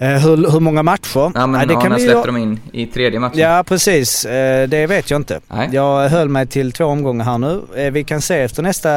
Eh, 0.00 0.08
hur, 0.08 0.50
hur 0.52 0.60
många 0.60 0.82
matcher? 0.82 1.32
Ja 1.34 1.46
men 1.46 1.50
Nej, 1.52 1.66
det 1.66 1.74
kan 1.74 1.88
när 1.88 1.96
vi 1.96 2.02
släppte 2.02 2.18
ju- 2.28 2.32
de 2.32 2.36
in 2.36 2.60
i 2.72 2.86
tredje 2.86 3.20
matchen? 3.20 3.38
Ja, 3.38 3.64
precis. 3.66 4.24
Eh, 4.24 4.68
Det 4.68 4.86
vet 4.86 5.10
jag 5.10 5.20
inte. 5.20 5.40
Nej. 5.48 5.68
Jag 5.72 6.08
höll 6.08 6.28
mig 6.28 6.46
till 6.46 6.72
två 6.72 6.84
omgångar 6.84 7.24
här 7.24 7.38
nu. 7.38 7.62
Eh, 7.76 7.90
Vi 7.90 8.04
kan 8.04 8.20
se 8.20 8.34
efter 8.38 8.62
nästa... 8.62 8.90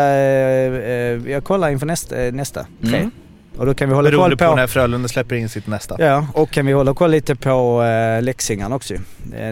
Jag 1.32 1.44
kollar 1.44 1.70
inför 1.70 1.86
nästa, 1.86 2.16
nästa 2.16 2.66
tre. 2.86 2.98
Mm. 2.98 3.12
Och 3.58 3.66
då 3.66 3.74
kan 3.74 3.90
vi 3.90 3.96
hålla 3.96 4.10
Beroende 4.10 4.36
koll 4.36 4.48
på 4.48 4.52
på... 4.52 4.56
när 4.56 4.68
Frölunda 4.68 5.08
släpper 5.08 5.36
in 5.36 5.50
sitt 5.50 5.68
nästa. 5.68 5.96
Ja, 6.00 6.28
och 6.34 6.52
kan 6.52 6.66
vi 6.66 6.74
hålla 6.74 6.94
koll 6.94 7.12
lite 7.12 7.36
på 7.36 7.84
eh, 7.84 8.22
Leksingarna 8.22 8.76
också 8.76 8.94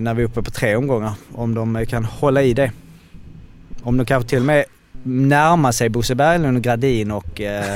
När 0.02 0.14
vi 0.14 0.22
är 0.22 0.26
uppe 0.26 0.41
på 0.41 0.52
tre 0.52 0.76
omgångar. 0.76 1.12
Om 1.36 1.56
de 1.56 1.86
kan 1.86 2.06
hålla 2.06 2.41
i 2.41 2.54
det. 2.54 2.72
Om 3.84 3.97
de 3.97 4.06
kanske 4.06 4.30
till 4.30 4.39
och 4.39 4.45
med 4.45 4.66
närmar 5.04 5.72
sig 5.72 5.89
Bosse 5.89 6.16
Berglund 6.16 6.58
och 6.58 6.64
Gradin 6.64 7.12
och 7.12 7.41
eh, 7.41 7.74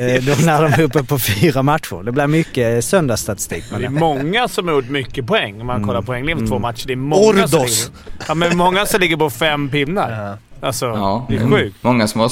eh, 0.00 0.22
då 0.22 0.34
när 0.44 0.62
de 0.62 0.72
är 0.72 0.80
uppe 0.82 1.02
på 1.04 1.18
fyra 1.18 1.62
matcher. 1.62 2.02
Det 2.02 2.12
blir 2.12 2.26
mycket 2.26 2.84
söndagsstatistik. 2.84 3.64
Det 3.78 3.84
är 3.84 3.88
många 3.88 4.48
som 4.48 4.68
har 4.68 4.74
gjort 4.74 4.88
mycket 4.88 5.26
poäng 5.26 5.60
om 5.60 5.66
man 5.66 5.76
Mm. 5.76 5.88
kollar 5.88 6.02
poänglinjen 6.02 6.38
på 6.38 6.46
två 6.48 6.54
Mm. 6.54 6.62
matcher. 6.62 6.86
Det 6.86 6.92
är 6.92 6.96
många 6.96 7.48
som 7.48 7.58
Ordos. 7.60 7.86
ligger, 7.86 8.24
ja, 8.28 8.34
men 8.34 8.56
många 8.56 8.86
som 8.86 9.00
ligger 9.00 9.16
på 9.16 9.30
fem 9.30 9.68
pinnar. 9.68 10.38
Ja. 10.60 10.66
Alltså, 10.66 10.86
Ja, 10.86 11.26
det 11.28 11.34
är 11.36 11.40
mm. 11.40 11.52
sjukt. 11.52 11.76
Många 11.82 12.06
som 12.08 12.20
har 12.20 12.30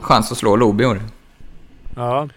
chans 0.00 0.32
att 0.32 0.38
slå 0.38 0.56
Lobi 0.56 0.84
i 0.84 0.86
år. 0.86 1.00
Ja. 1.96 2.28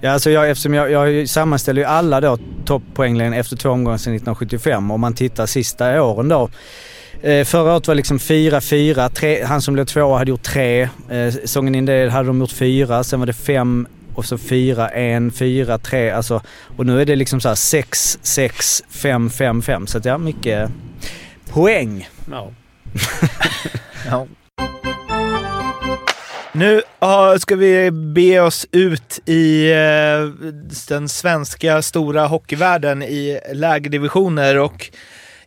Ja, 0.00 0.10
alltså 0.12 0.30
jag, 0.30 0.50
eftersom 0.50 0.74
jag, 0.74 0.90
jag 0.90 1.28
sammanställer 1.28 1.82
ju 1.82 1.88
alla 1.88 2.20
då 2.20 2.38
topppoänglinjen 2.64 3.32
efter 3.32 3.56
två 3.56 3.70
omgångar 3.70 3.98
sedan 3.98 4.14
1975. 4.14 4.90
Om 4.90 5.00
man 5.00 5.14
tittar 5.14 5.46
sista 5.46 6.02
åren 6.02 6.28
då. 6.28 6.48
Eh, 7.22 7.44
förra 7.44 7.72
året 7.72 7.88
var 7.88 7.94
liksom 7.94 8.18
4-4. 8.18 9.08
Tre, 9.08 9.44
Han 9.44 9.62
som 9.62 9.74
blev 9.74 9.84
tvåa 9.84 10.18
hade 10.18 10.30
gjort 10.30 10.42
tre. 10.42 10.82
Eh, 11.10 11.32
säsongen 11.32 11.74
in 11.74 11.86
det 11.86 12.10
hade 12.10 12.26
de 12.26 12.40
gjort 12.40 12.52
fyra. 12.52 13.04
Sen 13.04 13.20
var 13.20 13.26
det 13.26 13.32
fem 13.32 13.86
och 14.14 14.24
så 14.24 14.38
fyra, 14.38 14.88
en, 14.88 15.32
fyra, 15.32 15.78
tre. 15.78 16.10
Alltså, 16.10 16.42
och 16.76 16.86
nu 16.86 17.00
är 17.00 17.04
det 17.04 17.16
liksom 17.16 17.40
så 17.40 17.48
här 17.48 17.54
6, 17.54 18.18
6, 18.22 18.82
5, 18.90 19.30
5, 19.30 19.62
5. 19.62 19.86
Så 19.86 19.98
att 19.98 20.04
ja, 20.04 20.18
mycket 20.18 20.70
poäng. 21.50 22.08
Ja. 22.30 22.50
Ja. 24.10 24.26
Nu 26.52 26.82
ska 27.38 27.56
vi 27.56 27.90
be 27.90 28.40
oss 28.40 28.66
ut 28.72 29.20
i 29.24 29.70
eh, 29.70 30.48
den 30.88 31.08
svenska 31.08 31.82
stora 31.82 32.26
hockeyvärlden 32.26 33.02
i 33.02 33.40
lägre 33.52 33.88
divisioner 33.90 34.58
och 34.58 34.90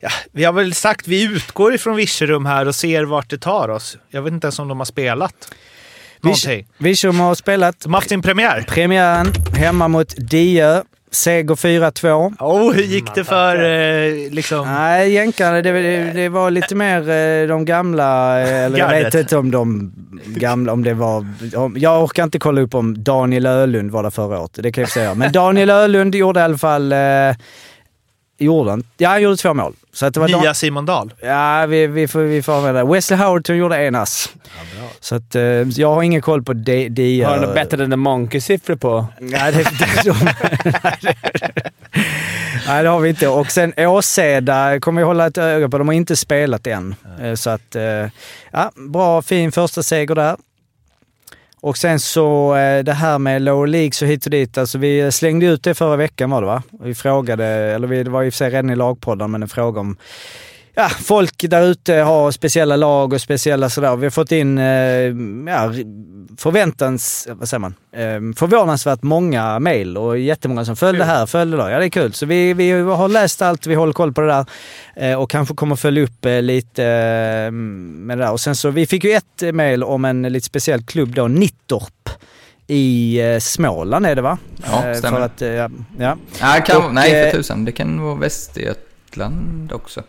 ja, 0.02 0.10
vi 0.32 0.44
har 0.44 0.54
väl 0.54 0.74
sagt 0.74 1.08
vi 1.08 1.24
utgår 1.24 1.74
ifrån 1.74 1.96
Virserum 1.96 2.46
här 2.46 2.68
och 2.68 2.76
ser 2.76 3.04
vart 3.04 3.30
det 3.30 3.38
tar 3.38 3.70
oss. 3.70 3.98
Jag 4.10 4.22
vet 4.22 4.34
inte 4.34 4.46
ens 4.48 4.60
om 4.60 4.68
de 4.68 4.78
har 4.78 4.86
spelat 4.86 5.54
någonting. 6.22 6.68
Virserum 6.78 7.20
har 7.20 7.36
spelat 7.36 7.80
De 7.80 7.94
har 7.94 7.98
haft 7.98 8.10
sin 8.10 8.22
premiär. 8.22 8.66
premiären 8.68 9.34
hemma 9.56 9.88
mot 9.88 10.14
Diö. 10.18 10.84
Seger 11.14 11.56
4-2. 11.56 12.34
Oh, 12.40 12.74
hur 12.74 12.84
gick 12.84 13.16
det 13.16 13.24
för 13.24 13.56
eh, 13.56 14.32
liksom... 14.32 14.68
Nej, 14.68 15.12
jänkarna, 15.12 15.62
det, 15.62 15.72
det, 15.72 16.12
det 16.14 16.30
var 16.30 16.52
lite 16.52 16.76
mer 16.76 17.10
eh, 17.10 17.48
de 17.48 17.66
gamla, 17.66 18.42
eh, 18.42 18.66
eller 18.66 18.80
jag 18.80 18.90
vet 18.90 19.14
inte 19.14 19.38
om 19.38 19.52
de 19.52 19.94
gamla, 20.26 20.74
om 20.74 20.84
det 20.84 20.94
var... 20.94 21.28
Om, 21.56 21.76
jag 21.78 22.04
orkar 22.04 22.24
inte 22.24 22.40
kolla 22.40 22.62
upp 22.62 22.76
om 22.76 23.04
Daniel 23.04 23.46
Ölund 23.46 23.92
var 23.92 24.04
där 24.04 24.10
förra 24.10 24.40
året, 24.40 24.52
det 24.54 24.72
kan 24.72 24.82
jag 24.82 24.92
säga. 24.92 25.14
Men 25.14 25.32
Daniel 25.32 25.70
Ölund 25.70 26.16
gjorde 26.16 26.40
i 26.40 26.44
alla 26.44 26.58
fall... 26.58 26.92
Eh, 26.92 27.36
gjorde 28.46 28.70
han? 28.70 28.84
Ja, 28.98 29.10
han 29.10 29.22
gjorde 29.22 29.38
två 29.38 29.54
mål. 29.54 29.74
Så 29.94 30.06
att 30.06 30.14
det 30.14 30.20
var 30.20 30.28
Dan- 30.28 30.42
Nya 30.42 30.54
Simon 30.54 30.86
Dahl. 30.86 31.14
Ja, 31.22 31.66
vi, 31.66 31.88
vi, 31.88 32.08
får, 32.08 32.20
vi 32.20 32.42
får 32.42 32.58
använda 32.58 32.84
det. 32.84 32.92
Wesley 32.94 33.20
Howerton 33.20 33.58
gjorde 33.58 33.78
en 33.78 33.96
ass. 33.96 34.30
Så 35.00 35.16
att, 35.16 35.36
eh, 35.36 35.42
jag 35.42 35.94
har 35.96 36.04
ingen 36.04 36.22
koll 36.22 36.44
på 36.44 36.54
de, 36.54 36.90
de, 36.90 37.22
Har 37.22 37.36
du 37.36 37.42
något 37.46 37.56
bättre 37.56 37.84
än 37.84 37.90
the 37.92 37.96
monkey-siffror 37.98 38.76
på? 38.76 39.06
Nej, 39.20 39.52
det, 39.52 39.64
det, 39.64 40.02
de, 40.06 40.16
nej, 40.84 40.98
det, 41.02 41.16
nej, 42.68 42.86
har 42.86 43.00
vi 43.00 43.10
inte. 43.10 43.28
Och 43.28 43.52
sen 43.52 43.74
Åseda 43.78 44.80
kommer 44.80 45.02
vi 45.02 45.06
hålla 45.06 45.28
ett 45.28 45.38
öga 45.38 45.70
på. 45.70 45.78
De 45.78 45.88
har 45.88 45.94
inte 45.96 46.16
spelat 46.16 46.68
än. 46.68 46.96
Eh, 47.22 47.34
Så 47.36 47.50
att, 47.50 47.76
eh, 47.76 47.84
ja, 48.52 48.72
bra, 48.76 49.22
fin 49.22 49.52
första 49.52 49.84
seger 49.84 50.16
där. 50.16 50.38
Och 51.62 51.78
sen 51.78 52.00
så 52.00 52.56
eh, 52.56 52.84
det 52.84 52.94
här 52.94 53.20
med 53.20 53.42
lower 53.42 53.68
League 53.68 53.92
så 53.92 54.06
hit 54.06 54.26
och 54.26 54.32
dit. 54.32 54.58
Alltså 54.58 54.78
vi 54.78 55.12
slängde 55.12 55.46
ut 55.46 55.64
det 55.64 55.74
förra 55.74 55.96
veckan 55.96 56.30
var 56.30 56.42
det 56.42 56.48
va? 56.48 56.64
Vi 56.84 56.96
frågade, 56.96 57.46
eller 57.46 57.88
vi, 57.88 58.04
det 58.04 58.10
var 58.10 58.24
i 58.24 58.30
och 58.30 58.34
för 58.34 58.38
sig 58.38 58.50
redan 58.50 58.70
i 58.70 58.76
lagpodden, 58.76 59.32
men 59.32 59.44
en 59.44 59.50
fråga 59.50 59.80
om 59.80 59.98
ja, 60.74 60.90
folk 60.90 61.46
där 61.50 61.62
ute 61.64 61.94
har 61.94 62.32
speciella 62.32 62.76
lag 62.76 63.14
och 63.14 63.22
speciella 63.22 63.70
sådär. 63.70 63.96
Vi 63.96 64.06
har 64.06 64.12
fått 64.12 64.32
in 64.32 64.58
eh, 64.58 64.66
ja, 65.54 65.74
förväntans, 66.38 67.28
vad 67.32 67.50
säger 67.50 67.60
man, 67.60 67.76
eh, 67.92 68.36
förvånansvärt 68.38 69.04
många 69.04 69.60
mejl 69.60 69.98
och 69.98 70.20
jättemånga 70.20 70.66
som 70.66 70.76
följde 70.76 71.04
här, 71.04 71.26
följde 71.26 71.58
då. 71.58 71.70
Ja, 71.70 71.80
det 71.80 71.86
är 71.86 71.90
kul. 71.90 72.14
Så 72.14 72.26
vi, 72.26 72.54
vi 72.54 72.72
har 72.72 73.08
läst 73.08 73.42
allt, 73.42 73.68
vi 73.68 73.76
håller 73.76 73.94
koll 73.94 74.14
på 74.14 74.22
det 74.22 74.28
där 74.28 74.46
eh, 74.96 75.22
och 75.22 75.30
kanske 75.30 75.56
kommer 75.56 75.76
följa 75.76 76.04
upp 76.04 76.26
eh, 76.26 76.42
lite 76.42 76.86
eh, 76.86 77.52
med 77.52 78.18
det 78.18 78.24
där. 78.24 78.32
Och 78.32 78.40
sen 78.40 78.56
så, 78.56 78.70
vi 78.70 78.86
fick 78.86 79.04
ju 79.04 79.12
ett 79.12 79.56
mejl 79.56 79.84
om 79.84 80.06
en 80.06 80.22
lite 80.22 80.46
speciell 80.46 80.84
klubb 80.84 81.14
då, 81.16 81.28
Nittorp 81.28 82.10
i 82.68 83.20
eh, 83.22 83.40
Småland 83.40 84.06
är 84.06 84.16
det 84.16 84.22
va? 84.22 84.38
Ja, 84.64 84.96
stämmer. 84.96 85.18
För 85.18 85.26
att, 85.26 85.42
ja. 85.42 85.70
ja. 86.00 86.18
Nej, 86.42 86.64
kan, 86.66 86.86
Och, 86.86 86.94
nej, 86.94 87.32
för 87.32 87.38
tusan. 87.38 87.66
Det 87.66 87.72
kan 87.72 88.02
vara 88.02 88.16
Västergötland 88.16 89.72
också. 89.72 90.04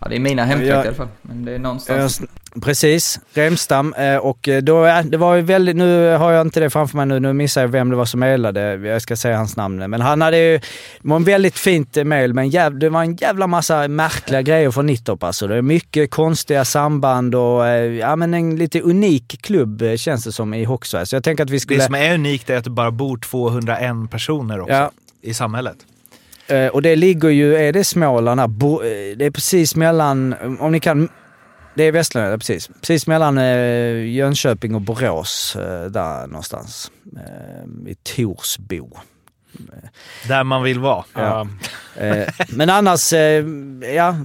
Ja, 0.00 0.08
det 0.08 0.16
är 0.16 0.20
mina 0.20 0.44
hemtrakter 0.44 0.74
Ja. 0.76 0.84
i 0.84 0.86
alla 0.86 0.96
fall. 0.96 1.08
Men 1.22 1.44
det 1.44 1.52
är 1.52 1.58
någonstans. 1.58 2.20
Eh, 2.20 2.26
Precis, 2.62 3.20
Remstam. 3.34 3.94
Eh, 3.94 4.16
Och 4.16 4.48
eh, 4.48 4.62
då, 4.62 4.84
det 5.04 5.16
var 5.16 5.34
ju 5.34 5.42
väldigt, 5.42 5.76
nu 5.76 6.16
har 6.16 6.32
jag 6.32 6.46
inte 6.46 6.60
det 6.60 6.70
framför 6.70 6.96
mig 6.96 7.06
nu, 7.06 7.20
nu 7.20 7.32
missar 7.32 7.60
jag 7.60 7.68
vem 7.68 7.90
det 7.90 7.96
var 7.96 8.04
som 8.04 8.20
mejlade. 8.20 8.60
Jag 8.74 9.02
ska 9.02 9.16
säga 9.16 9.36
hans 9.36 9.56
namn. 9.56 9.90
Men 9.90 10.00
han 10.00 10.20
hade 10.22 10.38
ju, 10.38 10.58
det 10.58 11.08
var 11.08 11.16
en 11.16 11.24
väldigt 11.24 11.58
fint 11.58 11.96
eh, 11.96 12.04
mejl, 12.04 12.34
men 12.34 12.48
jäv, 12.48 12.78
det 12.78 12.88
var 12.88 13.02
en 13.02 13.16
jävla 13.16 13.46
massa 13.46 13.88
märkliga 13.88 14.42
grejer 14.42 14.70
från 14.70 14.86
Nittorp 14.86 15.22
alltså. 15.22 15.46
Det 15.46 15.56
är 15.56 15.62
mycket 15.62 16.10
konstiga 16.10 16.64
samband 16.64 17.34
och 17.34 17.66
ja, 18.00 18.16
men 18.16 18.34
en 18.34 18.56
lite 18.56 18.80
unik 18.80 19.42
klubb 19.42 19.82
känns 19.96 20.24
det 20.24 20.32
som 20.32 20.54
i 20.54 20.64
Hocksverige. 20.64 21.06
Så 21.06 21.16
jag 21.16 21.24
tänker 21.24 21.44
att 21.44 21.50
vi 21.50 21.60
skulle... 21.60 21.78
Det 21.80 21.84
som 21.86 21.94
är 21.94 22.14
unikt 22.14 22.50
är 22.50 22.56
att 22.56 22.64
det 22.64 22.70
bara 22.70 22.90
bor 22.90 23.18
201 23.18 24.10
personer 24.10 24.60
också 24.60 24.72
Ja. 24.74 24.90
i 25.22 25.34
samhället. 25.34 25.76
Eh, 26.48 26.66
Och 26.66 26.82
det 26.82 26.96
ligger 26.96 27.28
ju, 27.28 27.56
är 27.56 27.72
det 27.72 27.84
Småland? 27.84 28.50
Bo, 28.50 28.82
eh, 28.82 29.16
det 29.16 29.24
är 29.24 29.30
precis 29.30 29.76
mellan, 29.76 30.34
om 30.60 30.72
ni 30.72 30.80
kan, 30.80 31.08
det 31.74 31.82
är 31.84 31.92
Västland, 31.92 32.32
ja, 32.32 32.38
precis. 32.38 32.68
Precis 32.80 33.06
mellan 33.06 33.38
eh, 33.38 34.06
Jönköping 34.08 34.74
och 34.74 34.80
Borås, 34.80 35.56
eh, 35.56 35.84
där 35.84 36.26
någonstans. 36.26 36.90
Eh, 37.16 37.90
I 37.90 37.94
Torsbo. 37.94 38.90
Där 40.28 40.44
man 40.44 40.62
vill 40.62 40.78
vara. 40.78 41.04
Ja. 41.14 41.48
Eh, 41.96 42.28
men 42.48 42.70
annars, 42.70 43.12
eh, 43.12 43.44
ja, 43.94 44.16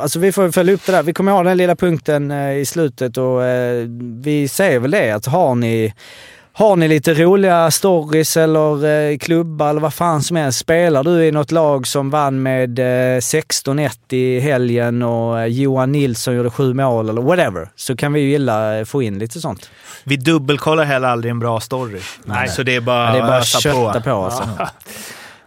alltså 0.00 0.18
vi 0.18 0.32
får 0.32 0.50
följa 0.50 0.74
upp 0.74 0.86
det 0.86 0.92
där. 0.92 1.02
Vi 1.02 1.12
kommer 1.12 1.32
ha 1.32 1.42
den 1.42 1.56
lilla 1.56 1.76
punkten 1.76 2.30
eh, 2.30 2.52
i 2.52 2.64
slutet 2.64 3.16
och 3.16 3.44
eh, 3.44 3.86
vi 4.22 4.48
säger 4.48 4.78
väl 4.78 4.90
det 4.90 5.10
att 5.10 5.26
har 5.26 5.54
ni 5.54 5.94
har 6.54 6.76
ni 6.76 6.88
lite 6.88 7.14
roliga 7.14 7.70
stories 7.70 8.36
eller 8.36 8.84
eh, 9.10 9.18
klubbar 9.18 9.70
eller 9.70 9.80
vad 9.80 9.94
fan 9.94 10.22
som 10.22 10.36
helst. 10.36 10.58
Spelar 10.58 11.04
du 11.04 11.24
i 11.24 11.32
något 11.32 11.50
lag 11.50 11.86
som 11.86 12.10
vann 12.10 12.42
med 12.42 12.78
eh, 12.78 13.18
16-1 13.18 13.90
i 14.10 14.40
helgen 14.40 15.02
och 15.02 15.40
eh, 15.40 15.46
Johan 15.46 15.92
Nilsson 15.92 16.34
gjorde 16.36 16.50
sju 16.50 16.74
mål 16.74 17.08
eller 17.08 17.22
whatever. 17.22 17.68
Så 17.76 17.96
kan 17.96 18.12
vi 18.12 18.20
ju 18.20 18.30
gilla 18.30 18.78
eh, 18.78 18.84
få 18.84 19.02
in 19.02 19.18
lite 19.18 19.40
sånt. 19.40 19.70
Vi 20.04 20.16
dubbelkollar 20.16 20.84
heller 20.84 21.08
aldrig 21.08 21.30
en 21.30 21.38
bra 21.38 21.60
story. 21.60 22.00
Nej. 22.24 22.48
Så 22.48 22.62
det 22.62 22.76
är 22.76 22.80
bara, 22.80 23.06
Ja, 23.06 23.12
det 23.12 23.18
är 23.18 23.22
bara 23.22 23.38
att 23.38 23.46
kötta 23.62 24.00
på, 24.00 24.10
alltså. 24.10 24.48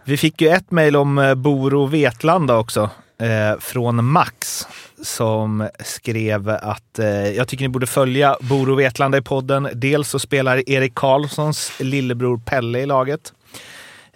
Vi 0.04 0.16
fick 0.16 0.40
ju 0.40 0.48
ett 0.48 0.70
mejl 0.70 0.96
om 0.96 1.18
eh, 1.18 1.34
Boro 1.34 1.86
Vetlanda 1.86 2.56
också, 2.56 2.90
eh, 3.20 3.60
från 3.60 4.04
Max, 4.04 4.66
som 5.02 5.68
skrev 5.84 6.48
att 6.48 6.98
eh, 6.98 7.06
jag 7.28 7.48
tycker 7.48 7.64
ni 7.64 7.68
borde 7.68 7.86
följa 7.86 8.36
Boro 8.40 8.74
Vetlanda 8.74 9.18
i 9.18 9.22
podden. 9.22 9.68
Dels 9.74 10.08
så 10.08 10.18
spelar 10.18 10.70
Erik 10.70 10.94
Karlssons 10.94 11.72
lillebror 11.80 12.38
Pelle 12.44 12.78
i 12.78 12.86
laget. 12.86 13.32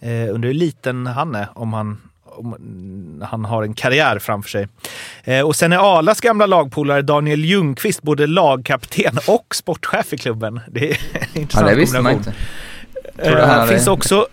Eh, 0.00 0.10
undrar 0.34 0.46
hur 0.48 0.54
liten 0.54 1.06
han 1.06 1.34
är, 1.34 1.46
om 1.54 1.72
han, 1.72 2.00
om 2.24 3.22
han 3.30 3.44
har 3.44 3.62
en 3.62 3.74
karriär 3.74 4.18
framför 4.18 4.50
sig. 4.50 4.68
Eh, 5.24 5.46
och 5.46 5.56
sen 5.56 5.72
är 5.72 5.76
Alas 5.98 6.20
gamla 6.20 6.46
lagpolare 6.46 7.02
Daniel 7.02 7.44
Ljungqvist 7.44 8.02
både 8.02 8.26
lagkapten 8.26 9.18
och 9.28 9.54
sportchef 9.54 10.12
i 10.12 10.18
klubben. 10.18 10.60
Det 10.68 10.90
är 10.90 10.98
en 11.12 11.20
Ja, 11.34 11.40
intressant 11.40 11.68
det 11.68 11.74
visste 11.76 12.00
man 12.00 12.12
inte. 12.12 12.32
Trodde 13.16 13.40
Eh, 13.42 13.48
han 13.48 13.58
hade- 13.58 13.72
finns 13.72 13.86
också... 13.86 14.26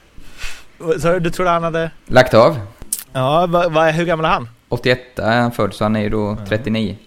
Du? 1.21 1.29
Trodde 1.31 1.49
han 1.51 1.63
hade... 1.63 1.91
Lagt 2.07 2.33
av. 2.33 2.59
Ja, 3.13 3.45
va, 3.47 3.69
va, 3.69 3.89
hur 3.91 4.05
gammal 4.05 4.25
är 4.25 4.29
han? 4.29 4.49
81 4.69 5.19
är 5.19 5.41
han 5.41 5.51
född, 5.51 5.73
så 5.73 5.83
han 5.83 5.95
är 5.95 6.01
ju 6.01 6.09
då 6.09 6.37
39. 6.47 6.97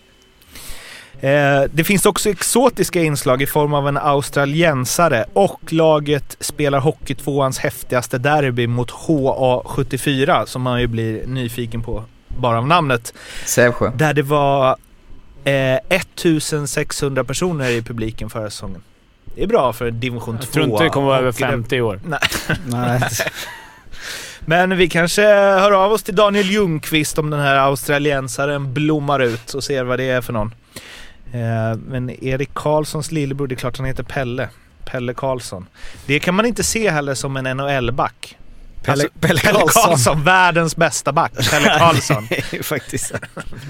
Eh, 1.20 1.62
det 1.72 1.84
finns 1.84 2.06
också 2.06 2.30
exotiska 2.30 3.02
inslag 3.02 3.42
i 3.42 3.46
form 3.46 3.74
av 3.74 3.88
en 3.88 3.96
australiensare 3.96 5.24
och 5.32 5.72
laget 5.72 6.36
spelar 6.40 6.78
Hockeytvåans 6.78 7.58
häftigaste 7.58 8.18
derby 8.18 8.66
mot 8.66 8.90
HA74 8.90 10.46
som 10.46 10.62
man 10.62 10.80
ju 10.80 10.86
blir 10.86 11.26
nyfiken 11.26 11.82
på 11.82 12.04
bara 12.28 12.58
av 12.58 12.66
namnet. 12.66 13.14
Sävsjö. 13.44 13.90
Där 13.94 14.14
det 14.14 14.22
var 14.22 14.76
eh, 15.44 15.76
1600 15.88 17.24
personer 17.24 17.70
i 17.70 17.82
publiken 17.82 18.30
förra 18.30 18.50
säsongen. 18.50 18.82
Det 19.34 19.42
är 19.42 19.46
bra 19.46 19.72
för 19.72 19.90
division 19.90 20.38
2. 20.38 20.42
Jag 20.42 20.52
tror 20.52 20.64
inte 20.64 20.84
det 20.84 20.90
kommer 20.90 21.06
vara 21.06 21.18
över 21.18 21.32
hockey. 21.32 21.44
50 21.44 21.76
i 21.76 21.80
år. 21.80 22.00
Nej. 22.04 22.20
Nej. 22.66 23.00
Men 24.40 24.76
vi 24.76 24.88
kanske 24.88 25.22
hör 25.32 25.72
av 25.72 25.92
oss 25.92 26.02
till 26.02 26.16
Daniel 26.16 26.46
Ljungqvist 26.50 27.18
om 27.18 27.30
den 27.30 27.40
här 27.40 27.56
australiensaren 27.56 28.74
blommar 28.74 29.20
ut 29.20 29.54
och 29.54 29.64
ser 29.64 29.84
vad 29.84 29.98
det 29.98 30.04
är 30.04 30.20
för 30.20 30.32
någon. 30.32 30.54
Eh, 31.32 31.78
men 31.88 32.24
Erik 32.24 32.50
Karlssons 32.54 33.12
lillebror, 33.12 33.46
det 33.46 33.54
är 33.54 33.56
klart 33.56 33.76
han 33.76 33.86
heter 33.86 34.02
Pelle. 34.02 34.48
Pelle 34.84 35.14
Karlsson. 35.14 35.66
Det 36.06 36.20
kan 36.20 36.34
man 36.34 36.46
inte 36.46 36.64
se 36.64 36.90
heller 36.90 37.14
som 37.14 37.36
en 37.36 37.56
NHL-back. 37.56 38.36
Pelle, 38.82 38.92
Alltså, 38.92 39.18
Pelle 39.20 39.40
Pelle 39.40 39.58
Karlsson. 39.58 39.82
Karlsson, 39.84 40.24
världens 40.24 40.76
bästa 40.76 41.12
back. 41.12 41.32
Pelle 41.50 41.78
Karlsson. 41.78 42.28
Faktiskt. 42.62 43.12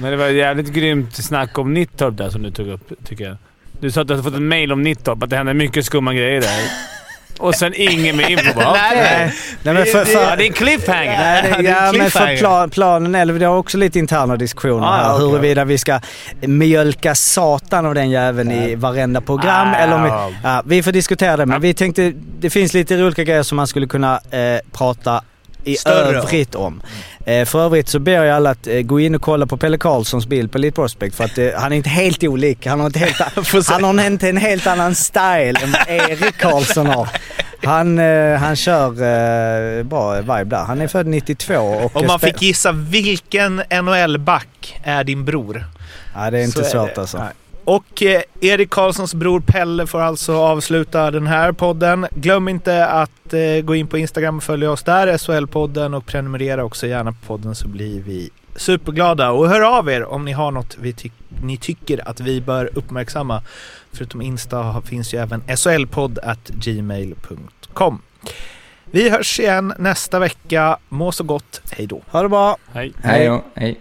Men 0.01 0.11
det 0.11 0.17
var 0.17 0.27
jävligt 0.27 0.73
grymt 0.73 1.15
snack 1.15 1.59
om 1.59 1.75
Nittorp 1.75 2.17
där 2.17 2.31
som 2.31 2.43
du 2.43 2.51
tog 2.51 2.69
upp, 2.69 2.93
tycker 3.05 3.25
jag. 3.25 3.37
Du 3.81 3.91
sa 3.91 4.01
att 4.01 4.09
du 4.09 4.13
hade 4.15 4.23
fått 4.25 4.35
ett 4.35 4.43
mail 4.43 4.73
om 4.73 4.83
Nittorp, 4.83 5.23
att 5.23 5.31
det 5.31 5.37
händer 5.37 5.55
mycket 5.55 5.85
skumma 5.85 6.15
grejer 6.15 6.41
där. 6.41 6.61
Och 7.41 7.55
sen 7.55 7.73
ingen 7.77 8.17
mer 8.17 8.31
info 8.31 8.55
bara. 8.55 8.73
Nej, 8.93 8.97
nej. 8.97 9.33
Nej, 9.63 9.75
men 9.75 9.87
för, 9.87 10.05
för, 10.05 10.13
Ja, 10.23 10.37
det 10.37 10.45
är 10.45 10.47
en 10.47 10.53
cliffhanger! 10.53 11.19
Nej, 11.19 11.43
det, 11.43 11.49
det 11.63 11.69
är 11.69 11.87
ja, 11.87 11.93
men 11.93 11.93
för 11.93 12.01
cliffhanger. 12.11 12.37
plan, 12.39 12.71
planen 12.71 13.15
är, 13.15 13.27
vi 13.27 13.45
har 13.45 13.57
också 13.57 13.79
lite 13.79 13.99
interna 13.99 14.37
diskussioner 14.37 14.87
Ah, 14.87 14.91
här 14.97 15.15
okej. 15.15 15.27
huruvida 15.27 15.65
vi 15.65 15.79
ska 15.79 16.01
mjölka 16.41 17.15
satan 17.15 17.87
av 17.87 17.95
den 17.95 18.11
jäveln 18.11 18.51
i 18.51 18.75
varenda 18.75 19.21
program 19.21 19.69
Ah. 19.73 19.77
eller 19.77 19.95
om 19.95 20.03
vi, 20.05 20.11
ja, 20.43 20.63
vi 20.67 20.83
får 20.83 20.93
diskutera 20.93 21.37
det 21.37 21.47
men 21.47 21.61
vi 21.61 21.75
tänkte, 21.75 22.13
det 22.41 22.51
finns 22.51 22.75
lite 22.75 22.97
roliga 22.97 23.25
grejer 23.25 23.43
som 23.43 23.57
man 23.57 23.67
skulle 23.67 23.87
kunna 23.87 24.15
eh, 24.31 24.61
prata 24.73 25.23
i 25.65 25.75
Större 25.77 26.19
övrigt 26.19 26.55
om. 26.55 26.83
Eh, 27.25 27.45
för 27.45 27.65
övrigt 27.65 27.89
så 27.89 27.99
ber 27.99 28.13
jag 28.13 28.37
alla 28.37 28.51
att 28.51 28.67
eh, 28.67 28.81
gå 28.81 29.01
in 29.01 29.15
och 29.15 29.23
kolla 29.23 29.47
på 29.47 29.57
Pelle 29.57 29.79
Karlssons 29.79 30.27
bild 30.27 30.53
på 30.53 30.59
Elite 30.59 30.75
Prospect 30.75 31.17
för 31.17 31.25
att 31.25 31.39
eh, 31.39 31.49
han 31.57 31.73
är 31.73 31.77
inte 31.77 31.89
helt 31.89 32.25
olik. 32.25 32.67
Han 32.67 32.81
har, 32.81 32.87
inte 32.87 32.99
helt, 32.99 33.67
han 33.69 33.85
har 33.85 34.07
inte 34.07 34.29
en 34.29 34.37
helt 34.37 34.67
annan 34.67 34.95
style 34.95 35.55
än 35.63 35.73
vad 35.73 36.11
Erik 36.11 36.39
Karlsson 36.39 36.87
har. 36.87 37.09
Han, 37.63 37.99
eh, 37.99 38.39
han 38.39 38.57
kör 38.57 38.89
eh, 38.89 39.83
bra 39.83 40.21
vibe 40.21 40.45
där. 40.45 40.65
Han 40.65 40.81
är 40.81 40.89
född 40.89 41.07
92 41.07 41.55
och... 41.57 41.97
Om 41.97 42.07
man 42.07 42.21
fick 42.21 42.43
gissa 42.43 42.73
vilken 42.73 43.63
NHL-back 43.71 44.81
är 44.83 45.05
din 45.05 45.25
bror? 45.25 45.67
Ja, 46.15 46.31
det 46.31 46.39
är 46.39 46.45
inte 46.45 46.65
Så 46.65 46.71
svårt 46.71 46.99
alltså. 46.99 47.19
Nej. 47.19 47.33
Och 47.71 48.03
eh, 48.03 48.23
Erik 48.41 48.71
Karlssons 48.71 49.15
bror 49.15 49.41
Pelle 49.41 49.87
får 49.87 50.01
alltså 50.01 50.37
avsluta 50.37 51.11
den 51.11 51.27
här 51.27 51.53
podden. 51.53 52.07
Glöm 52.11 52.49
inte 52.49 52.87
att 52.87 53.33
eh, 53.35 53.61
gå 53.65 53.75
in 53.75 53.87
på 53.87 53.99
Instagram 53.99 54.37
och 54.37 54.43
följa 54.43 54.71
oss 54.71 54.83
där, 54.83 55.07
SHL-podden 55.19 55.97
och 55.97 56.07
prenumerera 56.07 56.65
också 56.65 56.87
gärna 56.87 57.13
på 57.13 57.19
podden 57.27 57.55
så 57.55 57.69
blir 57.69 58.01
vi 58.03 58.31
superglada. 58.57 59.31
Och 59.31 59.49
hör 59.49 59.79
av 59.79 59.89
er 59.91 60.05
om 60.05 60.25
ni 60.25 60.33
har 60.33 60.51
något 60.51 60.77
vi 60.81 60.93
ty- 60.93 61.11
ni 61.43 61.57
tycker 61.57 62.09
att 62.09 62.21
vi 62.21 62.41
bör 62.41 62.71
uppmärksamma. 62.75 63.43
Förutom 63.93 64.23
Insta 64.23 64.83
finns 64.83 65.15
ju 65.15 65.19
även 65.19 65.43
shlpodd 65.57 66.19
at 66.23 66.49
gmail.com. 66.49 68.03
Vi 68.85 69.11
hörs 69.11 69.41
igen 69.41 69.75
nästa 69.79 70.19
vecka. 70.19 70.79
Må 70.89 71.13
så 71.13 71.25
gott. 71.25 71.63
Hej 71.73 71.87
då. 71.87 72.03
Ha 72.11 72.23
det 72.23 72.29
bra! 72.29 72.57
Hej. 72.73 72.93
Hej. 73.03 73.43
Hej. 73.55 73.81